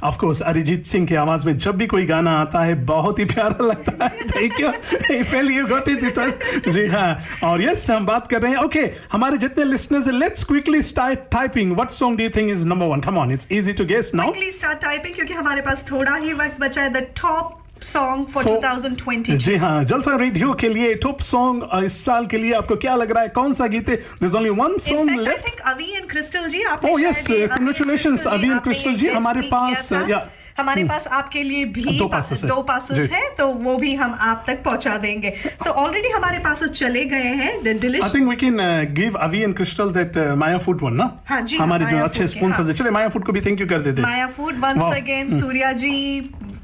ऑफ़ 0.03 0.17
कोर्स 0.17 0.41
अरिजीत 0.41 0.85
सिंह 0.85 1.07
की 1.07 1.15
आवाज़ 1.15 1.45
में 1.47 1.57
जब 1.57 1.77
भी 1.77 1.87
कोई 1.87 2.05
गाना 2.05 2.31
आता 2.39 2.59
है 2.59 2.75
बहुत 2.85 3.19
ही 3.19 3.25
प्यारा 3.25 3.65
लगता 3.65 4.05
है। 4.05 4.19
थैंक 4.29 4.59
यू 4.59 4.69
पहले 5.11 5.53
यू 5.53 5.67
गॉट 5.67 5.89
इट 5.89 6.69
जी 6.69 6.87
हाँ 6.87 7.19
और 7.43 7.61
यस 7.61 7.89
हम 7.91 8.05
बात 8.05 8.27
कर 8.27 8.41
रहे 8.41 8.51
हैं। 8.51 8.59
ओके 8.59 8.79
हमारे 9.11 9.37
जितने 9.37 9.63
लिसनर्स 9.63 10.07
हैं 10.07 10.13
let's 10.13 10.43
quickly 10.43 10.81
start 10.81 11.19
typing 11.31 11.71
what 11.71 11.89
song 11.91 12.17
do 12.17 12.23
you 12.23 12.29
think 12.29 12.51
is 12.51 12.65
number 12.65 12.85
one 12.85 12.99
come 12.99 13.17
on 13.17 13.31
it's 13.31 13.47
easy 13.51 13.73
to 13.73 13.85
guess 13.85 14.11
now 14.15 14.31
quickly 14.31 14.51
start 14.55 14.79
typing 14.83 15.15
क्योंकि 15.15 15.33
हमारे 15.33 15.61
पास 15.61 15.85
थोड़ा 15.91 16.15
ही 16.15 16.33
वक्त 16.33 16.59
बचा 16.59 16.81
है। 16.81 16.89
द 16.89 16.97
टॉप 16.97 17.38
सॉन्ग 17.83 18.25
फॉर 18.33 18.43
2020 18.45 19.35
जी 19.45 19.55
हाँ 19.57 19.83
जलसा 19.83 20.15
रेडियो 20.15 20.53
के 20.61 20.69
लिए 20.69 20.93
टॉप 21.03 21.21
सॉन्ग 21.21 21.83
इस 21.85 22.03
साल 22.05 22.25
के 22.25 22.37
लिए 22.37 22.53
आपको 22.53 22.75
क्या 22.75 22.95
लग 22.95 23.11
रहा 23.11 23.23
है? 23.23 23.29
कौन 23.29 23.53
सा 23.53 23.67
गीत 23.67 23.89
है? 23.89 23.95
There 23.95 24.35
only 24.37 24.49
one 24.49 24.77
song 24.87 25.09
I 25.09 25.25
left 25.25 25.47
think 25.47 25.59
Avi 25.73 25.91
and 25.95 26.09
Crystal 26.09 26.49
ji 26.49 26.61
आपने 26.73 26.91
ओह 26.91 27.01
यस 27.01 27.25
कांग्रेचुलेशंस 27.29 28.27
अवी 28.27 28.49
आपने 28.49 28.59
क्रिस्टल 28.63 28.95
जी 28.95 29.07
हमारे 29.09 29.41
पास। 29.51 29.89
या 29.93 30.27
हमारे 30.59 30.81
हम्म। 30.81 30.91
पास 30.91 31.07
आपके 31.19 31.43
लिए 31.43 31.65
भी 31.65 31.97
दो 31.97 32.07
पा- 32.07 32.19
passes 32.19 32.45
दो 32.45 32.61
पासेस। 32.61 33.09
हैं 33.11 33.23
तो 33.35 33.47
वो 33.63 33.75
भी 33.77 33.93
हम 33.95 34.17
आप 34.21 34.43
तक 34.47 34.63
पहुँचा 34.63 34.97
देंगे 34.97 35.33
सो 35.63 35.69
ऑलरेडी 35.83 36.09
हमारे 36.09 36.39
पासेस 36.39 36.71
चले 36.71 37.05
गए 37.05 37.33
हैं 37.41 37.51
डिलिश 37.63 38.15
we 38.29 38.35
can 38.35 38.59
uh, 38.59 38.85
give 38.99 39.15
Avi 39.27 39.43
and 39.43 39.55
Crystal 39.55 39.91
that 39.91 40.17
uh, 40.17 40.35
Maya 40.35 40.59
Food 40.59 40.81
ना? 40.93 41.09
हाँ 41.25 41.41
जी, 41.41 41.57
हाँ, 41.57 41.65
हमारे 41.67 41.85
जो 41.85 42.03
अच्छे 42.03 42.27
स्पॉन्सर्स 42.27 42.67
हाँ। 42.67 42.73
चले 42.73 42.89
माया 42.89 43.09
फ़ूड 43.09 43.25
को 43.25 43.31
भी 43.31 43.41
थैंक 43.41 43.61
यू 43.61 43.67
कर 43.67 43.79
देते 43.79 44.01
Maya 44.01 44.27
food 44.37 44.59
once 44.59 44.81
again. 44.95 45.39
Surya 45.39 45.71
ji 45.71 45.95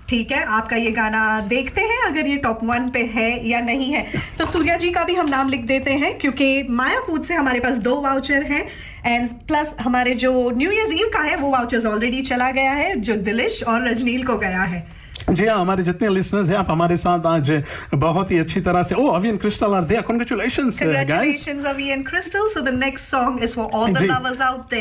ठीक 0.10 0.32
है 0.32 0.44
आपका 0.56 0.76
ये 0.76 0.92
गाना 0.92 1.22
देखते 1.48 1.82
हैं 1.82 2.02
अगर 2.08 2.28
ये 2.28 2.36
टॉप 2.38 2.60
वन 2.64 2.90
पे 2.90 3.04
है 3.14 3.30
या 3.48 3.60
नहीं 3.60 3.92
है 3.94 4.06
तो 4.40 4.46
सूर्या 4.46 4.76
जी 4.78 4.92
का 4.92 5.04
भी 5.04 5.16
हम 5.16 5.30
नाम 5.30 5.50
लिख 5.50 5.62
देते 5.66 5.92
हैं 6.04 6.18
क्योंकि 6.20 6.50
माया 6.70 7.00
फ़ूड 7.00 7.24
से 7.24 7.34
हमारे 7.34 7.60
पास 7.60 7.78
दो 7.88 8.02
वाउचर 8.02 8.44
हैं 8.44 8.66
एंड 9.06 9.30
प्लस 9.48 9.74
हमारे 9.82 10.14
जो 10.26 10.32
न्यू 10.58 10.72
ईयर्स 10.72 10.92
ईव 10.94 11.10
का 11.14 11.20
है 11.24 11.36
वो 11.42 11.50
वाउचर्स 11.52 11.86
ऑलरेडी 11.86 12.22
चला 12.30 12.50
गया 12.52 12.72
है 12.74 12.94
जो 13.10 13.16
दिलिश 13.30 13.62
और 13.74 13.88
रजनील 13.88 14.24
को 14.26 14.38
गया 14.38 14.64
है 14.74 14.86
जी 15.30 15.46
हाँ 15.46 15.60
हमारे 15.60 15.84
जितने 15.84 16.10
लिसनर्स 16.10 16.50
हैं 16.50 16.58
आप 16.58 16.72
हमारे 16.72 16.98
साथ 17.04 17.26
आज 17.26 17.52
बहुत 17.94 18.32
ही 18.32 18.38
अच्छी 18.40 18.62
तरह 18.62 18.84
से 18.90 18.96
ओ 18.96 19.08
Avi 19.10 19.30
and 19.30 19.40
Crystal 19.40 19.74
are 19.76 19.84
there 19.92 20.02
congratulations 20.10 20.80
guys 20.84 21.46
Congratulations, 21.46 21.66
Avi 21.72 21.90
and 21.96 22.06
Crystal. 22.10 22.50
So 22.56 22.64
the 22.68 22.76
next 22.80 23.14
song 23.14 23.40
is 23.48 23.56
for 23.60 23.66
all 23.72 23.88
the 23.94 24.02
जी। 24.02 24.08
lovers 24.08 24.44
out 24.50 24.74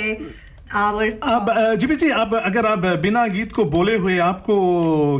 अब 0.75 1.51
अ, 1.51 1.75
जी 1.75 1.87
जी 1.97 2.09
अब 2.11 2.35
अगर 2.45 2.67
आप 2.67 2.85
बिना 3.03 3.27
गीत 3.35 3.53
को 3.53 3.65
बोले 3.73 3.97
हुए 3.97 4.19
आपको 4.27 4.57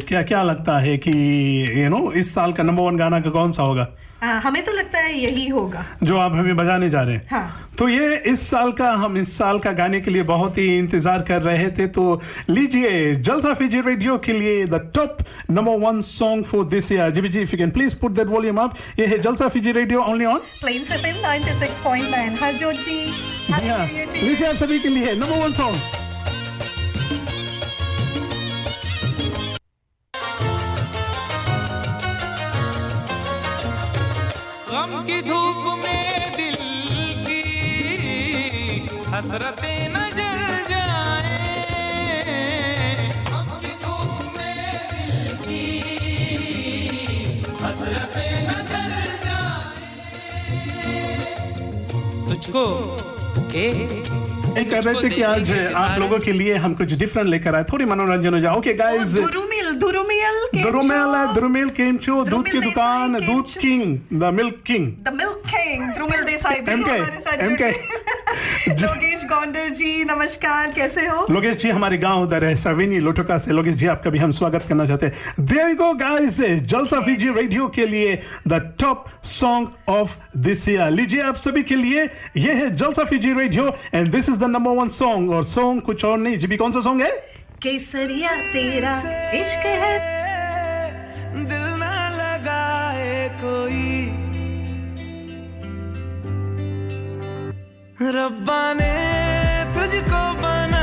क्या 0.09 0.23
क्या 0.31 0.43
लगता 0.43 0.79
है 0.79 0.97
कि 0.99 1.11
यू 1.11 1.83
you 1.83 1.91
नो 1.91 1.99
know, 1.99 2.13
इस 2.17 2.35
साल 2.35 2.53
का 2.53 2.63
नंबर 2.63 2.83
वन 2.83 2.97
गाना 2.97 3.21
का 3.21 3.31
कौन 3.31 3.53
सा 3.53 3.63
होगा 3.63 3.87
हाँ, 4.25 4.41
हमें 4.41 4.65
तो 4.65 4.73
लगता 4.73 4.99
है 4.99 5.19
यही 5.19 5.47
होगा। 5.49 5.85
जो 6.03 6.19
आप 6.19 6.33
हमें 6.33 6.57
बजाने 6.57 6.91
जा 6.91 7.03
रहे 7.03 7.15
हैं। 7.15 7.27
हाँ। 7.31 7.71
तो 7.79 7.89
ये 7.89 8.17
इस 8.27 8.47
साल 8.49 8.73
का 8.73 8.91
हम 8.95 9.17
इस 9.19 9.37
साल 9.39 9.59
का 9.59 9.73
गाने 9.73 10.01
के 10.01 10.11
लिए 10.11 10.23
बहुत 10.25 10.59
ही 10.59 10.67
इंतज़ार 10.79 11.23
कर 11.29 11.43
रहे 11.43 11.69
थे। 11.79 11.87
तो 11.89 12.21
लीजिए 12.51 13.15
जलसा 13.17 13.55
फिजी 13.55 13.81
रेडियो 13.81 14.19
के 14.19 14.33
लिए 14.33 14.65
the 14.67 14.81
top 14.95 15.17
number 15.51 15.77
one 15.87 16.01
song 16.03 16.45
for 16.45 16.65
this 16.67 16.93
year 16.93 17.11
ji 17.11 17.29
ji 17.29 17.41
if 17.41 17.53
you 17.53 17.59
can 17.59 17.71
please 17.71 17.97
put 18.01 18.13
that 18.13 18.27
volume 18.29 18.61
up 18.61 18.77
ये 18.99 19.07
है 19.07 19.19
Jalsa 19.19 19.49
Fiji 19.49 19.73
radio 19.73 20.03
only 20.03 20.25
on 20.25 20.39
plain 20.61 20.85
से 20.85 20.97
पिन 21.05 21.21
96.9 21.25 22.43
हरजोत 22.43 22.75
जी 22.87 22.99
लीजिए 24.23 24.49
आप 24.49 24.57
सभी 24.57 24.79
के 24.79 24.89
लिए 24.89 25.15
नंबर 25.15 25.45
वन 25.45 25.53
सॉन्ग 25.53 26.04
गम 34.85 35.05
की 35.05 35.21
धूप 35.23 35.67
में 35.83 36.33
दिल 36.37 36.57
की 37.27 37.43
हसरतें 39.09 39.89
न 39.89 40.01
जल 40.17 40.43
जाए। 40.69 41.39
तुझको 52.29 52.65
ए 53.57 53.67
एक 54.59 54.71
कह 54.71 54.79
रहे 54.79 55.03
थे 55.03 55.09
कि 55.09 55.23
आज 55.23 55.51
आप 55.75 55.99
लोगों 56.01 56.19
के 56.19 56.33
लिए 56.33 56.57
हम 56.57 56.75
कुछ 56.75 56.93
डिफरेंट 56.95 57.29
लेकर 57.29 57.55
आए 57.55 57.65
थोड़ी 57.73 57.85
मनोरंजन 57.87 58.35
हो 58.35 58.41
जाए। 58.41 58.57
ओके 58.57 58.75
गाइस 58.75 59.17
दुरुमिल 59.79 60.63
दुरुमिल 60.63 60.63
दुरुमेल 60.63 61.35
दुरुमेल 61.35 61.69
केम 61.69 61.97
छो 61.97 62.25
दूध 62.25 62.49
की 62.49 62.61
दुकान 62.61 63.13
दूध 63.13 63.49
king 63.61 64.21
the 64.21 64.33
milk 64.35 64.63
king. 64.67 64.87
The 65.05 65.13
milk 65.15 65.43
king 65.47 65.91
Drumil 65.95 66.23
Desai 66.23 66.61
भी 66.61 66.83
साथ 67.21 67.45
जुड़े 67.45 67.71
लोकेश 68.69 69.25
गौंडर 69.25 69.69
जी 69.69 70.05
नमस्कार 70.05 70.73
कैसे 70.73 71.07
हो? 71.07 71.27
लोकेश 71.31 71.57
जी 71.57 71.71
हमारे 71.71 71.99
गाँव 71.99 72.23
उधर 72.23 72.45
है 72.45 72.55
सविनी 72.57 72.99
लोटोका 72.99 73.37
से। 73.39 73.53
लोकेश 73.53 73.75
जी 73.75 73.87
आपका 73.87 74.11
भी 74.11 74.19
हम 74.19 74.33
स्वागत 74.33 74.65
करना 74.69 74.87
चाहते 74.87 75.07
हैं। 75.07 75.47
There 75.47 75.69
you 75.69 75.75
go 75.77 75.93
guys 75.95 76.41
Jalsa 76.41 77.01
Fiji 77.01 77.31
radio 77.33 77.69
के 77.69 77.87
लिए 77.87 78.19
the 78.49 78.61
top 78.81 79.05
song 79.25 79.69
of 79.89 80.17
this 80.39 80.69
year 80.69 80.91
लीजिए 80.91 81.23
आप 81.23 81.37
सभी 81.37 81.63
के 81.63 81.77
लिए 81.77 82.05
ये 82.37 82.53
है 82.53 82.75
Jalsa 82.77 83.05
Fiji 83.05 83.33
radio 83.33 83.77
and 83.95 84.11
this 84.13 84.29
is 84.29 84.39
the 84.39 84.45
number 84.45 84.71
one 84.71 84.89
song 84.89 85.31
और 85.31 85.45
सॉन्ग 85.45 85.83
कुछ 85.83 86.05
और 86.05 86.19
नहीं 86.19 86.37
जी 86.37 86.47
भी 86.47 86.57
कौन 86.57 86.73
सा 86.73 86.81
सॉन्ग 86.81 87.03
है? 87.03 87.34
केसरिया 87.65 88.31
तेरा 88.53 88.95
इश्क 89.35 89.63
है। 89.83 89.95
दिल 91.45 91.65
ना 91.81 91.95
लगाए 92.11 93.29
कोई। 93.45 93.87
रब्बा 98.17 98.63
ने 98.75 98.95
तुझको 99.75 100.23
बनाने 100.43 100.74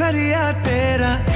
केसरिया 0.00 0.44
तेरा 0.64 1.29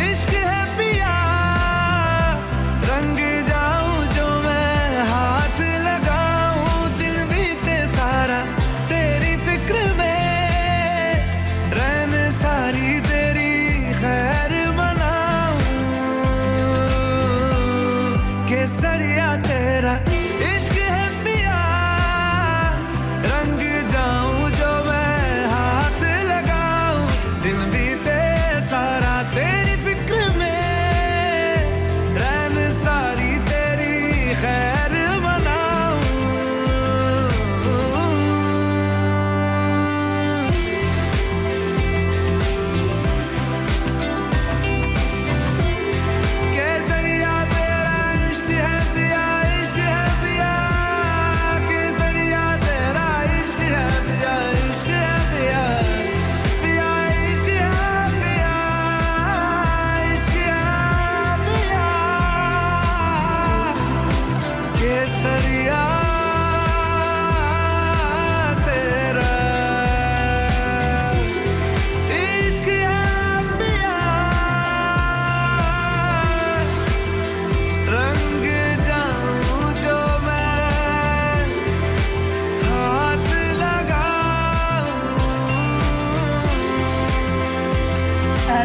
Ich 0.00 0.37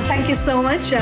thank 0.09 0.29
you 0.29 0.35
so 0.35 0.61
much 0.61 0.93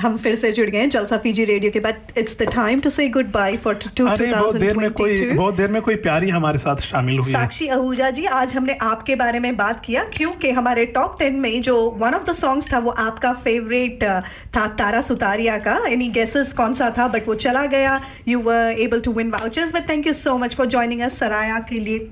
हम 0.00 0.16
फिर 0.22 0.34
से 0.34 0.50
जुड़ 0.52 0.68
गए 0.68 0.78
हैं 0.78 0.88
जलसा 0.90 1.16
फीजी 1.18 1.44
रेडियो 1.44 1.70
के 1.72 1.80
बाद। 1.80 2.18
It's 2.18 2.36
the 2.38 2.48
time 2.52 2.80
to 2.80 2.90
say 2.90 3.08
good 3.08 3.30
bye 3.32 3.56
for 3.56 3.74
two 3.96 4.04
बहुत 4.04 4.56
देर 4.56 4.76
में 4.76 4.90
कोई 4.92 5.20
बहुत 5.30 5.56
देर 5.56 5.68
में 5.68 5.80
कोई 5.82 5.96
प्यारी 6.06 6.30
हमारे 6.30 6.58
साथ 6.58 6.80
शामिल 6.82 7.18
हुई 7.18 7.32
साक्षी 7.32 7.68
आहूजा 7.68 8.10
जी 8.10 8.24
आज 8.38 8.54
हमने 8.56 8.74
आपके 8.82 9.16
बारे 9.16 9.38
में 9.40 9.56
बात 9.56 9.84
किया 9.84 10.04
क्योंकि 10.14 10.50
हमारे 10.50 10.86
टॉप 10.96 11.16
टेन 11.18 11.36
में 11.40 11.60
जो 11.62 11.76
वन 12.00 12.14
ऑफ़ 12.14 12.30
द 12.30 12.32
सॉन्ग्स 12.34 12.72
था 12.72 12.78
वो 12.78 12.90
आपका 13.04 13.32
फेवरेट 13.44 14.04
था 14.56 14.66
तारा 14.78 15.00
सुतारिया 15.00 15.56
का। 15.58 15.76
एनी 15.88 16.08
गेसेस 16.10 16.52
कौन 16.52 16.74
सा 16.74 16.92
था? 16.98 17.08
बट 17.08 17.28
वो 17.28 17.34
चला 17.36 17.64
गया। 17.66 18.00
You 18.28 18.40
were 18.40 18.74
able 18.80 19.00
to 19.00 19.12
win 19.12 19.30
vouchers 19.30 19.74
but 19.74 19.88
thank 19.88 20.06
you 20.06 20.12
so 20.12 20.36
much 20.38 20.54
for 20.54 20.66
joining 20.66 21.00
us 21.00 21.18
सराया 21.18 21.58
के 21.70 21.78
लिए। 21.78 22.08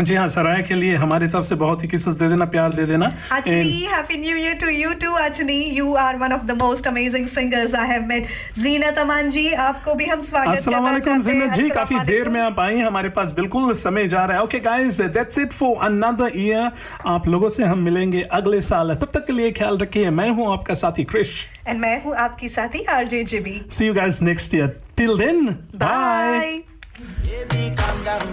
जी 0.00 0.14
हाँ 0.14 0.26
सराय 0.28 0.62
के 0.68 0.74
लिए 0.74 0.94
हमारी 0.96 1.26
तरफ़ 1.28 1.44
से 1.44 1.54
बहुत 1.54 1.82
ही 1.82 1.88
किस्स 1.88 2.14
दे 2.18 2.28
देना 2.28 2.44
प्यार 2.52 2.72
दे 2.72 2.84
देना। 2.86 3.10
Achni, 3.32 3.84
happy 3.90 4.16
new 4.16 4.36
year 4.36 4.54
to 4.62 4.72
you 4.76 4.94
too, 5.02 5.12
Achni. 5.18 5.58
You 5.72 5.94
are 5.96 6.16
one 6.22 6.32
of 6.36 6.48
the 6.48 6.56
most 6.62 6.86
amazing 6.86 7.28
singers 7.34 7.74
I 7.74 7.84
have 7.90 8.08
met. 8.08 8.26
Zeenat 8.62 8.98
Aman 9.02 9.30
जी, 9.30 9.44
आपको 9.66 9.94
भी 9.94 10.04
हम 10.04 10.20
स्वागत 10.20 10.56
अस्सलाम 10.56 10.84
वालेकुम 10.84 11.20
चाहते 11.20 11.30
हैं। 11.30 11.40
जिन्नत 11.40 11.56
जी 11.56 11.68
काफ़ी 11.70 11.98
देर 12.06 12.28
में 12.28 12.40
आप 12.40 12.58
आई 12.60 12.80
हमारे 12.80 13.08
पास 13.18 13.32
बिल्कुल 13.32 13.74
समय 13.82 14.08
जा 14.08 14.24
रहा 14.24 14.36
है। 14.36 14.42
Okay 14.44 14.60
guys 14.60 15.00
that's 15.18 15.38
it 15.38 15.52
for 15.52 15.76
another 15.86 16.32
year 16.36 16.70
आप 17.14 17.28
लोगों 17.28 17.48
से 17.48 17.64
हम 17.64 17.78
मिलेंगे 17.84 18.22
अगले 18.40 18.60
साल। 18.62 18.94
तब 18.94 19.10
तक 19.14 19.26
के 19.26 19.32
लिए 19.32 19.52
ख्याल 19.60 19.78
रखिए 19.78 20.10
मैं 20.10 20.28
हूँ 20.30 20.52
आपका 20.52 20.74
साथी 20.74 21.04
क्रिश 21.14 21.36
एंड 21.68 21.80
मैं 21.80 22.02
हूँ 22.04 22.14
आपकी 22.26 22.48
साथी 22.48 22.84
RJ 22.96 23.22
Jibi 23.24 23.60
see 23.70 23.86
you 23.86 23.94
guys 23.94 24.22
next 24.22 24.54
year 24.54 24.80
till 24.96 25.18
then 25.18 25.46
bye 25.76 26.58
Baby, 27.24 27.62
calm 27.78 28.04
down, 28.04 28.28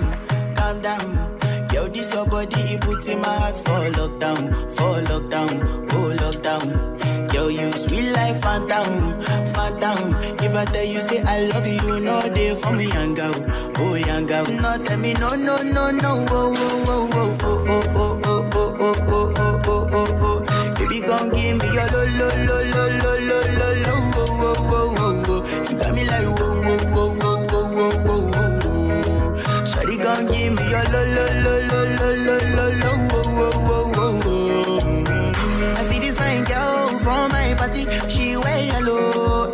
calm 0.56 0.82
down. 0.84 1.41
Yo, 1.74 1.88
this 1.88 2.14
your 2.14 2.26
body, 2.26 2.60
it 2.74 2.82
puts 2.82 3.08
in 3.08 3.22
my 3.22 3.34
heart 3.34 3.58
for 3.58 3.80
lockdown, 3.98 4.52
for 4.76 5.02
lockdown, 5.10 5.88
oh 5.94 6.14
lockdown. 6.22 7.34
Yo, 7.34 7.48
you 7.48 7.72
sweet 7.72 8.12
life, 8.12 8.42
phantom, 8.42 9.22
phantom. 9.54 10.16
If 10.44 10.54
I 10.56 10.66
tell 10.66 10.84
you, 10.84 11.02
say 11.02 11.22
I 11.22 11.46
love 11.46 11.66
you, 11.66 11.82
you 11.82 12.00
know 12.02 12.22
they 12.28 12.56
for 12.56 12.72
me, 12.72 12.88
young 12.88 13.14
girl, 13.14 13.34
oh 13.78 13.96
young 13.96 14.26
girl. 14.28 14.46
No, 14.48 14.84
tell 14.84 14.98
me, 14.98 15.14
no, 15.14 15.30
no, 15.30 15.62
no, 15.62 15.92
no, 15.92 16.26
oh, 16.30 16.54
oh, 16.58 16.84
oh, 16.88 17.10
oh, 17.14 17.64
oh, 17.66 18.22
oh, 18.22 18.22
oh, 18.26 18.50
oh, 18.50 18.76
oh, 18.76 18.96
oh, 19.08 19.34
oh, 19.38 19.62
oh, 19.66 19.88
oh, 19.94 20.46
oh. 20.50 20.76
Baby, 20.76 21.00
come 21.02 21.30
give 21.30 21.58
me 21.58 21.68
your 21.74 21.88
lo, 21.88 22.04
lo, 22.20 22.28
lo, 22.48 22.58
lo, 22.74 22.84
lo, 23.00 23.14
lo, 23.30 23.40
lo, 23.60 23.61
I 35.78 35.88
see 35.90 36.00
this 36.00 36.18
fine 36.18 36.44
girl 36.44 37.00
from 37.00 37.32
my 37.32 37.56
party, 37.58 37.88
she 38.08 38.38
wear 38.38 38.64
yellow. 38.66 39.52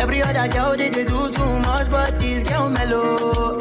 Every 0.00 0.22
other 0.22 0.48
girl 0.48 0.76
they, 0.76 0.88
they 0.90 1.04
do 1.04 1.30
too 1.30 1.58
much, 1.60 1.90
but 1.90 2.18
this 2.18 2.42
girl 2.42 2.68
mellow. 2.68 3.57